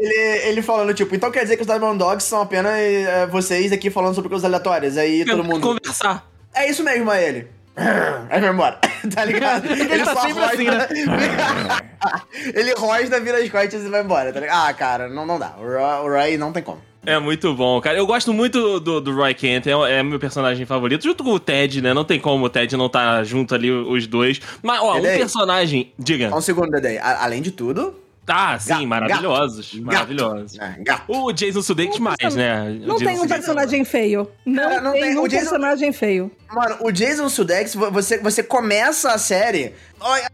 ele, 0.00 0.14
ele 0.48 0.62
falando, 0.62 0.92
tipo, 0.94 1.14
então 1.14 1.30
quer 1.30 1.42
dizer 1.42 1.56
que 1.56 1.62
os 1.62 1.68
Diamond 1.68 1.98
Dogs 1.98 2.24
são 2.24 2.42
apenas 2.42 2.72
eh, 2.72 3.26
vocês 3.30 3.70
aqui 3.72 3.88
falando 3.90 4.14
sobre 4.14 4.28
coisas 4.28 4.44
aleatórias. 4.44 4.96
Aí 4.96 5.24
todo 5.24 5.44
mundo. 5.44 5.60
Conversar. 5.60 6.28
É 6.54 6.68
isso 6.68 6.82
mesmo, 6.82 7.08
aí 7.10 7.24
ele. 7.24 7.57
Aí 8.28 8.40
vai 8.40 8.50
embora. 8.50 8.78
tá 9.14 9.24
ligado? 9.24 9.70
Ele 9.70 10.04
tá 10.04 10.14
só 10.14 10.20
sempre 10.22 10.44
assim, 10.44 10.64
né? 10.64 10.88
ele 12.54 12.74
rosna, 12.74 13.20
vira 13.20 13.38
as 13.38 13.48
costas 13.48 13.84
e 13.84 13.88
vai 13.88 14.02
embora, 14.02 14.32
tá 14.32 14.40
ligado? 14.40 14.68
Ah, 14.68 14.72
cara, 14.74 15.08
não, 15.08 15.24
não 15.24 15.38
dá. 15.38 15.54
O 15.58 15.62
Roy, 15.62 16.08
o 16.08 16.08
Roy 16.08 16.36
não 16.36 16.52
tem 16.52 16.62
como. 16.62 16.80
É 17.06 17.18
muito 17.18 17.54
bom, 17.54 17.80
cara. 17.80 17.96
Eu 17.96 18.06
gosto 18.06 18.34
muito 18.34 18.80
do, 18.80 19.00
do 19.00 19.14
Roy 19.14 19.32
Kent, 19.32 19.66
é, 19.66 19.98
é 19.98 20.02
meu 20.02 20.18
personagem 20.18 20.66
favorito, 20.66 21.04
junto 21.04 21.22
com 21.24 21.30
o 21.30 21.40
Ted, 21.40 21.80
né? 21.80 21.94
Não 21.94 22.04
tem 22.04 22.18
como 22.18 22.44
o 22.44 22.50
Ted 22.50 22.76
não 22.76 22.88
tá 22.88 23.22
junto 23.24 23.54
ali, 23.54 23.70
os 23.70 24.06
dois. 24.06 24.40
Mas, 24.62 24.80
ó, 24.80 24.96
Ele 24.98 25.06
um 25.06 25.10
é- 25.10 25.16
personagem. 25.18 25.92
Diga. 25.98 26.28
Só 26.30 26.36
um 26.36 26.40
segundo, 26.40 26.70
Dedé. 26.70 26.98
Além 26.98 27.40
de 27.40 27.52
tudo. 27.52 27.94
Ah, 28.28 28.58
sim, 28.58 28.86
maravilhosos. 28.86 29.72
gato, 29.74 29.84
maravilhosos. 29.86 30.58
É, 30.58 30.76
gato. 30.80 31.04
O 31.08 31.32
Jason 31.32 31.62
Sudeikis 31.62 31.98
mais, 31.98 32.34
né? 32.34 32.64
Não 32.84 32.96
tem 32.96 33.08
um 33.08 33.16
Sudeikis- 33.20 33.26
personagem 33.28 33.84
feio. 33.84 34.30
Não, 34.44 34.62
Cara, 34.68 34.80
não 34.80 34.92
tem, 34.92 35.00
tem- 35.02 35.18
um 35.18 35.22
o 35.22 35.28
Jason- 35.28 35.40
personagem 35.42 35.92
feio. 35.92 36.30
Mano, 36.52 36.76
o 36.80 36.90
Jason 36.90 37.28
Sudeikis, 37.28 37.74
vo- 37.74 37.90
você, 37.90 38.18
você 38.18 38.42
começa 38.42 39.12
a 39.12 39.18
série. 39.18 39.74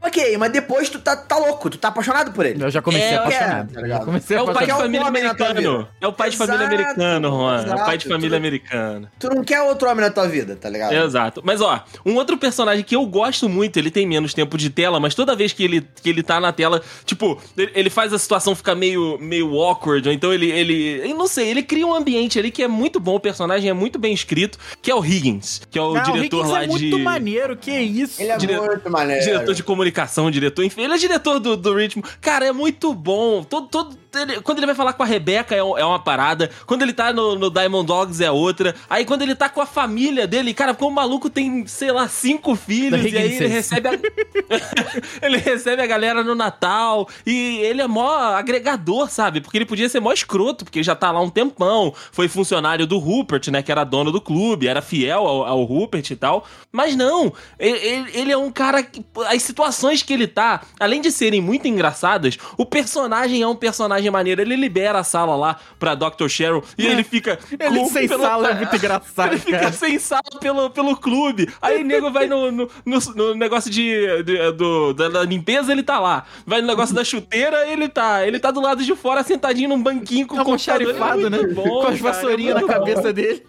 Ok, 0.02 0.36
mas 0.38 0.52
depois 0.52 0.88
tu 0.88 0.98
tá, 0.98 1.16
tá 1.16 1.36
louco, 1.38 1.70
tu 1.70 1.78
tá 1.78 1.88
apaixonado 1.88 2.32
por 2.32 2.44
ele. 2.46 2.62
Eu 2.62 2.70
já 2.70 2.82
comecei 2.82 3.08
É, 3.08 3.16
apaixonado. 3.16 3.72
tá 3.72 3.80
Eu 3.80 3.82
ligado? 3.84 3.98
já 4.00 4.04
comecei 4.04 4.36
É 4.36 4.42
o 4.42 4.52
pai 4.52 4.64
de 4.66 4.70
é 4.70 4.74
família 4.76 5.06
americano. 5.06 5.88
É 6.00 6.06
o 6.06 6.12
pai 6.12 6.30
de 6.30 6.36
família 6.36 6.66
americano, 6.66 7.28
Juan. 7.30 7.64
É 7.66 7.74
o 7.74 7.78
pai 7.84 7.98
de 7.98 8.06
família 8.08 8.36
americana. 8.36 9.12
Tu 9.18 9.28
não 9.28 9.42
quer 9.44 9.60
outro 9.62 9.88
homem 9.88 10.04
na 10.04 10.10
tua 10.10 10.28
vida, 10.28 10.56
tá 10.56 10.68
ligado? 10.68 10.92
Exato. 10.92 11.42
Mas 11.44 11.60
ó, 11.60 11.82
um 12.04 12.14
outro 12.16 12.36
personagem 12.36 12.84
que 12.84 12.94
eu 12.94 13.04
gosto 13.06 13.48
muito, 13.48 13.78
ele 13.78 13.90
tem 13.90 14.06
menos 14.06 14.34
tempo 14.34 14.56
de 14.58 14.70
tela, 14.70 15.00
mas 15.00 15.14
toda 15.14 15.34
vez 15.34 15.52
que 15.52 15.64
ele, 15.64 15.86
que 16.02 16.08
ele 16.10 16.22
tá 16.22 16.40
na 16.40 16.52
tela, 16.52 16.82
tipo, 17.04 17.40
ele, 17.56 17.72
ele 17.74 17.90
faz 17.90 18.12
a 18.12 18.18
situação 18.18 18.54
ficar 18.54 18.74
meio, 18.74 19.18
meio 19.20 19.54
awkward, 19.60 20.08
ou 20.08 20.14
então 20.14 20.32
ele, 20.32 20.50
ele. 20.50 21.00
Eu 21.08 21.16
não 21.16 21.26
sei, 21.26 21.48
ele 21.48 21.62
cria 21.62 21.86
um 21.86 21.94
ambiente 21.94 22.38
ali 22.38 22.50
que 22.50 22.62
é 22.62 22.68
muito 22.68 23.00
bom, 23.00 23.14
o 23.16 23.20
personagem 23.20 23.70
é 23.70 23.72
muito 23.72 23.98
bem 23.98 24.12
escrito, 24.12 24.58
que 24.82 24.90
é 24.90 24.94
o 24.94 25.04
Higgins, 25.04 25.62
que 25.70 25.78
é 25.78 25.82
o 25.82 25.94
Não, 25.94 26.02
diretor 26.02 26.38
Higgins 26.40 26.50
lá 26.52 26.64
é 26.64 26.66
muito 26.66 26.96
de. 26.96 27.02
maneiro, 27.02 27.56
que 27.56 27.70
isso. 27.70 28.20
Ele 28.20 28.30
é 28.30 28.36
Dire- 28.36 28.60
muito 28.60 28.90
maneiro. 28.90 29.24
Diretor 29.24 29.53
de 29.54 29.62
comunicação, 29.62 30.30
diretor, 30.30 30.64
enfim, 30.64 30.82
ele 30.82 30.94
é 30.94 30.98
diretor 30.98 31.38
do, 31.40 31.56
do 31.56 31.74
ritmo. 31.74 32.02
Cara, 32.20 32.46
é 32.46 32.52
muito 32.52 32.92
bom. 32.94 33.42
Todo, 33.42 33.68
todo, 33.68 33.98
ele- 34.14 34.40
quando 34.40 34.58
ele 34.58 34.66
vai 34.66 34.74
falar 34.74 34.92
com 34.92 35.02
a 35.02 35.06
Rebeca 35.06 35.54
é, 35.54 35.62
um- 35.62 35.76
é 35.78 35.84
uma 35.84 35.98
parada. 35.98 36.50
Quando 36.66 36.82
ele 36.82 36.92
tá 36.92 37.12
no, 37.12 37.36
no 37.38 37.50
Diamond 37.50 37.86
Dogs 37.86 38.22
é 38.22 38.30
outra. 38.30 38.74
Aí 38.88 39.04
quando 39.04 39.22
ele 39.22 39.34
tá 39.34 39.48
com 39.48 39.60
a 39.60 39.66
família 39.66 40.26
dele, 40.26 40.52
cara, 40.54 40.74
como 40.74 40.90
o 40.90 40.94
maluco 40.94 41.28
tem, 41.30 41.66
sei 41.66 41.90
lá, 41.92 42.06
cinco 42.08 42.54
filhos, 42.56 43.02
Da 43.02 43.08
e 43.08 43.16
aí 43.16 43.36
ele 43.36 43.46
recebe 43.48 43.88
a, 43.88 43.92
ele 45.22 45.38
recebe 45.38 45.82
a 45.82 45.86
galera 45.86 46.22
no 46.22 46.34
Natal. 46.34 47.08
E 47.26 47.58
ele 47.58 47.80
é 47.82 47.86
mó 47.86 48.14
agregador, 48.34 49.10
sabe? 49.10 49.40
Porque 49.40 49.58
ele 49.58 49.66
podia 49.66 49.88
ser 49.88 50.00
mó 50.00 50.12
escroto, 50.12 50.64
porque 50.64 50.78
ele 50.78 50.84
já 50.84 50.94
tá 50.94 51.10
lá 51.10 51.20
um 51.20 51.30
tempão. 51.30 51.94
Foi 52.12 52.28
funcionário 52.28 52.86
do 52.86 52.98
Rupert, 52.98 53.48
né? 53.50 53.62
Que 53.62 53.72
era 53.72 53.84
dono 53.84 54.10
do 54.12 54.20
clube, 54.20 54.66
era 54.68 54.82
fiel 54.82 55.26
ao, 55.26 55.44
ao 55.44 55.64
Rupert 55.64 56.10
e 56.10 56.16
tal. 56.16 56.46
Mas 56.72 56.96
não, 56.96 57.32
ele, 57.58 57.78
ele- 57.78 58.10
ele 58.14 58.32
é 58.32 58.36
um 58.36 58.50
cara 58.50 58.82
que. 58.82 59.04
As 59.28 59.42
situações 59.44 60.02
que 60.02 60.12
ele 60.12 60.26
tá, 60.26 60.62
além 60.80 61.00
de 61.00 61.10
serem 61.12 61.40
muito 61.40 61.68
engraçadas, 61.68 62.36
o 62.58 62.64
personagem 62.66 63.42
é 63.42 63.46
um 63.46 63.54
personagem 63.54 64.10
maneiro. 64.10 64.40
Ele 64.42 64.56
libera 64.56 64.98
a 64.98 65.04
sala 65.04 65.36
lá 65.36 65.56
pra 65.78 65.94
Dr. 65.94 66.28
Cheryl 66.28 66.62
e 66.76 66.86
ele 66.86 67.04
fica. 67.04 67.38
Ele 67.58 67.78
com- 67.80 67.88
sem 67.88 68.08
pelo- 68.08 68.22
sala 68.22 68.50
é 68.50 68.54
muito 68.58 68.74
engraçado, 68.76 69.32
Ele 69.32 69.40
fica 69.40 69.58
cara. 69.58 69.72
sem 69.72 69.98
sala 69.98 70.22
pelo, 70.40 70.70
pelo 70.70 70.96
clube. 70.96 71.48
Aí 71.62 71.82
o 71.82 71.84
nego 71.84 72.10
vai 72.10 72.26
no, 72.26 72.50
no, 72.50 72.70
no- 72.84 72.98
no 73.14 73.34
negócio 73.34 73.70
de, 73.70 74.22
de- 74.22 74.52
do, 74.52 74.92
da, 74.94 75.08
da 75.08 75.22
limpeza, 75.22 75.70
ele 75.72 75.82
tá 75.82 75.98
lá. 76.00 76.24
Vai 76.46 76.60
no 76.60 76.66
negócio 76.66 76.94
da 76.94 77.04
chuteira, 77.04 77.66
ele 77.68 77.88
tá. 77.88 78.26
Ele 78.26 78.38
tá 78.38 78.50
do 78.50 78.60
lado 78.60 78.82
de 78.82 78.94
fora, 78.96 79.22
sentadinho 79.22 79.68
num 79.68 79.82
banquinho 79.82 80.26
com 80.26 80.34
o 80.36 80.44
computador. 80.44 80.86
xarifado, 80.86 81.26
É 81.26 81.30
né? 81.30 81.38
muito 81.38 81.54
bom, 81.54 81.62
Com 81.62 81.78
as 81.88 82.00
cara, 82.00 82.12
vassourinhas 82.12 82.56
é 82.56 82.60
na 82.60 82.66
cabeça 82.66 83.02
bom. 83.02 83.12
dele. 83.12 83.46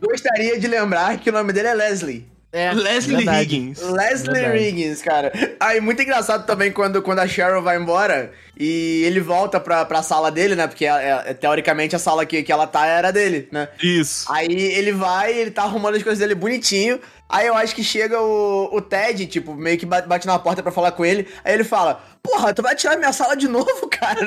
Gostaria 0.00 0.58
de 0.58 0.66
lembrar 0.66 1.18
que 1.18 1.30
o 1.30 1.32
nome 1.32 1.52
dele 1.52 1.68
é 1.68 1.74
Leslie. 1.74 2.26
É, 2.56 2.72
Leslie 2.72 3.16
verdade. 3.16 3.42
Higgins. 3.42 3.80
Leslie 3.82 4.32
Verdade. 4.32 4.58
Riggins, 4.58 5.02
cara. 5.02 5.32
Aí, 5.60 5.80
muito 5.80 6.00
engraçado 6.00 6.46
também 6.46 6.72
quando, 6.72 7.02
quando 7.02 7.18
a 7.18 7.26
Cheryl 7.28 7.60
vai 7.62 7.76
embora 7.76 8.32
e 8.58 9.02
ele 9.04 9.20
volta 9.20 9.60
pra, 9.60 9.84
pra 9.84 10.02
sala 10.02 10.30
dele, 10.30 10.54
né? 10.56 10.66
Porque 10.66 10.86
é- 10.86 11.24
é- 11.26 11.34
teoricamente 11.34 11.94
a 11.94 11.98
sala 11.98 12.24
que, 12.24 12.42
que 12.42 12.50
ela 12.50 12.66
tá 12.66 12.86
era 12.86 13.12
dele, 13.12 13.46
né? 13.52 13.68
Isso. 13.82 14.24
Aí 14.32 14.46
ele 14.50 14.92
vai, 14.92 15.32
ele 15.34 15.50
tá 15.50 15.64
arrumando 15.64 15.96
as 15.96 16.02
coisas 16.02 16.18
dele 16.18 16.34
bonitinho. 16.34 16.98
Aí 17.28 17.46
eu 17.48 17.56
acho 17.56 17.74
que 17.74 17.82
chega 17.82 18.20
o, 18.20 18.68
o 18.72 18.80
Ted, 18.80 19.26
tipo, 19.26 19.52
meio 19.54 19.76
que 19.76 19.84
bate, 19.84 20.26
na 20.26 20.38
porta 20.38 20.62
pra 20.62 20.70
falar 20.70 20.92
com 20.92 21.04
ele. 21.04 21.26
Aí 21.44 21.54
ele 21.54 21.64
fala: 21.64 22.00
Porra, 22.22 22.54
tu 22.54 22.62
vai 22.62 22.76
tirar 22.76 22.96
minha 22.96 23.12
sala 23.12 23.36
de 23.36 23.48
novo, 23.48 23.88
cara? 23.90 24.20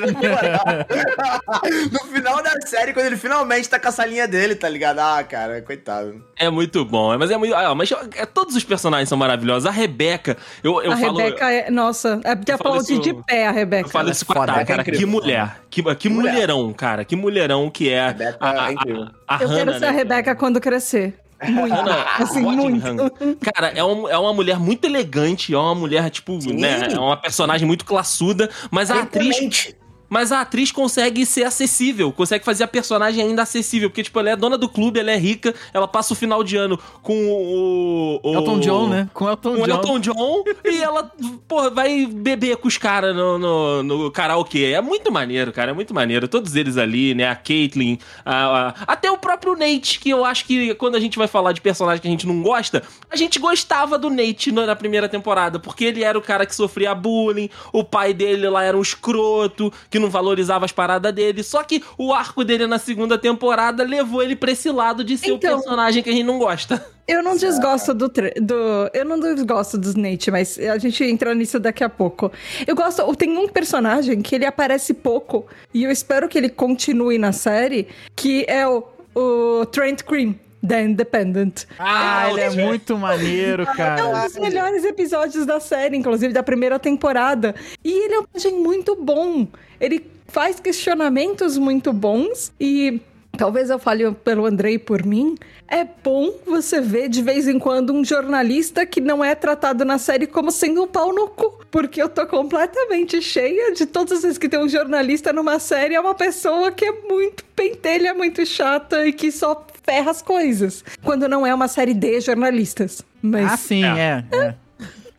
No 1.91 1.99
final 2.11 2.43
da 2.43 2.59
série, 2.65 2.93
quando 2.93 3.05
ele 3.05 3.17
finalmente 3.17 3.69
tá 3.69 3.79
com 3.79 3.87
a 3.87 3.91
salinha 3.91 4.27
dele, 4.27 4.53
tá 4.55 4.67
ligado? 4.67 4.99
Ah, 4.99 5.23
cara, 5.23 5.61
coitado. 5.61 6.21
É 6.37 6.49
muito 6.49 6.83
bom. 6.85 7.17
Mas 7.17 7.31
é 7.31 7.37
muito. 7.37 7.53
Ah, 7.55 7.73
mas 7.73 7.89
é, 8.15 8.25
todos 8.25 8.55
os 8.55 8.63
personagens 8.63 9.07
são 9.09 9.17
maravilhosos. 9.17 9.65
A 9.65 9.71
Rebeca, 9.71 10.37
eu, 10.63 10.81
eu 10.81 10.91
a 10.91 10.97
falo. 10.97 11.17
Rebeca 11.17 11.51
é. 11.51 11.69
Nossa, 11.71 12.19
é 12.23 12.35
de 12.35 12.51
eu 12.51 12.57
falo 12.57 12.69
aplaudir 12.75 12.93
isso- 12.93 13.01
de 13.01 13.13
pé 13.23 13.47
a 13.47 13.51
Rebeca. 13.51 13.87
Eu 13.87 13.91
falo 13.91 14.11
isso 14.11 14.25
com 14.25 14.33
a 14.33 14.35
foda, 14.35 14.51
é 14.59 14.65
cara. 14.65 14.81
incrível. 14.81 14.99
Que 14.99 15.05
mulher. 15.05 15.61
Que, 15.69 15.95
que 15.95 16.09
mulher. 16.09 16.31
mulherão, 16.33 16.73
cara. 16.73 17.05
Que 17.05 17.15
mulherão 17.15 17.69
que 17.69 17.89
é. 17.89 18.07
Rebeca 18.07 18.37
a, 18.41 18.53
é 18.53 18.59
a, 18.59 18.71
incrível. 18.73 19.07
a, 19.27 19.37
a 19.37 19.41
Eu 19.43 19.47
quero 19.49 19.59
Hannah, 19.71 19.79
ser 19.79 19.85
a 19.85 19.91
né? 19.91 19.97
Rebeca 19.97 20.35
quando 20.35 20.59
crescer. 20.59 21.17
Muito. 21.47 21.73
Hannah 21.73 22.05
assim, 22.17 22.41
muito. 22.41 22.61
Rodingham. 22.63 23.11
Cara, 23.53 23.67
é, 23.69 23.83
um- 23.83 24.07
é 24.09 24.17
uma 24.17 24.33
mulher 24.33 24.59
muito 24.59 24.83
elegante, 24.85 25.53
é 25.53 25.57
uma 25.57 25.73
mulher, 25.75 26.09
tipo, 26.09 26.37
né? 26.53 26.87
É 26.91 26.99
uma 26.99 27.15
personagem 27.17 27.65
muito 27.67 27.85
classuda, 27.85 28.49
mas 28.69 28.91
a 28.91 29.01
atriz. 29.03 29.73
Mas 30.09 30.31
a 30.31 30.41
atriz 30.41 30.71
consegue 30.71 31.25
ser 31.25 31.43
acessível, 31.43 32.11
consegue 32.11 32.43
fazer 32.43 32.63
a 32.63 32.67
personagem 32.67 33.23
ainda 33.23 33.43
acessível. 33.43 33.89
Porque, 33.89 34.03
tipo, 34.03 34.19
ela 34.19 34.31
é 34.31 34.35
dona 34.35 34.57
do 34.57 34.67
clube, 34.67 34.99
ela 34.99 35.11
é 35.11 35.17
rica, 35.17 35.53
ela 35.73 35.87
passa 35.87 36.13
o 36.13 36.15
final 36.15 36.43
de 36.43 36.57
ano 36.57 36.79
com 37.01 37.15
o. 37.31 38.19
o 38.23 38.33
Elton 38.35 38.59
John, 38.59 38.87
né? 38.87 39.09
Com 39.13 39.29
Elton 39.29 39.55
Com 39.55 39.61
o 39.61 39.65
John. 39.67 39.73
Elton 39.75 39.99
John 39.99 40.43
e 40.65 40.81
ela, 40.81 41.11
porra, 41.47 41.69
vai 41.69 42.05
beber 42.05 42.57
com 42.57 42.67
os 42.67 42.77
caras 42.77 43.15
no, 43.15 43.37
no, 43.37 43.83
no 43.83 44.11
karaokê. 44.11 44.71
É 44.73 44.81
muito 44.81 45.11
maneiro, 45.11 45.51
cara, 45.53 45.71
é 45.71 45.73
muito 45.73 45.93
maneiro. 45.93 46.27
Todos 46.27 46.55
eles 46.55 46.77
ali, 46.77 47.13
né? 47.13 47.27
A 47.29 47.35
Caitlyn, 47.35 47.97
a- 48.25 48.69
a- 48.69 48.75
até 48.93 49.11
o 49.11 49.17
próprio 49.17 49.55
Nate, 49.55 49.99
que 49.99 50.09
eu 50.09 50.25
acho 50.25 50.45
que 50.45 50.73
quando 50.75 50.95
a 50.95 50.99
gente 50.99 51.17
vai 51.17 51.27
falar 51.27 51.51
de 51.51 51.61
personagem 51.61 52.01
que 52.01 52.07
a 52.07 52.11
gente 52.11 52.25
não 52.27 52.41
gosta, 52.41 52.81
a 53.09 53.15
gente 53.15 53.37
gostava 53.39 53.97
do 53.97 54.09
Nate 54.09 54.51
na 54.51 54.75
primeira 54.75 55.07
temporada, 55.07 55.59
porque 55.59 55.85
ele 55.85 56.03
era 56.03 56.17
o 56.17 56.21
cara 56.21 56.45
que 56.45 56.55
sofria 56.55 56.95
bullying, 56.95 57.49
o 57.73 57.83
pai 57.83 58.13
dele 58.13 58.49
lá 58.49 58.63
era 58.63 58.77
um 58.77 58.81
escroto, 58.81 59.71
que 59.89 59.98
não 59.99 60.09
valorizava 60.09 60.65
as 60.65 60.71
paradas 60.71 61.13
dele. 61.13 61.43
Só 61.43 61.63
que 61.63 61.83
o 61.97 62.13
arco 62.13 62.43
dele 62.43 62.65
na 62.67 62.79
segunda 62.79 63.17
temporada 63.17 63.83
levou 63.83 64.21
ele 64.23 64.35
pra 64.35 64.51
esse 64.51 64.69
lado 64.71 65.03
de 65.03 65.17
ser 65.17 65.31
Então- 65.31 65.51
o 65.57 65.61
personagem 65.61 66.01
que 66.01 66.09
a 66.09 66.13
gente 66.13 66.25
não 66.25 66.39
gosta. 66.39 66.83
Eu 67.07 67.23
não 67.23 67.35
desgosto 67.35 67.91
do, 67.93 68.07
do. 68.07 68.53
Eu 68.93 69.03
não 69.03 69.19
desgosto 69.19 69.79
dos 69.79 69.95
Nate, 69.95 70.29
mas 70.29 70.59
a 70.59 70.77
gente 70.77 71.03
entra 71.03 71.33
nisso 71.33 71.59
daqui 71.59 71.83
a 71.83 71.89
pouco. 71.89 72.31
Eu 72.67 72.75
gosto. 72.75 73.03
Tem 73.15 73.35
um 73.35 73.47
personagem 73.47 74.21
que 74.21 74.35
ele 74.35 74.45
aparece 74.45 74.93
pouco, 74.93 75.47
e 75.73 75.83
eu 75.83 75.89
espero 75.89 76.29
que 76.29 76.37
ele 76.37 76.49
continue 76.49 77.17
na 77.17 77.31
série, 77.31 77.87
que 78.15 78.45
é 78.47 78.67
o, 78.67 78.83
o 79.15 79.65
Trent 79.65 80.03
Cream, 80.03 80.35
da 80.61 80.81
Independent. 80.81 81.65
Ah, 81.77 82.29
ele 82.29 82.41
é 82.41 82.49
muito 82.49 82.97
maneiro, 82.97 83.63
É 83.63 83.71
um 83.71 83.75
cara. 83.75 84.23
dos 84.25 84.37
melhores 84.37 84.83
episódios 84.83 85.45
da 85.45 85.59
série, 85.59 85.95
inclusive 85.97 86.33
da 86.33 86.43
primeira 86.43 86.77
temporada. 86.77 87.55
E 87.83 87.91
ele 88.05 88.13
é 88.15 88.19
um 88.19 88.23
personagem 88.23 88.61
muito 88.63 88.95
bom. 88.95 89.47
Ele 89.79 90.05
faz 90.27 90.59
questionamentos 90.59 91.57
muito 91.57 91.93
bons 91.93 92.51
e. 92.59 93.01
Talvez 93.37 93.69
eu 93.69 93.79
fale 93.79 94.11
pelo 94.11 94.45
Andrei 94.45 94.73
e 94.73 94.79
por 94.79 95.05
mim. 95.05 95.35
É 95.65 95.85
bom 96.03 96.33
você 96.45 96.81
ver 96.81 97.07
de 97.07 97.21
vez 97.21 97.47
em 97.47 97.57
quando 97.57 97.93
um 97.93 98.03
jornalista 98.03 98.85
que 98.85 98.99
não 98.99 99.23
é 99.23 99.33
tratado 99.33 99.85
na 99.85 99.97
série 99.97 100.27
como 100.27 100.51
sendo 100.51 100.83
um 100.83 100.87
pau 100.87 101.13
no 101.13 101.27
cu. 101.29 101.59
Porque 101.71 102.01
eu 102.01 102.09
tô 102.09 102.25
completamente 102.25 103.21
cheia 103.21 103.71
de 103.71 103.85
todas 103.85 104.13
as 104.13 104.21
vezes 104.23 104.37
que 104.37 104.49
tem 104.49 104.59
um 104.59 104.67
jornalista 104.67 105.31
numa 105.31 105.57
série, 105.59 105.93
é 105.95 105.99
uma 106.01 106.15
pessoa 106.15 106.71
que 106.71 106.83
é 106.83 106.91
muito 107.07 107.45
pentelha, 107.55 108.13
muito 108.13 108.43
chata 108.45 109.05
e 109.05 109.13
que 109.13 109.31
só 109.31 109.63
ferra 109.89 110.11
as 110.11 110.21
coisas. 110.21 110.83
Quando 111.03 111.27
não 111.27 111.45
é 111.45 111.53
uma 111.53 111.67
série 111.67 111.93
de 111.93 112.19
jornalistas. 112.21 113.01
Mas 113.21 113.51
Ah, 113.53 113.57
sim, 113.57 113.83
é. 113.83 114.23
é. 114.31 114.53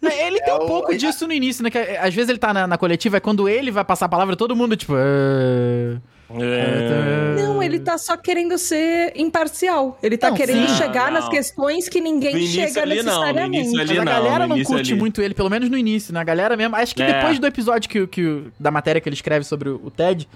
Ele 0.26 0.40
tem 0.40 0.54
um 0.54 0.58
o- 0.58 0.66
pouco 0.66 0.96
disso 0.96 1.26
no 1.26 1.32
início, 1.32 1.62
né? 1.62 1.70
Que 1.70 1.76
às 1.78 2.14
vezes 2.14 2.30
ele 2.30 2.38
tá 2.38 2.54
na, 2.54 2.66
na 2.66 2.78
coletiva, 2.78 3.18
é 3.18 3.20
quando 3.20 3.46
ele 3.46 3.70
vai 3.70 3.84
passar 3.84 4.06
a 4.06 4.08
palavra, 4.08 4.34
todo 4.34 4.56
mundo, 4.56 4.74
tipo. 4.74 4.94
"Ah". 4.94 6.00
É... 6.32 7.42
Não, 7.42 7.60
ele 7.62 7.78
tá 7.80 7.98
só 7.98 8.16
querendo 8.16 8.56
ser 8.56 9.12
imparcial. 9.16 9.98
Ele 10.02 10.16
tá 10.16 10.30
Não, 10.30 10.36
querendo 10.36 10.68
sim. 10.68 10.76
chegar 10.76 11.06
Não, 11.06 11.14
nas 11.14 11.24
não. 11.24 11.30
questões 11.30 11.88
que 11.88 12.00
ninguém 12.00 12.46
chega 12.46 12.82
ali, 12.82 13.02
não, 13.02 13.12
no 13.14 13.20
necessariamente. 13.20 13.58
início 13.66 13.80
ali- 13.80 13.88
Mas 13.88 13.98
a 13.98 14.04
não, 14.04 14.12
galera 14.12 14.46
no 14.46 14.56
não 14.56 14.64
curte 14.64 14.92
ali. 14.92 15.00
muito 15.00 15.20
ele, 15.20 15.34
pelo 15.34 15.50
menos 15.50 15.68
no 15.68 15.76
início, 15.76 16.14
né? 16.14 16.20
A 16.20 16.24
galera 16.24 16.56
mesmo. 16.56 16.76
Acho 16.76 16.94
que 16.94 17.02
É. 17.02 17.12
depois 17.14 17.38
do 17.38 17.46
episódio 17.46 17.90
que, 17.90 18.00
o- 18.00 18.08
que, 18.08 18.44
da 18.58 18.70
matéria 18.70 19.00
que 19.00 19.08
ele 19.08 19.14
escreve 19.16 19.44
sobre 19.44 19.68
o, 19.70 19.80
o 19.84 19.90
Ted, 19.90 20.28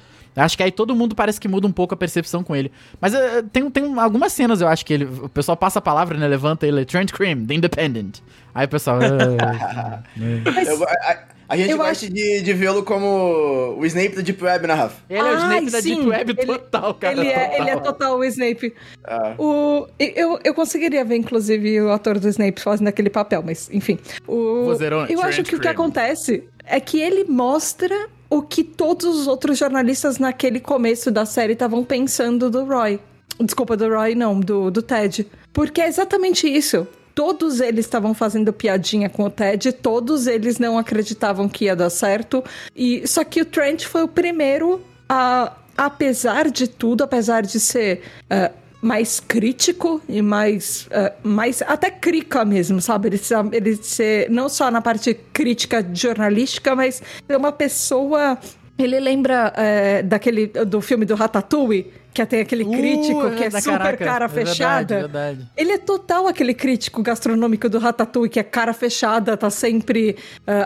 acho 0.42 0.56
que 0.56 0.62
aí 0.62 0.70
todo 0.72 0.94
mundo 0.94 1.14
parece 1.14 1.40
que 1.40 1.46
muda 1.48 1.66
um 1.66 1.72
pouco 1.72 1.94
a 1.94 1.96
percepção 1.96 2.42
com 2.42 2.54
ele. 2.56 2.72
Mas 3.00 3.14
eh, 3.14 3.42
tem, 3.52 3.68
tem 3.70 3.98
algumas 3.98 4.32
cenas, 4.32 4.60
eu 4.60 4.68
acho 4.68 4.84
que 4.84 4.92
ele. 4.94 5.04
O 5.04 5.28
pessoal 5.28 5.56
passa 5.56 5.78
a 5.78 5.82
palavra, 5.82 6.16
né? 6.18 6.26
Levanta 6.26 6.66
ele, 6.66 6.84
Trent 6.84 7.12
Cream, 7.12 7.44
The 7.46 7.54
Independent. 7.54 8.18
Aí 8.54 8.66
o 8.66 8.68
pessoal. 8.68 8.98
"Ah, 9.40 10.02
Eu- 10.66 10.84
a, 10.84 11.18
a 11.46 11.56
gente 11.58 11.70
Eu 11.70 11.76
gosta 11.76 12.08
de, 12.10 12.40
de 12.40 12.52
vê-lo 12.54 12.82
como 12.84 13.76
o 13.78 13.84
Snape 13.86 14.14
do 14.16 14.22
Deep 14.22 14.42
Web, 14.42 14.66
né, 14.66 14.74
Rafa? 14.74 14.96
ele 15.10 15.18
é 15.20 15.22
o 15.24 15.36
Snape 15.36 15.54
Ai, 15.66 15.70
da 15.70 15.80
Deep 15.80 16.06
Web 16.06 16.34
ele- 16.38 16.46
total, 16.46 16.94
cara. 16.94 17.12
Ele 17.20 17.28
é, 17.28 17.38
total. 17.48 17.60
ele 17.60 17.70
é 17.70 17.76
total 17.76 18.18
o 18.18 18.24
Snape. 18.24 18.74
Ah. 19.04 19.34
O, 19.38 19.86
eu, 19.98 20.38
eu 20.42 20.54
conseguiria 20.54 21.04
ver, 21.04 21.16
inclusive, 21.16 21.80
o 21.82 21.92
ator 21.92 22.18
do 22.18 22.28
Snape 22.28 22.60
fazendo 22.60 22.88
aquele 22.88 23.10
papel, 23.10 23.42
mas 23.44 23.68
enfim. 23.72 23.98
O, 24.26 24.64
Vozeirão, 24.64 25.06
eu 25.06 25.20
acho 25.20 25.42
Trent 25.42 25.48
que 25.48 25.54
o 25.56 25.58
que 25.58 25.62
Cream. 25.68 25.72
acontece 25.74 26.44
é 26.64 26.80
que 26.80 26.98
ele 27.00 27.24
mostra 27.24 28.08
o 28.34 28.42
que 28.42 28.64
todos 28.64 29.04
os 29.04 29.28
outros 29.28 29.56
jornalistas 29.56 30.18
naquele 30.18 30.58
começo 30.58 31.08
da 31.08 31.24
série 31.24 31.52
estavam 31.52 31.84
pensando 31.84 32.50
do 32.50 32.64
Roy. 32.64 32.98
Desculpa, 33.38 33.76
do 33.76 33.88
Roy, 33.88 34.16
não, 34.16 34.40
do, 34.40 34.72
do 34.72 34.82
Ted. 34.82 35.24
Porque 35.52 35.80
é 35.80 35.86
exatamente 35.86 36.48
isso. 36.48 36.84
Todos 37.14 37.60
eles 37.60 37.84
estavam 37.84 38.12
fazendo 38.12 38.52
piadinha 38.52 39.08
com 39.08 39.22
o 39.22 39.30
Ted, 39.30 39.70
todos 39.74 40.26
eles 40.26 40.58
não 40.58 40.76
acreditavam 40.76 41.48
que 41.48 41.66
ia 41.66 41.76
dar 41.76 41.90
certo. 41.90 42.42
E 42.74 43.06
só 43.06 43.22
que 43.22 43.40
o 43.40 43.44
Trent 43.44 43.84
foi 43.84 44.02
o 44.02 44.08
primeiro 44.08 44.82
a, 45.08 45.52
apesar 45.76 46.50
de 46.50 46.66
tudo, 46.66 47.04
apesar 47.04 47.42
de 47.42 47.60
ser 47.60 48.02
eh, 48.28 48.50
mais 48.84 49.18
crítico 49.18 50.00
e 50.06 50.20
mais, 50.20 50.86
eh, 50.90 51.12
mais 51.22 51.62
até 51.62 51.90
crica 51.90 52.44
mesmo, 52.44 52.82
sabe? 52.82 53.08
Ele, 53.08 53.20
ele 53.52 53.76
ser 53.76 54.30
não 54.30 54.48
só 54.48 54.70
na 54.70 54.82
parte 54.82 55.14
crítica 55.32 55.84
jornalística, 55.92 56.76
mas 56.76 57.02
é 57.26 57.36
uma 57.36 57.50
pessoa. 57.50 58.38
Ele 58.78 58.98
lembra 58.98 59.52
eh, 59.56 60.02
daquele 60.02 60.46
do 60.48 60.80
filme 60.80 61.04
do 61.04 61.14
Ratatouille, 61.14 61.92
que 62.12 62.24
tem 62.26 62.40
aquele 62.40 62.64
crítico 62.64 63.28
que 63.32 63.42
é 63.44 63.50
super 63.50 63.78
caraca, 63.96 64.04
cara 64.04 64.24
é 64.24 64.28
verdade, 64.28 64.50
fechada. 64.50 64.98
verdade. 65.00 65.48
Ele 65.56 65.72
é 65.72 65.78
total 65.78 66.28
aquele 66.28 66.54
crítico 66.54 67.02
gastronômico 67.02 67.68
do 67.68 67.78
Ratatouille, 67.78 68.28
que 68.30 68.38
é 68.38 68.42
cara 68.44 68.72
fechada, 68.72 69.36
tá 69.36 69.50
sempre 69.50 70.16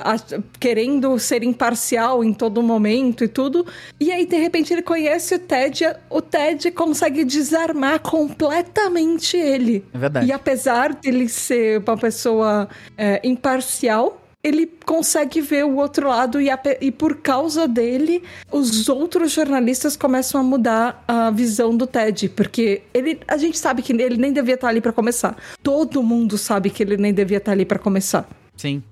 ach- 0.04 0.40
querendo 0.60 1.18
ser 1.18 1.42
imparcial 1.42 2.22
em 2.22 2.34
todo 2.34 2.62
momento 2.62 3.24
e 3.24 3.28
tudo. 3.28 3.66
E 3.98 4.12
aí, 4.12 4.26
de 4.26 4.36
repente, 4.36 4.72
ele 4.74 4.82
conhece 4.82 5.34
o 5.36 5.38
Ted, 5.38 5.84
o 6.10 6.20
Ted 6.20 6.70
consegue 6.70 7.24
desarmar 7.24 8.00
completamente 8.00 9.36
ele. 9.36 9.84
É 9.92 9.98
verdade. 9.98 10.26
E 10.26 10.32
apesar 10.32 10.94
dele 10.94 11.28
ser 11.28 11.82
uma 11.86 11.96
pessoa 11.96 12.68
eh, 12.96 13.20
imparcial, 13.24 14.22
ele 14.42 14.66
consegue 14.86 15.40
ver 15.40 15.64
o 15.64 15.76
outro 15.76 16.08
lado 16.08 16.40
e, 16.40 16.48
ape- 16.48 16.78
e 16.80 16.90
por 16.92 17.16
causa 17.16 17.66
dele, 17.66 18.22
os 18.52 18.88
outros 18.88 19.32
jornalistas 19.32 19.96
começam 19.96 20.40
a 20.40 20.44
mudar 20.44 21.02
a 21.08 21.30
visão 21.30 21.76
do 21.76 21.86
Ted, 21.86 22.28
porque 22.30 22.82
ele, 22.94 23.18
a 23.26 23.36
gente 23.36 23.58
sabe 23.58 23.82
que 23.82 23.92
ele 23.92 24.16
nem 24.16 24.32
devia 24.32 24.54
estar 24.54 24.68
ali 24.68 24.80
pra 24.80 24.92
começar. 24.92 25.36
Todo 25.62 26.02
mundo 26.02 26.38
sabe 26.38 26.70
que 26.70 26.82
ele 26.82 26.96
nem 26.96 27.12
devia 27.12 27.38
estar 27.38 27.52
ali 27.52 27.64
pra 27.64 27.78
começar. 27.78 28.28
Sim. 28.56 28.82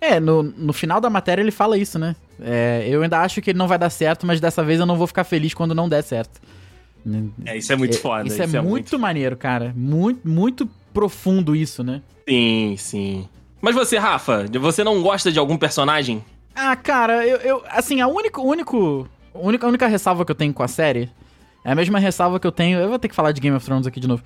É, 0.00 0.20
no, 0.20 0.42
no 0.42 0.72
final 0.72 1.00
da 1.00 1.08
matéria 1.10 1.42
ele 1.42 1.50
fala 1.50 1.76
isso, 1.78 1.98
né? 1.98 2.14
É, 2.40 2.86
eu 2.88 3.02
ainda 3.02 3.20
acho 3.20 3.40
que 3.42 3.50
ele 3.50 3.58
não 3.58 3.66
vai 3.68 3.78
dar 3.78 3.90
certo, 3.90 4.26
mas 4.26 4.40
dessa 4.40 4.62
vez 4.62 4.78
eu 4.80 4.86
não 4.86 4.96
vou 4.96 5.06
ficar 5.06 5.24
feliz 5.24 5.54
quando 5.54 5.74
não 5.74 5.88
der 5.88 6.02
certo. 6.02 6.40
É, 7.46 7.56
isso 7.56 7.72
é 7.72 7.76
muito 7.76 7.94
É, 7.96 7.98
foda. 8.00 8.26
Isso, 8.28 8.42
é, 8.42 8.60
muito, 8.60 8.98
maneiro, 8.98 9.36
cara. 9.36 9.72
Muito, 9.76 10.28
muito 10.28 10.68
profundo 10.92 11.54
isso, 11.56 11.82
né? 11.82 12.02
Sim, 12.28 12.74
sim. 12.76 13.28
Mas 13.60 13.74
você, 13.74 13.98
Rafa, 13.98 14.46
você 14.60 14.84
não 14.84 15.02
gosta 15.02 15.32
de 15.32 15.38
algum 15.38 15.56
personagem? 15.56 16.24
Ah, 16.54 16.76
cara, 16.76 17.26
eu, 17.26 17.36
eu 17.38 17.62
assim, 17.70 18.00
a 18.00 18.06
único, 18.08 18.42
único, 18.42 19.08
a 19.34 19.38
única, 19.38 19.66
a 19.66 19.68
única 19.68 19.86
ressalva 19.86 20.24
que 20.24 20.30
eu 20.30 20.36
tenho 20.36 20.52
com 20.52 20.62
a 20.62 20.68
série 20.68 21.10
é 21.64 21.72
a 21.72 21.74
mesma 21.74 21.98
ressalva 21.98 22.38
que 22.40 22.46
eu 22.46 22.52
tenho. 22.52 22.78
Eu 22.78 22.88
vou 22.88 22.98
ter 22.98 23.08
que 23.08 23.14
falar 23.14 23.32
de 23.32 23.40
Game 23.40 23.56
of 23.56 23.64
Thrones 23.64 23.86
aqui 23.86 24.00
de 24.00 24.08
novo. 24.08 24.22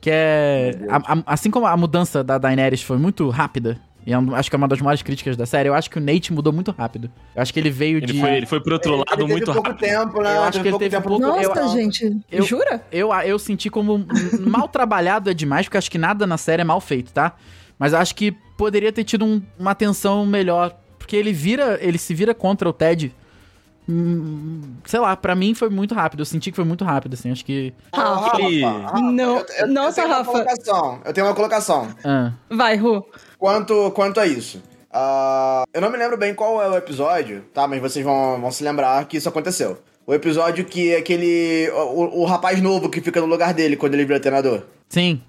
Que 0.00 0.10
é. 0.10 0.78
a- 0.88 0.96
a- 1.14 1.22
assim 1.26 1.50
como 1.50 1.66
a 1.66 1.76
mudança 1.76 2.24
da 2.24 2.38
Daenerys 2.38 2.82
foi 2.82 2.96
muito 2.96 3.28
rápida, 3.28 3.78
e 4.06 4.14
é 4.14 4.18
um- 4.18 4.34
acho 4.34 4.48
que 4.48 4.56
é 4.56 4.58
uma 4.58 4.66
das 4.66 4.80
maiores 4.80 5.02
críticas 5.02 5.36
da 5.36 5.44
série, 5.44 5.68
eu 5.68 5.74
acho 5.74 5.90
que 5.90 5.98
o 5.98 6.00
Nate 6.00 6.32
mudou 6.32 6.54
muito 6.54 6.70
rápido. 6.70 7.10
Eu 7.36 7.42
acho 7.42 7.52
que 7.52 7.60
ele 7.60 7.68
veio 7.70 7.98
Ele 7.98 8.06
de. 8.06 8.18
foi, 8.18 8.30
ele 8.34 8.46
foi 8.46 8.60
pro 8.62 8.72
outro 8.72 8.92
Ele- 8.92 8.98
lado 8.98 9.08
ele 9.12 9.16
teve 9.20 9.32
muito 9.32 9.52
pouco 9.52 9.68
rápido. 9.68 9.86
tempo, 9.86 10.22
né? 10.22 10.36
Eu 10.38 10.42
acho 10.44 10.52
que 10.52 10.58
ele 10.68 10.70
pouco 10.70 10.84
teve 10.84 10.96
tempo 10.96 11.08
pouco- 11.08 11.22
no 11.26 11.28
Nossa, 11.36 11.48
papel. 11.50 11.68
gente, 11.68 12.16
eu- 12.32 12.42
jura? 12.44 12.82
Eu, 12.90 13.12
eu 13.12 13.38
senti 13.38 13.68
como 13.68 14.06
mal 14.40 14.68
trabalhado 14.68 15.28
é 15.30 15.34
demais, 15.34 15.66
porque 15.66 15.76
eu 15.76 15.80
acho 15.80 15.90
que 15.90 15.98
nada 15.98 16.26
na 16.26 16.38
série 16.38 16.62
é 16.62 16.64
mal 16.64 16.80
feito, 16.80 17.12
tá? 17.12 17.34
Mas 17.80 17.92
eu 17.94 17.98
acho 17.98 18.14
que 18.14 18.30
poderia 18.56 18.92
ter 18.92 19.02
tido 19.02 19.24
um- 19.24 19.42
uma 19.58 19.72
atenção 19.72 20.24
melhor. 20.24 20.76
Porque 20.98 21.16
ele 21.16 21.32
vira. 21.32 21.78
Ele 21.82 21.98
se 21.98 22.14
vira 22.14 22.32
contra 22.34 22.68
o 22.68 22.72
Ted. 22.72 23.12
hum, 23.88 24.60
sei 24.84 25.00
lá, 25.00 25.16
pra 25.16 25.34
mim 25.34 25.52
foi 25.54 25.68
muito 25.68 25.94
rápido. 25.94 26.20
Eu 26.20 26.24
senti 26.26 26.50
que 26.52 26.56
foi 26.56 26.64
muito 26.64 26.84
rápido, 26.84 27.14
assim. 27.14 27.32
Acho 27.32 27.44
que. 27.44 27.72
Rafa. 27.92 28.40
Ele- 28.40 28.60
Não, 28.62 29.42
nossa, 29.68 30.00
eu 30.00 30.04
tenho 30.04 30.06
uma 30.08 30.16
Rafa. 30.18 30.30
colocação. 30.32 31.00
Eu 31.04 31.12
tenho 31.12 31.26
uma 31.26 31.34
colocação. 31.34 31.88
Ah, 32.04 32.32
Vai, 32.48 32.76
Ru. 32.76 33.04
Quanto, 33.38 33.90
quanto 33.92 34.20
a 34.20 34.26
isso. 34.26 34.62
Ah, 34.92 35.64
eu 35.72 35.80
não 35.80 35.90
me 35.90 35.96
lembro 35.96 36.16
bem 36.18 36.34
qual 36.34 36.60
é 36.62 36.68
o 36.68 36.76
episódio, 36.76 37.42
tá? 37.54 37.66
Mas 37.66 37.80
vocês 37.80 38.04
vão, 38.04 38.40
vão 38.40 38.50
se 38.50 38.62
lembrar 38.62 39.04
que 39.06 39.16
isso 39.16 39.28
aconteceu. 39.28 39.78
O 40.06 40.14
episódio 40.14 40.64
que 40.64 40.94
aquele. 40.94 41.70
O, 41.72 42.20
o 42.22 42.24
rapaz 42.24 42.60
novo 42.60 42.88
que 42.88 43.00
fica 43.00 43.20
no 43.20 43.26
lugar 43.26 43.54
dele 43.54 43.76
quando 43.76 43.94
ele 43.94 44.04
vira 44.04 44.20
treinador. 44.20 44.62
Sim. 44.90 45.22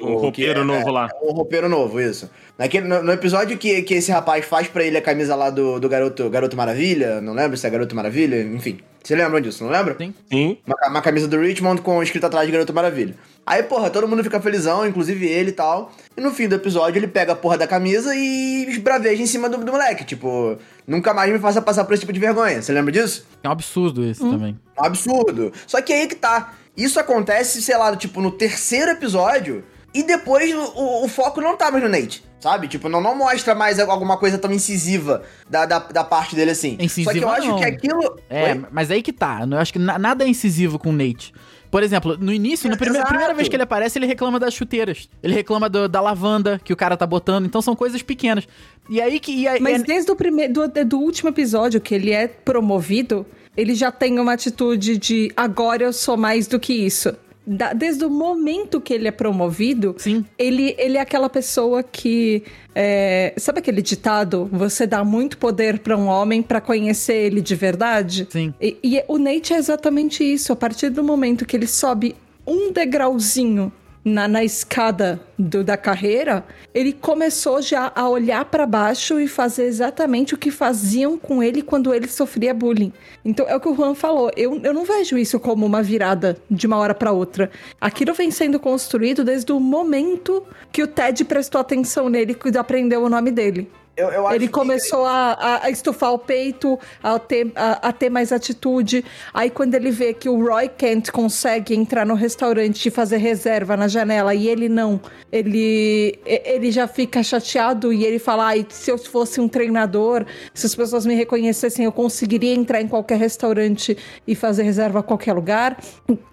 O 0.00 0.14
roupeiro 0.16 0.60
que 0.60 0.66
novo 0.66 0.90
lá. 0.90 1.10
O 1.20 1.32
roupeiro 1.32 1.68
novo, 1.68 2.00
isso. 2.00 2.30
Naquele, 2.56 2.86
no, 2.86 3.02
no 3.02 3.12
episódio 3.12 3.58
que, 3.58 3.82
que 3.82 3.94
esse 3.94 4.10
rapaz 4.12 4.44
faz 4.44 4.68
pra 4.68 4.84
ele 4.84 4.96
a 4.96 5.02
camisa 5.02 5.34
lá 5.34 5.50
do, 5.50 5.78
do 5.78 5.88
garoto, 5.88 6.30
garoto 6.30 6.56
Maravilha, 6.56 7.20
não 7.20 7.34
lembro 7.34 7.56
se 7.56 7.66
é 7.66 7.70
Garoto 7.70 7.94
Maravilha, 7.94 8.40
enfim. 8.40 8.78
Vocês 9.02 9.20
lembram 9.20 9.38
disso, 9.38 9.62
não 9.62 9.70
lembra? 9.70 9.94
Sim. 9.98 10.14
Sim. 10.30 10.58
Uma, 10.66 10.88
uma 10.88 11.02
camisa 11.02 11.28
do 11.28 11.38
Richmond 11.38 11.82
com 11.82 12.02
escrito 12.02 12.24
atrás 12.24 12.46
de 12.46 12.52
Garoto 12.52 12.72
Maravilha. 12.72 13.14
Aí, 13.44 13.62
porra, 13.62 13.90
todo 13.90 14.08
mundo 14.08 14.24
fica 14.24 14.40
felizão, 14.40 14.86
inclusive 14.86 15.26
ele 15.26 15.50
e 15.50 15.52
tal. 15.52 15.92
E 16.16 16.20
no 16.20 16.30
fim 16.30 16.48
do 16.48 16.54
episódio 16.54 16.98
ele 16.98 17.08
pega 17.08 17.32
a 17.32 17.36
porra 17.36 17.58
da 17.58 17.66
camisa 17.66 18.14
e 18.16 18.64
esbraveja 18.66 19.22
em 19.22 19.26
cima 19.26 19.48
do, 19.48 19.58
do 19.58 19.72
moleque. 19.72 20.04
Tipo, 20.04 20.56
nunca 20.86 21.12
mais 21.12 21.30
me 21.30 21.38
faça 21.38 21.60
passar 21.60 21.84
por 21.84 21.92
esse 21.92 22.00
tipo 22.00 22.12
de 22.14 22.20
vergonha. 22.20 22.62
Você 22.62 22.72
lembra 22.72 22.90
disso? 22.90 23.26
É 23.42 23.48
um 23.48 23.52
absurdo 23.52 24.02
isso 24.02 24.26
também. 24.30 24.58
Um 24.80 24.84
absurdo. 24.84 25.52
Só 25.66 25.82
que 25.82 25.92
aí 25.92 26.06
que 26.06 26.14
tá. 26.14 26.54
Isso 26.76 26.98
acontece, 26.98 27.62
sei 27.62 27.76
lá, 27.76 27.94
tipo, 27.96 28.20
no 28.20 28.30
terceiro 28.30 28.90
episódio. 28.92 29.64
E 29.92 30.02
depois 30.02 30.52
o, 30.52 30.58
o- 30.74 31.04
o 31.04 31.08
foco 31.08 31.40
não 31.40 31.56
tá 31.56 31.70
mais 31.70 31.82
no 31.84 31.88
Nate. 31.88 32.24
Sabe? 32.40 32.66
Tipo, 32.68 32.88
não, 32.88 33.00
não 33.00 33.14
mostra 33.16 33.54
mais 33.54 33.78
alguma 33.78 34.16
coisa 34.18 34.36
tão 34.36 34.52
incisiva 34.52 35.22
da, 35.48 35.64
da, 35.64 35.78
da 35.78 36.04
parte 36.04 36.34
dele 36.36 36.50
assim. 36.50 36.76
Incisiva 36.80 37.12
Só 37.12 37.18
que 37.18 37.24
eu 37.24 37.28
acho 37.30 37.48
não. 37.48 37.58
que 37.58 37.64
aquilo. 37.64 38.18
É, 38.28 38.52
Oi? 38.52 38.64
mas 38.72 38.90
aí 38.90 39.00
que 39.02 39.12
tá. 39.12 39.46
Eu 39.50 39.56
acho 39.58 39.72
que 39.72 39.78
na- 39.78 39.98
nada 39.98 40.24
é 40.24 40.28
incisivo 40.28 40.78
com 40.78 40.90
o 40.90 40.92
Nate. 40.92 41.32
Por 41.70 41.82
exemplo, 41.82 42.16
no 42.20 42.32
início, 42.32 42.68
na 42.70 42.76
primeira, 42.76 43.06
primeira 43.06 43.34
vez 43.34 43.48
que 43.48 43.56
ele 43.56 43.62
aparece, 43.62 43.98
ele 43.98 44.06
reclama 44.06 44.38
das 44.38 44.52
chuteiras. 44.54 45.08
Ele 45.22 45.32
reclama 45.34 45.68
do- 45.68 45.88
da 45.88 46.00
lavanda 46.00 46.60
que 46.62 46.72
o 46.72 46.76
cara 46.76 46.96
tá 46.96 47.06
botando. 47.06 47.46
Então 47.46 47.62
são 47.62 47.74
coisas 47.74 48.02
pequenas. 48.02 48.46
E 48.90 49.00
aí 49.00 49.18
que. 49.20 49.32
E 49.32 49.48
aí, 49.48 49.60
Mas 49.60 49.80
é- 49.80 49.84
desde 49.84 50.10
o 50.10 50.16
primeiro, 50.16 50.52
do, 50.52 50.84
do 50.84 50.98
último 50.98 51.30
episódio 51.30 51.80
que 51.80 51.94
ele 51.94 52.12
é 52.12 52.26
promovido, 52.28 53.24
ele 53.56 53.74
já 53.74 53.90
tem 53.92 54.18
uma 54.18 54.32
atitude 54.32 54.96
de 54.98 55.32
agora 55.36 55.84
eu 55.84 55.92
sou 55.92 56.16
mais 56.16 56.46
do 56.46 56.58
que 56.58 56.72
isso. 56.72 57.14
Da- 57.46 57.74
desde 57.74 58.02
o 58.06 58.08
momento 58.10 58.80
que 58.80 58.94
ele 58.94 59.06
é 59.06 59.10
promovido, 59.10 59.94
Sim. 59.98 60.24
ele, 60.38 60.74
ele 60.78 60.96
é 60.96 61.00
aquela 61.00 61.28
pessoa 61.28 61.82
que. 61.82 62.42
é, 62.74 63.34
sabe 63.36 63.58
aquele 63.58 63.82
ditado? 63.82 64.48
Você 64.50 64.86
dá 64.86 65.04
muito 65.04 65.36
poder 65.36 65.80
pra 65.80 65.94
um 65.94 66.06
homem 66.06 66.42
pra 66.42 66.58
conhecer 66.60 67.14
ele 67.26 67.42
de 67.42 67.54
verdade? 67.54 68.26
Sim. 68.30 68.54
E, 68.58 68.78
e 68.82 69.04
o 69.08 69.18
Nate 69.18 69.52
é 69.52 69.58
exatamente 69.58 70.24
isso. 70.24 70.54
A 70.54 70.56
partir 70.56 70.88
do 70.88 71.04
momento 71.04 71.44
que 71.44 71.54
ele 71.54 71.66
sobe 71.66 72.16
um 72.46 72.72
degrauzinho 72.72 73.70
na, 74.04 74.28
na 74.28 74.44
escada 74.44 75.18
do- 75.38 75.64
da 75.64 75.76
carreira, 75.76 76.44
ele 76.74 76.92
começou 76.92 77.62
já 77.62 77.90
a 77.94 78.08
olhar 78.08 78.44
pra 78.44 78.66
baixo 78.66 79.18
e 79.18 79.26
fazer 79.26 79.64
exatamente 79.64 80.34
o 80.34 80.38
que 80.38 80.50
faziam 80.50 81.16
com 81.16 81.42
ele 81.42 81.62
quando 81.62 81.92
ele 81.94 82.06
sofria 82.06 82.52
bullying. 82.52 82.92
Então 83.24 83.48
é 83.48 83.56
o 83.56 83.60
que 83.60 83.68
o 83.68 83.74
Juan 83.74 83.94
falou. 83.94 84.30
Eu, 84.36 84.60
eu 84.62 84.74
não 84.74 84.84
vejo 84.84 85.16
isso 85.16 85.40
como 85.40 85.64
uma 85.64 85.82
virada 85.82 86.36
de 86.50 86.66
uma 86.66 86.76
hora 86.76 86.94
pra 86.94 87.12
outra. 87.12 87.50
Aquilo 87.80 88.12
vem 88.12 88.30
sendo 88.30 88.60
construído 88.60 89.24
desde 89.24 89.52
o 89.52 89.58
momento 89.60 90.42
que 90.70 90.82
o 90.82 90.86
Ted 90.86 91.24
prestou 91.24 91.60
atenção 91.60 92.08
nele 92.10 92.36
e 92.44 92.58
aprendeu 92.58 93.02
o 93.02 93.08
nome 93.08 93.30
dele. 93.30 93.70
Eu, 93.96 94.08
eu 94.10 94.30
Ele 94.32 94.46
que- 94.46 94.52
começou 94.52 95.04
a, 95.06 95.32
a- 95.32 95.64
a 95.66 95.70
estufar 95.70 96.12
o 96.12 96.18
peito, 96.18 96.76
a 97.02 97.16
ter, 97.18 97.52
a, 97.54 97.88
a 97.88 97.92
ter 97.92 98.10
mais 98.10 98.32
atitude. 98.32 99.04
Aí, 99.32 99.50
quando 99.50 99.74
ele 99.74 99.90
vê 99.90 100.12
que 100.12 100.28
o 100.28 100.44
Roy 100.44 100.68
Kent 100.68 101.10
consegue 101.12 101.74
entrar 101.76 102.04
no 102.04 102.14
restaurante 102.14 102.86
e 102.86 102.90
fazer 102.90 103.18
reserva 103.18 103.76
na 103.76 103.86
janela 103.86 104.34
e 104.34 104.48
ele 104.48 104.68
não, 104.68 105.00
ele, 105.30 106.18
ele 106.24 106.72
já 106.72 106.88
fica 106.88 107.22
chateado 107.22 107.92
e 107.92 108.04
ele 108.04 108.18
fala: 108.18 108.46
Ai, 108.46 108.66
se 108.68 108.90
eu 108.90 108.98
fosse 108.98 109.40
um 109.40 109.46
treinador, 109.48 110.24
se 110.52 110.66
as 110.66 110.74
pessoas 110.74 111.06
me 111.06 111.14
reconhecessem, 111.14 111.84
eu 111.84 111.92
conseguiria 111.92 112.52
entrar 112.54 112.80
em 112.80 112.88
qualquer 112.88 113.18
restaurante 113.18 113.96
e 114.26 114.34
fazer 114.34 114.64
reserva 114.64 114.98
a 115.00 115.02
qualquer 115.04 115.34
lugar. 115.34 115.78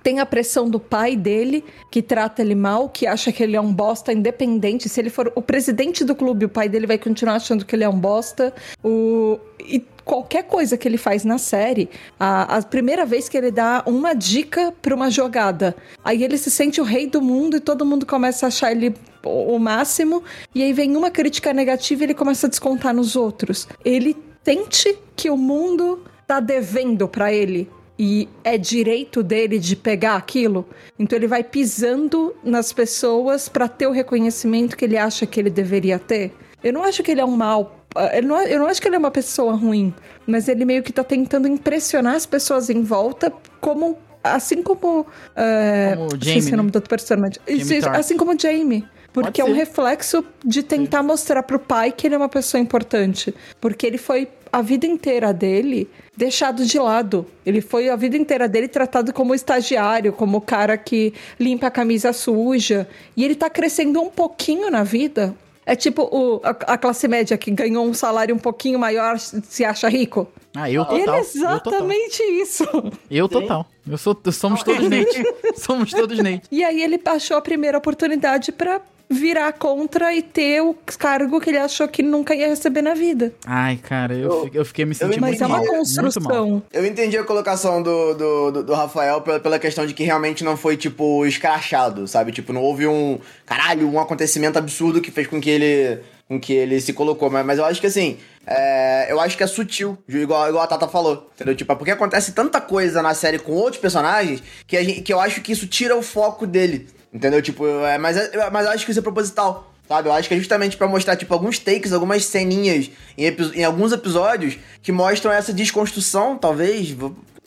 Tem 0.02 0.20
a 0.20 0.26
pressão 0.26 0.68
do 0.68 0.80
pai 0.80 1.16
dele, 1.16 1.64
que 1.92 2.02
trata 2.02 2.42
ele 2.42 2.56
mal, 2.56 2.90
que 2.90 3.06
acha 3.06 3.32
que 3.32 3.44
ele 3.44 3.56
é 3.56 3.62
um 3.62 3.72
bosta 3.72 4.12
independente. 4.12 4.90
Se 4.90 5.00
ele 5.00 5.12
for 5.12 5.32
o 5.36 5.42
presidente 5.44 6.04
do 6.04 6.16
clube, 6.16 6.46
o 6.46 6.50
pai 6.50 6.68
dele 6.68 6.88
vai 6.88 6.98
continuar 6.98 7.36
achando 7.36 7.51
que 7.60 7.76
ele 7.76 7.84
é 7.84 7.90
um 7.90 8.00
bosta. 8.00 8.54
O... 8.84 9.40
E 9.60 9.86
qualquer 10.04 10.44
coisa 10.44 10.78
que 10.78 10.88
ele 10.88 10.98
faz 10.98 11.24
na 11.24 11.38
série, 11.38 11.90
a, 12.20 12.58
a 12.58 12.62
primeira 12.64 13.06
vez 13.06 13.30
que 13.30 13.38
ele 13.38 13.52
dá 13.52 13.84
uma 13.86 14.14
dica 14.14 14.74
pra 14.82 14.96
uma 14.96 15.10
jogada, 15.10 15.76
aí 16.04 16.24
ele 16.24 16.38
se 16.38 16.50
sente 16.50 16.82
o 16.82 16.84
rei 16.84 17.08
do 17.08 17.22
mundo 17.22 17.58
e 17.58 17.60
todo 17.60 17.86
mundo 17.86 18.06
começa 18.06 18.46
a 18.46 18.48
achar 18.48 18.72
ele 18.72 18.94
o 19.24 19.60
máximo, 19.60 20.24
e 20.54 20.64
aí 20.64 20.74
vem 20.74 20.96
uma 20.98 21.12
crítica 21.12 21.54
negativa 21.54 22.02
e 22.02 22.06
ele 22.08 22.14
começa 22.14 22.48
a 22.48 22.50
descontar 22.50 22.94
nos 22.94 23.16
outros. 23.16 23.68
Ele 23.86 24.18
sente 24.44 24.98
que 25.16 25.30
o 25.30 25.38
mundo 25.38 26.04
tá 26.26 26.40
devendo 26.40 27.08
pra 27.08 27.32
ele 27.32 27.70
e 28.00 28.28
é 28.44 28.58
direito 28.58 29.22
dele 29.22 29.60
de 29.60 29.76
pegar 29.76 30.16
aquilo. 30.16 30.66
Então 30.98 31.16
ele 31.16 31.28
vai 31.28 31.44
pisando 31.44 32.36
nas 32.44 32.74
pessoas 32.74 33.48
pra 33.48 33.68
ter 33.68 33.86
o 33.86 33.92
reconhecimento 33.92 34.76
que 34.76 34.86
ele 34.86 34.98
acha 34.98 35.28
que 35.28 35.40
ele 35.40 35.52
deveria 35.52 36.00
ter. 36.00 36.34
Eu 36.64 36.74
não 36.74 36.84
acho 36.84 37.04
que 37.04 37.12
ele 37.12 37.22
é 37.22 37.26
um 37.26 37.36
mal. 37.36 37.78
Eu 38.14 38.24
não, 38.24 38.42
eu 38.42 38.60
não 38.60 38.68
acho 38.68 38.82
que 38.82 38.88
ele 38.88 38.96
é 38.96 39.00
uma 39.00 39.12
pessoa 39.12 39.54
ruim, 39.54 39.94
mas 40.26 40.48
ele 40.48 40.64
meio 40.64 40.82
que 40.82 40.94
tá 40.94 41.04
tentando 41.04 41.48
impressionar 41.48 42.16
as 42.16 42.26
pessoas 42.26 42.70
em 42.70 42.84
volta, 42.84 43.34
como 43.60 43.98
assim 44.24 44.62
como. 44.62 45.06
É, 45.36 45.94
Como 45.96 46.08
o 46.08 46.24
Jamie, 46.24 46.54
o 46.54 46.58
nome 46.58 46.68
né? 46.68 46.72
do 46.72 46.76
outro 46.76 46.90
personagem. 46.90 47.40
Jamie 47.48 47.86
assim 47.98 48.18
como 48.18 48.34
o 48.34 48.40
Jamie. 48.40 48.86
Porque 49.14 49.42
é 49.42 49.46
um 49.46 49.54
reflexo 49.54 50.24
de 50.44 50.64
tentar 50.64 51.04
mostrar 51.04 51.44
pro 51.44 51.60
pai 51.60 51.92
que 51.92 52.08
ele 52.08 52.16
é 52.16 52.18
uma 52.18 52.30
pessoa 52.30 52.62
importante. 52.62 53.36
Porque 53.60 53.86
ele 53.86 53.98
foi 53.98 54.30
a 54.52 54.62
vida 54.62 54.86
inteira 54.86 55.34
dele 55.34 55.90
deixado 56.16 56.66
de 56.66 56.80
lado. 56.80 57.26
Ele 57.46 57.60
foi 57.60 57.90
a 57.90 57.96
vida 57.98 58.16
inteira 58.16 58.48
dele 58.48 58.70
tratado 58.70 59.12
como 59.12 59.36
estagiário, 59.36 60.14
como 60.14 60.38
o 60.38 60.42
cara 60.42 60.78
que 60.78 61.14
limpa 61.38 61.68
a 61.68 61.72
camisa 61.72 62.14
suja. 62.14 62.88
E 63.16 63.26
ele 63.26 63.36
tá 63.36 63.50
crescendo 63.50 64.02
um 64.02 64.10
pouquinho 64.10 64.70
na 64.72 64.84
vida. 64.84 65.36
É 65.66 65.76
tipo 65.76 66.04
o, 66.04 66.42
a, 66.44 66.50
a 66.74 66.78
classe 66.78 67.08
média 67.08 67.38
que 67.38 67.52
ganhou 67.52 67.86
um 67.86 67.94
salário 67.94 68.34
um 68.34 68.40
pouquinho 68.40 68.80
maior 68.80 69.20
se 69.20 69.64
acha 69.64 69.88
rico. 69.88 70.28
Ah, 70.56 70.70
eu 70.70 70.84
total. 70.84 71.00
ele 71.00 71.10
é 71.10 71.20
eu 71.20 71.24
total. 71.24 71.72
exatamente 71.72 72.24
isso. 72.24 72.64
Eu 73.10 73.30
total. 73.30 73.66
Eu 73.90 73.98
sou, 73.98 74.20
somos 74.32 74.64
todos 74.64 74.90
Nate. 74.90 75.24
somos 75.56 75.92
todos 75.92 76.18
Nate. 76.20 76.44
E 76.52 76.64
aí 76.64 76.82
ele 76.82 77.00
achou 77.06 77.38
a 77.38 77.42
primeira 77.42 77.78
oportunidade 77.78 78.52
pra 78.52 78.82
virar 79.12 79.54
contra 79.54 80.14
e 80.16 80.22
ter 80.22 80.62
o 80.62 80.74
cargo 80.98 81.40
que 81.40 81.50
ele 81.50 81.58
achou 81.58 81.88
que 81.88 82.02
nunca 82.02 82.34
ia 82.34 82.48
receber 82.48 82.82
na 82.82 82.94
vida. 82.94 83.34
Ai, 83.46 83.78
cara, 83.78 84.14
eu, 84.16 84.46
fi- 84.46 84.52
eu 84.58 84.66
fiquei 84.66 84.86
me 84.86 84.96
sentindo 84.96 85.20
Mas 85.22 85.32
muito 85.40 85.44
é 85.44 85.48
uma 85.48 85.58
mal. 85.58 85.66
Muito 85.66 85.74
mal. 85.76 85.80
construção. 85.80 86.64
Eu 86.72 86.86
entendi 86.86 87.18
a 87.18 87.24
colocação 87.24 87.82
do, 87.84 88.14
do, 88.14 88.52
do- 88.52 88.64
do 88.64 88.74
Rafael 88.74 89.22
pela, 89.22 89.40
pela 89.40 89.60
questão 89.60 89.86
de 89.86 89.94
que 89.94 90.04
realmente 90.04 90.44
não 90.44 90.56
foi, 90.58 90.78
tipo, 90.78 91.26
escrachado, 91.26 92.08
sabe? 92.08 92.32
Tipo, 92.32 92.54
não 92.54 92.62
houve 92.62 92.88
um, 92.88 93.20
caralho, 93.46 93.88
um 93.92 94.00
acontecimento 94.00 94.58
absurdo 94.58 95.02
que 95.02 95.12
fez 95.12 95.28
com 95.28 95.40
que 95.42 95.50
ele, 95.50 96.00
com 96.28 96.40
que 96.40 96.54
ele 96.54 96.80
se 96.80 96.94
colocou. 96.94 97.30
Mas, 97.30 97.46
mas 97.46 97.60
eu 97.60 97.66
acho 97.66 97.82
que, 97.82 97.88
assim, 97.88 98.18
é, 98.48 99.08
eu 99.12 99.20
acho 99.20 99.38
que 99.38 99.44
é 99.44 99.48
sutil, 99.48 99.98
igual, 100.08 100.48
igual 100.50 100.64
a 100.64 100.68
Tata 100.68 100.88
falou, 100.88 101.30
entendeu? 101.36 101.56
Tipo, 101.56 101.74
é 101.74 101.76
porque 101.76 101.92
acontece 101.92 102.32
tanta 102.34 102.60
coisa 102.60 103.02
na 103.02 103.14
série 103.14 103.38
com 103.40 103.52
outros 103.52 103.82
personagens 103.82 104.42
que, 104.66 104.76
a 104.78 104.84
gente, 104.84 105.02
que 105.02 105.14
eu 105.14 105.20
acho 105.20 105.42
que 105.42 105.52
isso 105.52 105.68
tira 105.68 105.96
o 105.96 106.02
foco 106.02 106.48
dele, 106.48 106.88
entendeu? 107.14 107.42
Tipo, 107.42 107.66
é, 107.86 107.98
mas, 107.98 108.18
é- 108.18 108.50
mas 108.52 108.66
eu 108.66 108.72
acho 108.72 108.86
que 108.86 108.92
isso 108.92 109.00
é 109.00 109.04
proposital. 109.04 109.68
Sabe, 109.88 110.08
eu 110.08 110.14
acho 110.14 110.30
que 110.30 110.34
é 110.36 110.38
justamente 110.38 110.78
pra 110.78 110.88
mostrar, 110.88 111.18
tipo, 111.18 111.34
alguns 111.34 111.60
takes, 111.60 111.92
algumas 111.92 112.24
ceninhas 112.24 112.90
em, 113.18 113.26
em 113.56 113.64
alguns 113.66 113.92
episódios 113.92 114.58
que 114.82 114.90
mostram 114.90 115.32
essa 115.34 115.52
desconstrução, 115.52 116.38
talvez. 116.38 116.96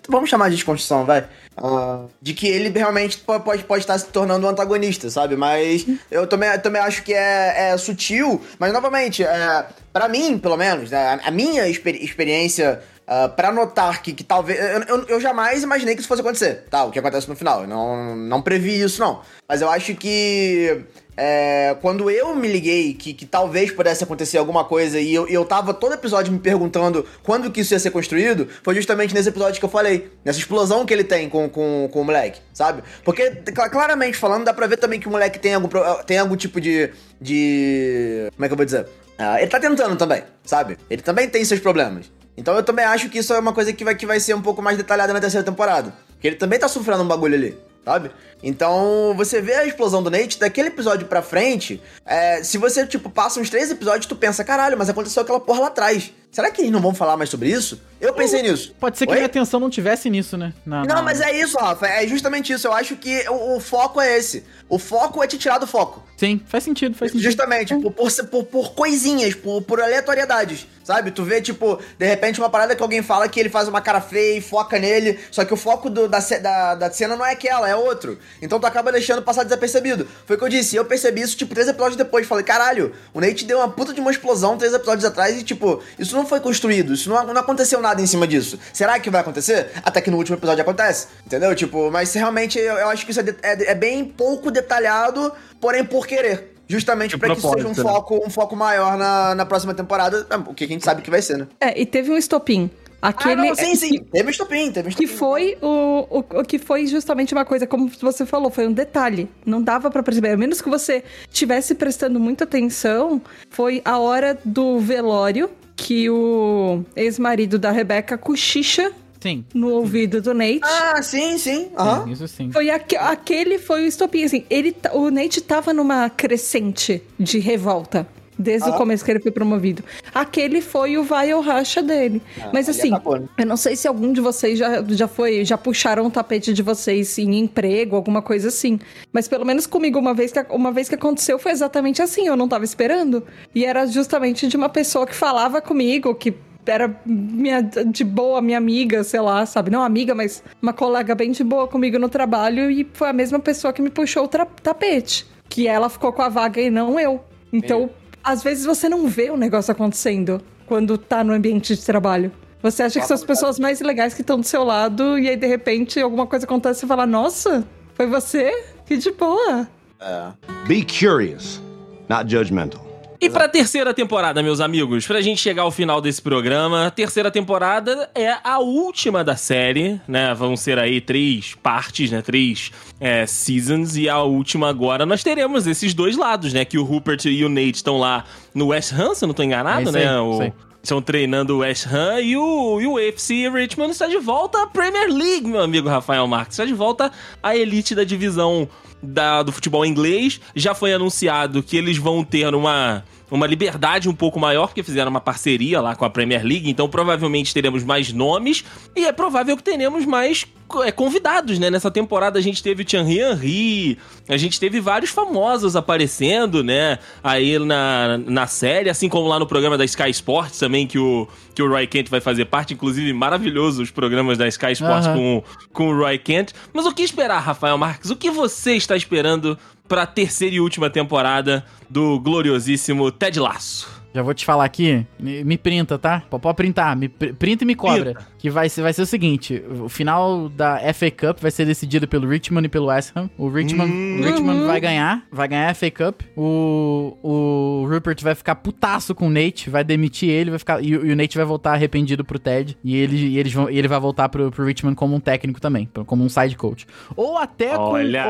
Vamos 0.06 0.28
chamar 0.28 0.50
de 0.50 0.56
desconstrução, 0.56 1.06
vai. 1.06 1.26
Ah, 1.56 2.04
de 2.20 2.34
que 2.34 2.46
ele 2.46 2.68
realmente 2.68 3.16
po- 3.16 3.40
pode, 3.40 3.64
pode 3.64 3.84
estar 3.84 3.96
se 3.98 4.06
tornando 4.08 4.46
um 4.46 4.50
antagonista, 4.50 5.08
sabe? 5.08 5.34
Mas 5.36 5.86
eu 6.10 6.26
também, 6.26 6.58
também 6.58 6.82
acho 6.82 7.02
que 7.02 7.14
é, 7.14 7.70
é 7.70 7.78
sutil. 7.78 8.38
Mas, 8.58 8.70
novamente, 8.74 9.24
é, 9.24 9.66
para 9.90 10.06
mim, 10.06 10.36
pelo 10.38 10.58
menos, 10.58 10.90
né, 10.90 11.18
a, 11.24 11.30
minha 11.30 11.66
exper- 11.66 11.96
experiência 12.02 12.82
ah, 13.06 13.28
pra 13.28 13.52
notar 13.52 14.02
que, 14.02 14.12
que 14.12 14.24
talvez. 14.24 14.58
Eu, 14.58 14.82
eu, 14.82 15.06
eu 15.08 15.20
jamais 15.20 15.62
imaginei 15.62 15.94
que 15.94 16.00
isso 16.00 16.08
fosse 16.08 16.20
acontecer, 16.22 16.64
tá? 16.70 16.84
O 16.84 16.90
que 16.90 16.98
acontece 16.98 17.28
no 17.28 17.36
final. 17.36 17.62
Eu 17.62 17.68
não, 17.68 18.16
não 18.16 18.40
previ 18.42 18.80
isso, 18.80 19.00
não. 19.00 19.20
Mas 19.48 19.60
eu 19.60 19.68
acho 19.68 19.94
que. 19.94 20.80
é, 21.16 21.76
quando 21.82 22.10
eu 22.10 22.34
me 22.34 22.48
liguei 22.48 22.94
que, 22.94 23.12
que 23.12 23.26
talvez 23.26 23.70
pudesse 23.70 24.02
acontecer 24.02 24.38
alguma 24.38 24.64
coisa 24.64 24.98
e 24.98 25.14
eu, 25.14 25.28
eu 25.28 25.44
tava 25.44 25.72
todo 25.74 25.92
episódio 25.94 26.32
me 26.32 26.38
perguntando 26.38 27.06
quando 27.22 27.50
que 27.50 27.60
isso 27.60 27.74
ia 27.74 27.78
ser 27.78 27.90
construído, 27.90 28.48
foi 28.62 28.74
justamente 28.74 29.14
nesse 29.14 29.28
episódio 29.28 29.58
que 29.60 29.64
eu 29.64 29.68
falei. 29.68 30.10
Nessa 30.24 30.38
explosão 30.38 30.86
que 30.86 30.92
ele 30.94 31.04
tem 31.04 31.28
com, 31.28 31.48
com, 31.48 31.88
com 31.92 32.00
o 32.00 32.04
moleque, 32.04 32.40
sabe? 32.54 32.82
Porque, 33.04 33.30
cla- 33.54 33.68
claramente 33.68 34.16
falando, 34.16 34.44
dá 34.44 34.54
pra 34.54 34.66
ver 34.66 34.78
também 34.78 34.98
que 34.98 35.06
o 35.08 35.10
moleque 35.10 35.38
tem 35.38 35.54
algum, 35.54 35.68
tem 36.06 36.18
algum 36.18 36.36
tipo 36.36 36.60
de. 36.60 36.90
de. 37.20 38.28
Como 38.34 38.44
é 38.44 38.48
que 38.48 38.52
eu 38.52 38.56
vou 38.56 38.64
dizer? 38.66 38.86
Ah, 39.18 39.40
ele 39.40 39.50
tá 39.50 39.60
tentando 39.60 39.94
também, 39.96 40.24
sabe? 40.44 40.76
Ele 40.90 41.00
também 41.02 41.28
tem 41.28 41.44
seus 41.44 41.60
problemas. 41.60 42.10
Então 42.36 42.54
eu 42.54 42.62
também 42.62 42.84
acho 42.84 43.08
que 43.08 43.18
isso 43.18 43.32
é 43.32 43.38
uma 43.38 43.52
coisa 43.52 43.72
que 43.72 43.84
vai, 43.84 43.94
que 43.94 44.06
vai 44.06 44.20
ser 44.20 44.34
um 44.34 44.42
pouco 44.42 44.60
mais 44.60 44.76
detalhada 44.76 45.12
na 45.12 45.20
terceira 45.20 45.44
temporada. 45.44 45.94
Que 46.20 46.28
ele 46.28 46.36
também 46.36 46.58
tá 46.58 46.68
sofrendo 46.68 47.02
um 47.02 47.08
bagulho 47.08 47.34
ali, 47.34 47.58
sabe? 47.84 48.10
Então, 48.42 49.14
você 49.16 49.40
vê 49.40 49.54
a 49.54 49.66
explosão 49.66 50.02
do 50.02 50.10
Nate, 50.10 50.38
daquele 50.38 50.68
episódio 50.68 51.06
pra 51.06 51.22
frente, 51.22 51.82
é, 52.04 52.42
se 52.42 52.58
você, 52.58 52.86
tipo, 52.86 53.08
passa 53.08 53.40
uns 53.40 53.48
três 53.48 53.70
episódios, 53.70 54.06
tu 54.06 54.14
pensa, 54.14 54.44
caralho, 54.44 54.76
mas 54.76 54.90
aconteceu 54.90 55.22
aquela 55.22 55.40
porra 55.40 55.60
lá 55.60 55.66
atrás. 55.68 56.12
Será 56.34 56.50
que 56.50 56.60
eles 56.62 56.72
não 56.72 56.80
vão 56.80 56.92
falar 56.92 57.16
mais 57.16 57.30
sobre 57.30 57.48
isso? 57.48 57.80
Eu 58.00 58.12
pensei 58.12 58.42
nisso. 58.42 58.74
Pode 58.78 58.98
ser 58.98 59.06
que 59.06 59.12
Oi? 59.12 59.16
minha 59.18 59.26
atenção 59.26 59.58
não 59.60 59.70
tivesse 59.70 60.10
nisso, 60.10 60.36
né? 60.36 60.52
Na- 60.66 60.84
Não, 60.84 60.96
na- 60.96 61.02
mas 61.02 61.20
é 61.20 61.32
isso, 61.40 61.56
Rafa. 61.56 61.86
É 61.86 62.06
justamente 62.06 62.52
isso. 62.52 62.66
Eu 62.66 62.72
acho 62.72 62.96
que 62.96 63.24
o, 63.30 63.56
o 63.56 63.60
foco 63.60 63.98
é 64.00 64.18
esse. 64.18 64.44
O 64.68 64.78
foco 64.78 65.22
é 65.22 65.26
te 65.28 65.38
tirar 65.38 65.58
do 65.58 65.66
foco. 65.66 66.02
Sim, 66.16 66.40
faz 66.46 66.64
sentido, 66.64 66.94
faz 66.96 67.12
sentido. 67.12 67.24
Justamente, 67.24 67.74
por, 67.76 67.92
por, 67.92 68.10
por, 68.26 68.44
por 68.44 68.74
coisinhas, 68.74 69.34
por, 69.34 69.62
por 69.62 69.80
aleatoriedades, 69.80 70.66
sabe? 70.84 71.10
Tu 71.10 71.22
vê, 71.24 71.40
tipo, 71.40 71.78
de 71.98 72.06
repente 72.06 72.40
uma 72.40 72.48
parada 72.50 72.74
que 72.76 72.82
alguém 72.82 73.02
fala 73.02 73.28
que 73.28 73.38
ele 73.40 73.48
faz 73.48 73.68
uma 73.68 73.80
cara 73.80 74.00
feia 74.00 74.38
e 74.38 74.40
foca 74.40 74.78
nele, 74.78 75.18
só 75.30 75.44
que 75.44 75.52
o 75.52 75.56
foco 75.56 75.88
do- 75.90 76.08
da, 76.08 76.18
da, 76.40 76.74
da 76.74 76.90
cena 76.90 77.16
não 77.16 77.24
é 77.24 77.32
aquela, 77.32 77.68
é 77.68 77.74
outro. 77.76 78.18
Então 78.42 78.60
tu 78.60 78.66
acaba 78.66 78.92
deixando 78.92 79.22
passar 79.22 79.44
desapercebido. 79.44 80.06
Foi 80.26 80.36
o 80.36 80.38
que 80.38 80.44
eu 80.44 80.48
disse, 80.48 80.76
eu 80.76 80.84
percebi 80.84 81.20
isso, 81.22 81.36
tipo, 81.36 81.52
três 81.54 81.68
episódios 81.68 81.96
depois. 81.96 82.26
Falei, 82.26 82.44
caralho, 82.44 82.92
o 83.12 83.20
Nate 83.20 83.44
deu 83.44 83.58
uma 83.58 83.68
puta 83.70 83.92
de 83.92 84.00
uma 84.00 84.10
explosão 84.10 84.56
três 84.58 84.72
episódios 84.74 85.04
atrás 85.04 85.36
e, 85.38 85.42
tipo, 85.42 85.82
isso 85.98 86.14
não 86.16 86.23
foi 86.24 86.40
construído, 86.40 86.94
isso 86.94 87.08
não, 87.08 87.24
não 87.32 87.40
aconteceu 87.40 87.80
nada 87.80 88.00
em 88.00 88.06
cima 88.06 88.26
disso. 88.26 88.58
Será 88.72 88.98
que 88.98 89.10
vai 89.10 89.20
acontecer? 89.20 89.70
Até 89.84 90.00
que 90.00 90.10
no 90.10 90.16
último 90.16 90.36
episódio 90.36 90.62
acontece, 90.62 91.08
entendeu? 91.26 91.54
Tipo, 91.54 91.90
mas 91.90 92.12
realmente 92.14 92.58
eu, 92.58 92.74
eu 92.74 92.88
acho 92.88 93.04
que 93.04 93.10
isso 93.10 93.20
é, 93.20 93.22
de- 93.22 93.36
é- 93.42 93.70
é 93.72 93.74
bem 93.74 94.04
pouco 94.04 94.50
detalhado, 94.50 95.32
porém 95.60 95.84
por 95.84 96.06
querer. 96.06 96.52
Justamente 96.66 97.18
pra 97.18 97.28
que 97.30 97.38
isso 97.38 97.50
seja 97.52 97.66
um 97.68 97.72
né? 97.74 97.82
foco, 97.82 98.22
um 98.26 98.30
foco 98.30 98.56
maior 98.56 98.96
na, 98.96 99.34
na 99.34 99.44
próxima 99.44 99.74
temporada, 99.74 100.26
é, 100.30 100.36
o 100.36 100.54
que 100.54 100.64
a 100.64 100.68
gente 100.68 100.82
sabe 100.84 101.02
que 101.02 101.10
vai 101.10 101.20
ser, 101.20 101.36
né? 101.36 101.46
É, 101.60 101.78
e 101.80 101.84
teve 101.84 102.10
um 102.10 102.16
estopim. 102.16 102.70
Aquele, 103.02 103.42
ah, 103.42 103.44
não, 103.48 103.54
sim, 103.54 103.76
sim. 103.76 103.98
Teve 104.10 104.28
um 104.28 104.30
estopim, 104.30 104.72
teve 104.72 104.88
um 104.88 104.92
Que 104.92 105.04
estopim. 105.04 105.18
foi 105.18 105.58
o, 105.60 106.06
o, 106.08 106.18
o 106.40 106.42
que 106.42 106.58
foi 106.58 106.86
justamente 106.86 107.34
uma 107.34 107.44
coisa, 107.44 107.66
como 107.66 107.86
você 108.00 108.24
falou, 108.24 108.50
foi 108.50 108.66
um 108.66 108.72
detalhe. 108.72 109.28
Não 109.44 109.60
dava 109.62 109.90
pra 109.90 110.02
perceber. 110.02 110.30
A 110.30 110.36
menos 110.38 110.62
que 110.62 110.70
você 110.70 111.04
tivesse 111.30 111.74
prestando 111.74 112.18
muita 112.18 112.44
atenção, 112.44 113.20
foi 113.50 113.82
a 113.84 113.98
hora 113.98 114.38
do 114.42 114.78
velório 114.78 115.50
que 115.76 116.08
o 116.10 116.82
ex-marido 116.96 117.58
da 117.58 117.70
Rebeca 117.70 118.16
cochicha 118.16 118.92
Sim. 119.20 119.44
no 119.54 119.70
ouvido 119.70 120.20
do 120.20 120.34
Nate. 120.34 120.60
Ah, 120.62 121.02
sim, 121.02 121.38
sim. 121.38 121.70
Aham. 121.76 122.04
Sim, 122.04 122.12
Isso 122.12 122.28
sim. 122.28 122.50
Foi 122.52 122.70
aque- 122.70 122.96
aquele 122.96 123.58
foi 123.58 123.84
o 123.84 123.86
estopim, 123.86 124.22
assim, 124.24 124.44
ele, 124.50 124.74
o 124.92 125.10
Nate 125.10 125.40
tava 125.40 125.72
numa 125.72 126.10
crescente 126.10 127.02
de 127.18 127.38
revolta. 127.38 128.06
Desde 128.38 128.68
o 128.68 128.72
Ah. 128.74 128.76
começo 128.76 129.04
que 129.04 129.10
ele 129.10 129.20
foi 129.20 129.30
promovido. 129.30 129.84
Aquele 130.14 130.60
foi 130.60 130.98
o 130.98 131.04
vai 131.04 131.32
ou 131.32 131.40
racha 131.40 131.82
dele. 131.82 132.20
Mas 132.52 132.68
ali 132.68 132.78
assim, 132.78 132.88
acabou, 132.92 133.18
né? 133.18 133.28
eu 133.38 133.46
não 133.46 133.56
sei 133.56 133.76
se 133.76 133.86
algum 133.86 134.12
de 134.12 134.20
vocês 134.20 134.58
já, 134.58 134.82
já 134.88 135.06
foi, 135.06 135.44
já 135.44 135.56
puxaram 135.56 136.06
o 136.06 136.10
tapete 136.10 136.52
de 136.52 136.62
vocês 136.62 137.16
em 137.18 137.38
emprego, 137.38 137.94
alguma 137.94 138.20
coisa 138.20 138.48
assim. 138.48 138.78
Mas 139.12 139.28
pelo 139.28 139.44
menos 139.44 139.66
comigo, 139.66 139.98
uma 139.98 140.14
vez 140.14 140.32
que, 140.32 140.44
uma 140.50 140.72
vez 140.72 140.88
que 140.88 140.94
aconteceu, 140.96 141.38
foi 141.38 141.52
exatamente 141.52 142.02
assim. 142.02 142.26
Eu 142.26 142.36
não 142.36 142.48
tava 142.48 142.64
esperando. 142.64 143.22
E 143.54 143.64
era 143.64 143.86
justamente 143.86 144.48
de 144.48 144.56
uma 144.56 144.68
pessoa 144.68 145.06
que 145.06 145.14
falava 145.14 145.60
comigo, 145.60 146.14
que 146.14 146.34
era 146.66 146.98
minha, 147.04 147.60
de 147.60 148.02
boa, 148.02 148.40
minha 148.40 148.56
amiga, 148.58 149.04
sei 149.04 149.20
lá, 149.20 149.44
sabe? 149.46 149.70
Não 149.70 149.82
amiga, 149.82 150.14
mas 150.14 150.42
uma 150.62 150.72
colega 150.72 151.14
bem 151.14 151.30
de 151.30 151.44
boa 151.44 151.68
comigo 151.68 151.98
no 151.98 152.08
trabalho. 152.08 152.70
E 152.70 152.88
foi 152.94 153.08
a 153.10 153.12
mesma 153.12 153.38
pessoa 153.38 153.72
que 153.72 153.82
me 153.82 153.90
puxou 153.90 154.24
o 154.24 154.28
tapete. 154.28 155.26
Que 155.48 155.68
ela 155.68 155.88
ficou 155.88 156.12
com 156.12 156.22
a 156.22 156.28
vaga 156.28 156.60
e 156.60 156.70
não 156.70 156.98
eu. 156.98 157.20
Então, 157.52 157.88
Às 158.24 158.42
vezes 158.42 158.64
você 158.64 158.88
não 158.88 159.06
vê 159.06 159.30
o 159.30 159.36
negócio 159.36 159.70
acontecendo 159.70 160.40
quando 160.66 160.96
tá 160.96 161.22
no 161.22 161.34
ambiente 161.34 161.76
de 161.76 161.84
trabalho. 161.84 162.32
Você 162.62 162.82
acha 162.82 162.98
que 162.98 163.06
são 163.06 163.14
as 163.14 163.22
pessoas 163.22 163.58
mais 163.58 163.82
legais 163.82 164.14
que 164.14 164.22
estão 164.22 164.40
do 164.40 164.46
seu 164.46 164.64
lado 164.64 165.18
e 165.18 165.28
aí 165.28 165.36
de 165.36 165.46
repente 165.46 166.00
alguma 166.00 166.26
coisa 166.26 166.46
acontece 166.46 166.78
e 166.78 166.80
você 166.80 166.86
fala: 166.86 167.06
Nossa, 167.06 167.62
foi 167.92 168.06
você? 168.06 168.50
Que 168.86 168.96
de 168.96 169.10
boa. 169.12 169.68
É. 170.00 170.32
Be 170.66 170.82
curious, 170.82 171.60
not 172.08 172.30
judgmental. 172.30 172.83
E 173.24 173.30
pra 173.30 173.48
terceira 173.48 173.94
temporada, 173.94 174.42
meus 174.42 174.60
amigos, 174.60 175.06
pra 175.06 175.20
gente 175.20 175.40
chegar 175.40 175.62
ao 175.62 175.70
final 175.70 176.00
desse 176.00 176.20
programa, 176.20 176.86
a 176.86 176.90
terceira 176.90 177.30
temporada 177.30 178.10
é 178.14 178.34
a 178.44 178.58
última 178.58 179.24
da 179.24 179.36
série, 179.36 180.00
né? 180.06 180.34
Vão 180.34 180.56
ser 180.56 180.78
aí 180.78 181.00
três 181.00 181.54
partes, 181.62 182.10
né? 182.10 182.20
Três 182.22 182.70
é, 183.00 183.26
seasons, 183.26 183.96
e 183.96 184.08
a 184.08 184.20
última 184.22 184.68
agora 184.68 185.06
nós 185.06 185.22
teremos 185.22 185.66
esses 185.66 185.94
dois 185.94 186.16
lados, 186.16 186.52
né? 186.52 186.64
Que 186.64 186.78
o 186.78 186.84
Rupert 186.84 187.24
e 187.26 187.44
o 187.44 187.48
Nate 187.48 187.76
estão 187.76 187.98
lá 187.98 188.24
no 188.54 188.66
West 188.68 188.92
Ham, 188.92 189.14
se 189.14 189.24
eu 189.24 189.28
não 189.28 189.34
tô 189.34 189.42
enganado, 189.42 189.88
É 189.88 189.92
né? 189.92 190.08
aí, 190.10 190.16
o... 190.18 190.52
Estão 190.82 191.00
treinando 191.00 191.54
o 191.54 191.58
West 191.60 191.86
Ham 191.86 192.20
e 192.20 192.36
o, 192.36 192.78
e 192.78 192.86
o 192.86 192.98
AFC 192.98 193.48
Richmond 193.48 193.90
está 193.92 194.06
de 194.06 194.18
volta 194.18 194.62
à 194.64 194.66
Premier 194.66 195.08
League, 195.10 195.46
meu 195.48 195.62
amigo 195.62 195.88
Rafael 195.88 196.26
Marques. 196.26 196.52
Está 196.58 196.66
de 196.66 196.74
volta 196.74 197.10
à 197.42 197.56
elite 197.56 197.94
da 197.94 198.04
divisão 198.04 198.68
da- 199.02 199.42
do 199.42 199.50
futebol 199.50 199.86
inglês. 199.86 200.38
Já 200.54 200.74
foi 200.74 200.92
anunciado 200.92 201.62
que 201.62 201.74
eles 201.78 201.96
vão 201.96 202.22
ter 202.22 202.54
uma, 202.54 203.02
uma 203.36 203.46
liberdade 203.46 204.08
um 204.08 204.14
pouco 204.14 204.38
maior, 204.38 204.68
porque 204.68 204.82
fizeram 204.82 205.10
uma 205.10 205.20
parceria 205.20 205.80
lá 205.80 205.96
com 205.96 206.04
a 206.04 206.10
Premier 206.10 206.44
League. 206.44 206.70
Então 206.70 206.88
provavelmente 206.88 207.52
teremos 207.52 207.82
mais 207.82 208.12
nomes 208.12 208.64
e 208.94 209.04
é 209.04 209.12
provável 209.12 209.56
que 209.56 209.62
teremos 209.62 210.06
mais 210.06 210.46
é, 210.84 210.92
convidados, 210.92 211.58
né? 211.58 211.70
Nessa 211.70 211.90
temporada 211.90 212.38
a 212.38 212.42
gente 212.42 212.62
teve 212.62 212.82
o 212.82 212.84
Thierry 212.84 213.20
Henry, 213.20 213.98
a 214.28 214.36
gente 214.36 214.58
teve 214.58 214.80
vários 214.80 215.10
famosos 215.10 215.76
aparecendo, 215.76 216.62
né? 216.62 216.98
Aí 217.22 217.58
na, 217.58 218.18
na 218.18 218.46
série, 218.46 218.88
assim 218.88 219.08
como 219.08 219.28
lá 219.28 219.38
no 219.38 219.46
programa 219.46 219.76
da 219.76 219.84
Sky 219.84 220.10
Sports 220.10 220.58
também, 220.58 220.86
que 220.86 220.98
o, 220.98 221.28
que 221.54 221.62
o 221.62 221.68
Roy 221.68 221.86
Kent 221.86 222.08
vai 222.08 222.20
fazer 222.20 222.44
parte. 222.46 222.74
Inclusive, 222.74 223.12
maravilhoso 223.12 223.82
os 223.82 223.90
programas 223.90 224.38
da 224.38 224.46
Sky 224.48 224.72
Sports 224.72 225.06
Aham. 225.06 225.16
com, 225.16 225.44
com 225.72 225.88
o 225.88 225.98
Roy 225.98 226.18
Kent. 226.18 226.52
Mas 226.72 226.86
o 226.86 226.92
que 226.92 227.02
esperar, 227.02 227.40
Rafael 227.40 227.76
Marques? 227.76 228.10
O 228.10 228.16
que 228.16 228.30
você 228.30 228.74
está 228.74 228.96
esperando 228.96 229.58
pra 229.88 230.06
terceira 230.06 230.56
e 230.56 230.60
última 230.60 230.88
temporada 230.90 231.64
do 231.88 232.18
gloriosíssimo 232.18 233.10
Ted 233.10 233.38
Lasso? 233.38 233.93
Já 234.14 234.22
vou 234.22 234.32
te 234.32 234.44
falar 234.44 234.64
aqui, 234.64 235.04
me, 235.18 235.42
me 235.42 235.58
printa, 235.58 235.98
tá? 235.98 236.22
Pode 236.30 236.54
printar, 236.56 236.96
me 236.96 237.08
pr- 237.08 237.34
printa 237.34 237.64
e 237.64 237.66
me 237.66 237.74
cobra. 237.74 238.14
Que 238.38 238.48
vai 238.48 238.68
ser, 238.68 238.80
vai 238.82 238.92
ser 238.92 239.02
o 239.02 239.06
seguinte: 239.06 239.60
o 239.82 239.88
final 239.88 240.48
da 240.48 240.78
FA 240.94 241.10
Cup 241.10 241.40
vai 241.40 241.50
ser 241.50 241.64
decidido 241.66 242.06
pelo 242.06 242.28
Richmond 242.28 242.64
e 242.66 242.68
pelo 242.68 242.86
West 242.86 243.10
Ham. 243.16 243.28
O 243.36 243.48
Richmond, 243.48 243.90
o 243.92 244.22
Richmond 244.24 244.64
vai 244.66 244.80
ganhar, 244.80 245.24
vai 245.32 245.48
ganhar 245.48 245.68
a 245.68 245.74
FA 245.74 245.90
Cup. 245.90 246.20
O, 246.36 247.16
o 247.22 247.86
Rupert 247.88 248.22
vai 248.22 248.34
ficar 248.36 248.54
putaço 248.54 249.14
com 249.14 249.26
o 249.26 249.30
Nate, 249.30 249.68
vai 249.68 249.82
demitir 249.82 250.28
ele, 250.30 250.50
vai 250.50 250.58
ficar. 250.60 250.80
E, 250.82 250.96
o- 250.96 251.04
e 251.06 251.12
o 251.12 251.16
Nate 251.16 251.36
vai 251.36 251.44
voltar 251.46 251.72
arrependido 251.72 252.24
pro 252.24 252.38
Ted. 252.38 252.76
E 252.84 252.94
ele, 252.96 253.16
e 253.16 253.38
eles 253.38 253.52
vão, 253.52 253.68
e 253.68 253.76
ele 253.76 253.88
vai 253.88 253.98
voltar 253.98 254.28
pro, 254.28 254.50
pro 254.50 254.64
Richmond 254.64 254.94
como 254.96 255.16
um 255.16 255.20
técnico 255.20 255.60
também, 255.60 255.88
como 256.06 256.22
um 256.22 256.28
side 256.28 256.56
coach. 256.56 256.86
Ou 257.16 257.36
até, 257.36 257.76
com- 257.76 257.82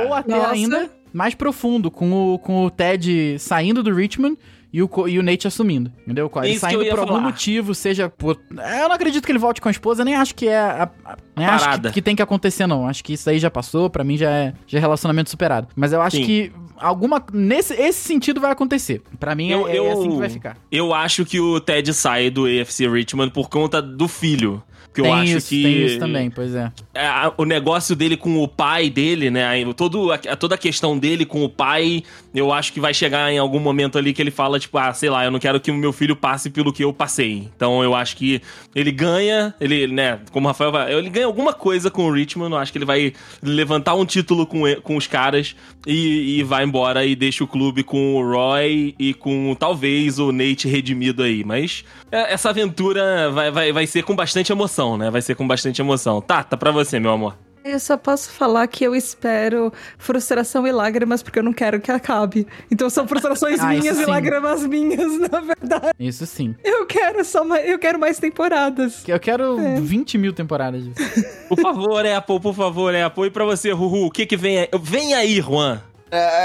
ou 0.06 0.14
até 0.14 0.34
Nossa. 0.36 0.50
ainda 0.52 0.90
mais 1.12 1.34
profundo, 1.34 1.90
com 1.92 2.34
o, 2.34 2.38
com 2.40 2.64
o 2.64 2.70
Ted 2.70 3.38
saindo 3.38 3.82
do 3.84 3.94
Richmond 3.94 4.36
e 4.76 4.82
o, 4.82 4.90
e 5.06 5.20
o 5.20 5.22
Nate 5.22 5.46
assumindo, 5.46 5.92
entendeu? 6.02 6.28
Ele 6.42 6.48
Isso 6.50 6.60
saindo 6.62 6.82
eu 6.82 6.90
por 6.90 6.98
algum 6.98 7.12
falar. 7.12 7.22
motivo, 7.24 7.72
seja 7.76 8.08
por... 8.08 8.36
Eu 8.50 8.88
não 8.88 8.96
acredito 8.96 9.24
que 9.24 9.30
ele 9.30 9.38
volte 9.38 9.60
com 9.60 9.68
a 9.68 9.70
esposa, 9.70 10.04
nem 10.04 10.16
acho 10.16 10.34
que 10.34 10.48
é... 10.48 10.58
A, 10.58 10.90
a- 11.04 11.16
nem 11.36 11.46
acho 11.46 11.80
que, 11.80 11.92
que 11.92 12.02
tem 12.02 12.16
que 12.16 12.22
acontecer, 12.22 12.66
não. 12.66 12.88
Acho 12.88 13.04
que 13.04 13.12
isso 13.12 13.30
aí 13.30 13.38
já 13.38 13.48
passou, 13.48 13.88
pra 13.88 14.02
mim 14.02 14.16
já 14.16 14.28
é, 14.28 14.52
já 14.66 14.78
é 14.78 14.80
relacionamento 14.80 15.30
superado. 15.30 15.68
Mas 15.76 15.92
eu 15.92 16.02
acho 16.02 16.16
Sim. 16.16 16.24
que 16.26 16.52
alguma... 16.76 17.24
Nesse 17.32 17.72
esse 17.74 18.00
sentido 18.00 18.40
vai 18.40 18.50
acontecer. 18.50 19.00
Pra 19.20 19.36
mim 19.36 19.48
Eu- 19.48 19.68
é, 19.68 19.76
é 19.76 19.78
eu- 19.78 19.92
assim 19.92 20.10
que 20.10 20.16
vai 20.16 20.28
ficar. 20.28 20.56
Eu 20.72 20.92
acho 20.92 21.24
que 21.24 21.38
o 21.38 21.60
Ted 21.60 21.94
sai 21.94 22.28
do 22.28 22.46
AFC 22.46 22.88
Richmond 22.88 23.30
por 23.32 23.48
conta 23.48 23.80
do 23.80 24.08
filho. 24.08 24.60
Que 24.92 25.00
eu 25.00 25.04
tem 25.06 25.12
acho 25.12 25.36
isso, 25.38 25.48
que. 25.48 25.62
tem 25.64 25.86
isso 25.86 25.98
também, 25.98 26.30
pois 26.30 26.54
é. 26.54 26.70
é, 26.94 27.08
o 27.36 27.44
negócio 27.44 27.96
dele 27.96 28.16
com 28.16 28.40
o 28.40 28.46
pai 28.46 28.88
dele, 28.88 29.28
né? 29.28 29.50
Todo, 29.76 30.12
a, 30.12 30.18
toda 30.18 30.54
a 30.54 30.58
questão 30.58 30.96
dele 30.96 31.26
com 31.26 31.42
o 31.44 31.48
pai, 31.48 32.04
eu 32.34 32.52
acho 32.52 32.72
que 32.72 32.80
vai 32.80 32.92
chegar 32.92 33.32
em 33.32 33.38
algum 33.38 33.60
momento 33.60 33.96
ali 33.96 34.12
que 34.12 34.20
ele 34.20 34.32
fala, 34.32 34.58
tipo, 34.58 34.76
ah, 34.76 34.92
sei 34.92 35.08
lá, 35.08 35.24
eu 35.24 35.30
não 35.30 35.38
quero 35.38 35.60
que 35.60 35.70
o 35.70 35.74
meu 35.74 35.92
filho 35.92 36.16
passe 36.16 36.50
pelo 36.50 36.72
que 36.72 36.82
eu 36.82 36.92
passei. 36.92 37.48
Então 37.54 37.82
eu 37.84 37.94
acho 37.94 38.16
que 38.16 38.42
ele 38.74 38.90
ganha, 38.90 39.54
ele, 39.60 39.86
né, 39.86 40.18
como 40.32 40.46
o 40.46 40.50
Rafael 40.50 40.72
vai, 40.72 40.92
ele 40.92 41.08
ganha 41.08 41.26
alguma 41.26 41.52
coisa 41.52 41.92
com 41.92 42.06
o 42.06 42.12
Richmond, 42.12 42.52
eu 42.52 42.58
acho 42.58 42.72
que 42.72 42.78
ele 42.78 42.84
vai 42.84 43.12
levantar 43.40 43.94
um 43.94 44.04
título 44.04 44.46
com, 44.46 44.62
com 44.82 44.96
os 44.96 45.06
caras 45.06 45.54
e, 45.86 46.38
e 46.38 46.42
vai 46.42 46.64
embora 46.64 47.06
e 47.06 47.14
deixa 47.14 47.44
o 47.44 47.46
clube 47.46 47.84
com 47.84 48.16
o 48.16 48.32
Roy 48.32 48.96
e 48.98 49.14
com 49.14 49.54
talvez 49.56 50.18
o 50.18 50.32
Nate 50.32 50.66
redimido 50.66 51.22
aí. 51.22 51.44
Mas 51.44 51.84
é, 52.10 52.32
essa 52.32 52.50
aventura 52.50 53.30
vai, 53.30 53.50
vai, 53.52 53.72
vai 53.72 53.86
ser 53.86 54.02
com 54.02 54.16
bastante 54.16 54.50
emoção, 54.50 54.96
né? 54.96 55.08
Vai 55.08 55.22
ser 55.22 55.36
com 55.36 55.46
bastante 55.46 55.80
emoção. 55.80 56.20
Tata, 56.20 56.56
pra 56.56 56.72
você, 56.72 56.98
meu 56.98 57.12
amor. 57.12 57.36
Eu 57.64 57.80
só 57.80 57.96
posso 57.96 58.30
falar 58.30 58.66
que 58.66 58.84
eu 58.84 58.94
espero 58.94 59.72
frustração 59.96 60.66
e 60.66 60.72
lágrimas, 60.72 61.22
porque 61.22 61.38
eu 61.38 61.42
não 61.42 61.52
quero 61.52 61.80
que 61.80 61.90
acabe. 61.90 62.46
Então 62.70 62.90
são 62.90 63.08
frustrações 63.08 63.58
Ah, 63.64 63.74
isso 63.74 63.80
minhas 63.82 63.98
e 64.00 64.04
sim. 64.04 64.10
lágrimas 64.10 64.62
minhas, 64.66 65.18
na 65.30 65.40
verdade. 65.40 65.92
Isso 65.98 66.26
sim. 66.26 66.54
Eu 66.62 66.84
quero 66.84 67.24
só 67.24 67.42
mais, 67.42 67.66
eu 67.66 67.78
quero 67.78 67.98
mais 67.98 68.18
temporadas. 68.18 69.02
Eu 69.08 69.18
quero 69.18 69.58
É. 69.58 69.80
20 69.80 70.18
mil 70.18 70.34
temporadas 70.34 70.84
disso. 70.84 70.94
Por 71.48 71.58
favor, 71.58 72.04
Apple, 72.06 72.38
por 72.40 72.54
favor, 72.54 72.94
Apple. 72.94 73.26
E 73.26 73.30
pra 73.30 73.44
você, 73.46 73.70
Ruhu, 73.70 74.06
o 74.06 74.10
que 74.10 74.26
que 74.26 74.36
vem 74.36 74.58
aí? 74.60 74.68
Vem 74.82 75.14
aí, 75.14 75.40
Juan. 75.40 75.80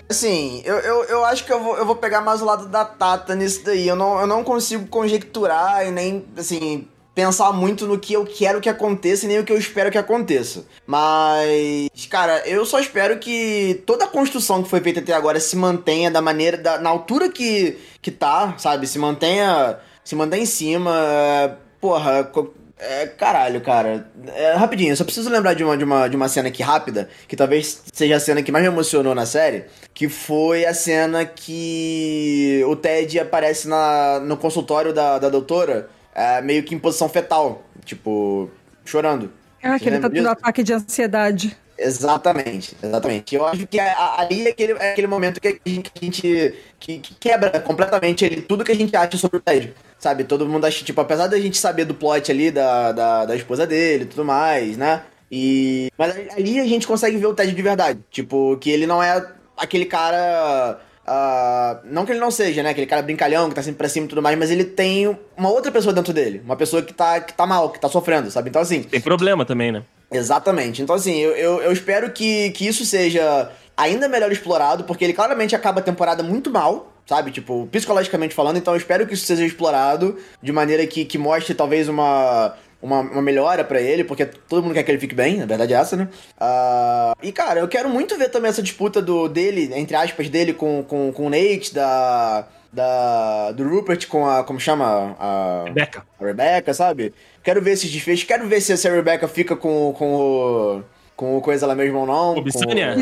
Assim, 0.10 0.62
eu, 0.66 0.76
eu, 0.78 1.04
eu 1.06 1.26
acho 1.26 1.46
que 1.46 1.52
eu 1.54 1.62
vou, 1.64 1.78
eu 1.78 1.86
vou 1.86 1.96
pegar 1.96 2.22
mais 2.22 2.42
o 2.42 2.46
lado 2.46 2.68
da 2.68 2.84
Tata 2.86 3.36
nisso 3.36 3.64
daí. 3.66 3.88
Eu 3.88 3.96
não, 3.96 4.20
eu 4.22 4.26
não 4.28 4.44
consigo 4.44 4.88
conjecturar 4.88 5.86
e 5.86 5.92
nem, 5.92 6.26
assim, 6.38 6.88
pensar 7.20 7.52
muito 7.52 7.86
no 7.86 8.00
que 8.00 8.14
eu 8.14 8.26
quero 8.26 8.62
que 8.62 8.70
aconteça 8.70 9.26
e 9.26 9.28
nem 9.28 9.40
o 9.40 9.44
que 9.44 9.52
eu 9.52 9.58
espero 9.58 9.92
que 9.92 9.98
aconteça. 9.98 10.64
Mas, 10.88 11.90
cara, 12.10 12.42
eu 12.48 12.66
só 12.66 12.80
espero 12.80 13.20
que 13.20 13.84
toda 13.86 14.06
a 14.06 14.08
construção 14.08 14.64
que 14.64 14.70
foi 14.70 14.80
feita 14.80 15.02
até 15.02 15.12
agora 15.12 15.38
se 15.38 15.58
mantenha 15.58 16.10
da 16.10 16.22
maneira, 16.22 16.58
da, 16.58 16.80
na 16.80 16.90
altura 16.90 17.30
que, 17.30 17.78
que 18.02 18.10
tá, 18.10 18.56
sabe? 18.58 18.88
Se 18.88 18.98
mantenha, 18.98 19.78
se 20.02 20.16
mantenha 20.16 20.44
em 20.44 20.46
cima. 20.46 21.58
Porra, 21.82 22.32
é, 22.80 23.06
caralho, 23.08 23.60
cara. 23.60 24.10
É, 24.34 24.54
rapidinho, 24.54 24.96
só 24.96 25.04
preciso 25.04 25.30
lembrar 25.30 25.54
de 25.54 25.64
uma, 25.66 25.76
de, 25.76 25.84
uma, 25.84 26.08
de 26.08 26.16
uma 26.16 26.30
cena 26.30 26.48
aqui 26.48 26.64
rápida, 26.64 27.10
que 27.28 27.36
talvez 27.36 27.82
seja 27.92 28.16
a 28.16 28.20
cena 28.20 28.42
que 28.42 28.52
mais 28.52 28.64
me 28.64 28.72
emocionou 28.72 29.14
na 29.14 29.26
série, 29.26 29.66
que 29.94 30.08
foi 30.08 30.66
a 30.66 30.74
cena 30.74 31.26
que 31.26 32.64
o 32.66 32.78
Ted 32.78 33.20
aparece 33.20 33.68
na, 33.68 34.22
no 34.22 34.38
consultório 34.38 34.94
da, 34.94 35.20
da 35.20 35.28
doutora, 35.28 35.90
é, 36.16 36.42
meio 36.42 36.64
que 36.64 36.74
em 36.76 36.80
posição 36.80 37.08
fetal, 37.10 37.64
tipo, 37.86 38.50
chorando. 38.86 39.32
Ah, 39.62 39.78
que 39.78 39.90
ele 39.90 40.00
tá 40.00 40.10
tendo 40.10 40.30
ataque 40.30 40.64
de 40.64 40.74
ansiedade. 40.74 41.56
Exatamente, 41.78 42.76
exatamente. 42.84 43.36
Eu 43.36 43.46
acho 43.46 43.66
que 43.66 43.80
ali 43.80 44.48
é 44.48 44.50
aquele, 44.52 44.74
é 44.74 44.92
aquele 44.92 45.08
momento 45.08 45.40
que 45.40 45.48
a 45.48 45.70
gente, 45.70 45.90
que, 45.92 46.00
a 46.02 46.06
gente- 46.06 46.54
que- 46.80 47.00
que 47.00 47.14
quebra 47.16 47.58
completamente 47.62 48.26
ele, 48.26 48.42
tudo 48.42 48.66
que 48.66 48.72
a 48.72 48.76
gente 48.76 48.94
acha 48.96 49.18
sobre 49.18 49.38
o 49.38 49.40
Ted. 49.42 49.74
Sabe, 49.98 50.24
todo 50.26 50.48
mundo 50.48 50.66
acha, 50.66 50.84
tipo, 50.84 51.00
apesar 51.00 51.28
da 51.28 51.40
gente 51.40 51.58
saber 51.58 51.86
do 51.86 51.94
plot 51.94 52.30
ali 52.32 52.52
da, 52.52 52.92
da, 52.92 53.26
da 53.26 53.36
esposa 53.36 53.66
dele 53.66 54.04
e 54.04 54.08
tudo 54.08 54.24
mais, 54.26 54.78
né? 54.78 55.04
E. 55.32 55.90
Mas 55.98 56.16
ali 56.36 56.60
a 56.60 56.66
gente 56.66 56.86
consegue 56.88 57.18
ver 57.18 57.28
o 57.28 57.34
Ted 57.34 57.54
de 57.54 57.62
verdade. 57.62 58.00
Tipo, 58.12 58.58
que 58.58 58.70
ele 58.70 58.86
não 58.88 59.02
é 59.02 59.26
aquele 59.58 59.86
cara. 59.86 60.80
Ah, 61.12 61.80
não 61.86 62.06
que 62.06 62.12
ele 62.12 62.20
não 62.20 62.30
seja, 62.30 62.62
né? 62.62 62.70
Aquele 62.70 62.86
cara 62.86 63.02
brincalhão 63.02 63.50
que 63.50 63.56
tá 63.56 63.64
sempre 63.64 63.80
pra 63.80 63.90
cima 63.90 64.06
e 64.06 64.10
tudo 64.10 64.22
mais, 64.22 64.38
mas 64.38 64.52
ele 64.52 64.64
tem 64.64 65.18
uma 65.36 65.50
outra 65.50 65.72
pessoa 65.72 65.92
dentro 65.92 66.14
dele. 66.14 66.40
Uma 66.46 66.56
pessoa 66.56 66.84
que 66.84 66.94
tá, 66.94 67.20
que 67.20 67.34
tá 67.34 67.48
mal, 67.48 67.72
que 67.72 67.80
tá 67.80 67.90
sofrendo, 67.90 68.30
sabe? 68.30 68.50
Então, 68.50 68.62
assim, 68.62 68.84
Tem 68.84 69.02
problema 69.02 69.44
também, 69.44 69.72
né? 69.72 69.84
Exatamente. 70.12 70.84
Então, 70.84 70.96
assim, 70.96 71.18
eu, 71.18 71.32
eu, 71.32 71.62
eu 71.64 71.72
espero 71.72 72.12
que, 72.12 72.52
que 72.52 72.68
isso 72.68 72.86
seja 72.86 73.52
ainda 73.76 74.08
melhor 74.08 74.32
explorado, 74.32 74.84
porque 74.84 75.04
ele 75.04 75.14
claramente 75.14 75.56
acaba 75.56 75.80
a 75.80 75.84
temporada 75.84 76.22
muito 76.22 76.52
mal, 76.52 76.94
sabe? 77.08 77.32
Tipo, 77.32 77.68
psicologicamente 77.72 78.36
falando. 78.36 78.58
Então, 78.58 78.76
eu 78.76 78.78
espero 78.78 79.08
que 79.08 79.16
isso 79.16 79.26
seja 79.26 79.44
explorado 79.44 80.16
de 80.44 80.52
maneira 80.52 80.86
que, 80.86 81.06
que 81.06 81.18
mostre 81.18 81.56
talvez 81.56 81.90
uma. 81.90 82.54
Uma, 82.82 83.02
uma 83.02 83.22
melhora 83.22 83.64
pra 83.64 83.82
ele, 83.82 84.06
porque 84.06 84.26
todo 84.26 84.64
mundo 84.64 84.74
quer 84.74 84.84
que 84.84 84.92
ele 84.92 85.00
fique 85.00 85.14
bem, 85.14 85.38
na 85.38 85.46
verdade 85.46 85.74
é 85.74 85.78
essa, 85.78 85.98
né? 85.98 86.08
Ah, 86.40 87.14
e, 87.22 87.30
cara, 87.32 87.60
eu 87.60 87.68
quero 87.68 87.90
muito 87.90 88.18
ver 88.18 88.30
também 88.30 88.50
essa 88.50 88.62
disputa 88.62 89.02
do 89.02 89.28
dele, 89.28 89.70
entre 89.76 89.98
aspas, 89.98 90.30
dele 90.30 90.54
com, 90.54 90.82
com, 90.88 91.12
com 91.12 91.28
o 91.28 91.30
Nate, 91.30 91.74
da, 91.74 92.48
da, 92.72 93.52
do 93.52 93.68
Rupert 93.68 94.08
com 94.08 94.28
a. 94.28 94.44
Como 94.44 94.60
chama? 94.60 95.16
A, 95.20 95.66
Beca. 95.74 96.06
a 96.20 96.26
Rebecca, 96.26 96.74
sabe? 96.74 97.14
Quero 97.44 97.62
ver 97.62 97.72
esses 97.72 97.92
desfechos. 97.92 98.26
Quero 98.26 98.48
ver 98.48 98.62
se 98.62 98.72
essa 98.72 98.90
Rebecca 98.90 99.28
fica 99.28 99.56
com, 99.56 99.94
com 99.98 100.16
o. 100.16 100.84
com 101.16 101.38
o 101.38 101.42
coisa 101.42 101.66
lá 101.66 101.76
mesmo 101.76 102.00
ou 102.00 102.06
não. 102.06 102.38
O 102.38 102.42
Bissânia? 102.42 102.94
com-. 102.94 102.96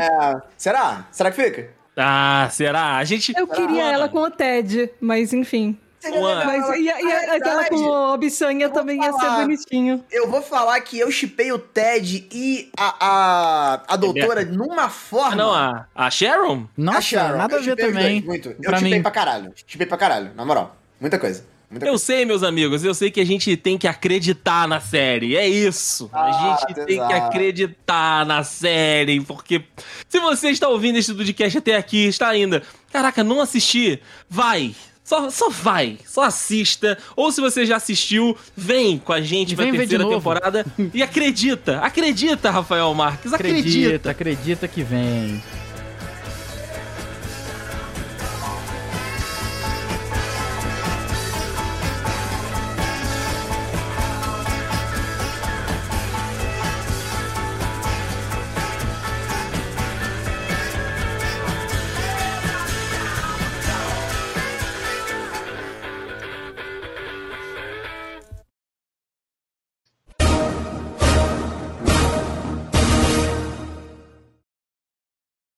É. 0.00 0.42
Será? 0.56 1.06
Será 1.10 1.30
que 1.30 1.42
fica? 1.42 1.70
Ah, 1.96 2.48
será? 2.50 2.96
A 2.96 3.04
gente. 3.04 3.32
Eu 3.36 3.46
queria 3.46 3.90
ela 3.90 4.08
com 4.08 4.20
o 4.20 4.30
Ted, 4.30 4.90
mas 5.00 5.32
enfim. 5.32 5.76
Uma- 6.06 6.44
Mas 6.44 6.78
e, 6.78 6.88
a- 6.90 7.00
e 7.02 7.12
a- 7.12 7.34
aquela 7.36 7.64
com 7.68 7.74
o 7.76 8.14
Obsanha 8.14 8.68
também 8.68 8.98
ia 9.02 9.12
ser 9.12 9.18
falar. 9.18 9.40
bonitinho. 9.42 10.04
Eu 10.10 10.30
vou 10.30 10.40
falar 10.42 10.80
que 10.80 10.98
eu 10.98 11.10
chipei 11.10 11.50
o 11.52 11.58
Ted 11.58 12.26
e 12.32 12.70
a, 12.76 12.94
a, 13.06 13.82
a 13.88 13.96
doutora 13.96 14.44
numa 14.44 14.88
forma. 14.88 15.32
Ah, 15.32 15.36
não, 15.36 15.52
a, 15.52 15.86
a 15.94 16.10
Sharon? 16.10 16.66
Nossa, 16.76 16.98
A 16.98 17.02
Sharon, 17.02 17.36
nada 17.38 17.56
a 17.56 17.58
eu 17.58 17.62
ver 17.62 17.70
chipei 17.70 17.86
os 17.86 17.92
também. 17.92 18.12
dois, 18.20 18.24
muito. 18.24 18.48
Eu 18.50 18.56
Pra 18.70 18.76
chipei 18.78 18.94
mim. 18.94 19.02
pra 19.02 19.10
caralho. 19.10 19.52
Chipei 19.66 19.86
pra 19.86 19.96
caralho, 19.98 20.30
na 20.36 20.44
moral. 20.44 20.76
Muita 21.00 21.18
coisa. 21.18 21.44
Muita 21.70 21.84
Eu 21.84 21.90
coisa. 21.90 22.04
sei, 22.06 22.24
meus 22.24 22.42
amigos, 22.42 22.82
eu 22.82 22.94
sei 22.94 23.10
que 23.10 23.20
a 23.20 23.26
gente 23.26 23.54
tem 23.54 23.76
que 23.76 23.86
acreditar 23.86 24.66
na 24.66 24.80
série. 24.80 25.36
É 25.36 25.46
isso. 25.46 26.08
a 26.14 26.22
Ah, 26.24 26.32
gente 26.62 26.74
tem 26.76 26.86
que 26.86 26.92
exato. 26.94 27.14
acreditar 27.26 28.24
na 28.24 28.42
série, 28.42 29.20
porque 29.20 29.62
se 30.08 30.18
você 30.18 30.48
está 30.50 30.66
ouvindo 30.68 30.96
esse 30.96 31.12
podcast 31.12 31.58
até 31.58 31.76
aqui, 31.76 32.06
está 32.06 32.28
ainda, 32.28 32.62
caraca, 32.90 33.22
não 33.22 33.40
assisti, 33.42 34.00
vai. 34.30 34.74
Só, 35.08 35.30
só 35.30 35.48
vai, 35.48 35.96
só 36.06 36.24
assista. 36.24 36.98
Ou 37.16 37.32
se 37.32 37.40
você 37.40 37.64
já 37.64 37.76
assistiu, 37.76 38.36
vem 38.54 38.98
com 38.98 39.10
a 39.10 39.22
gente 39.22 39.56
pra 39.56 39.64
vem 39.64 39.72
de 39.72 39.78
terceira 39.78 40.06
temporada 40.06 40.66
e 40.92 41.02
acredita, 41.02 41.78
acredita, 41.78 42.50
Rafael 42.50 42.92
Marques, 42.92 43.32
acredita. 43.32 44.10
Acredita, 44.10 44.10
acredita 44.10 44.68
que 44.68 44.82
vem. 44.82 45.42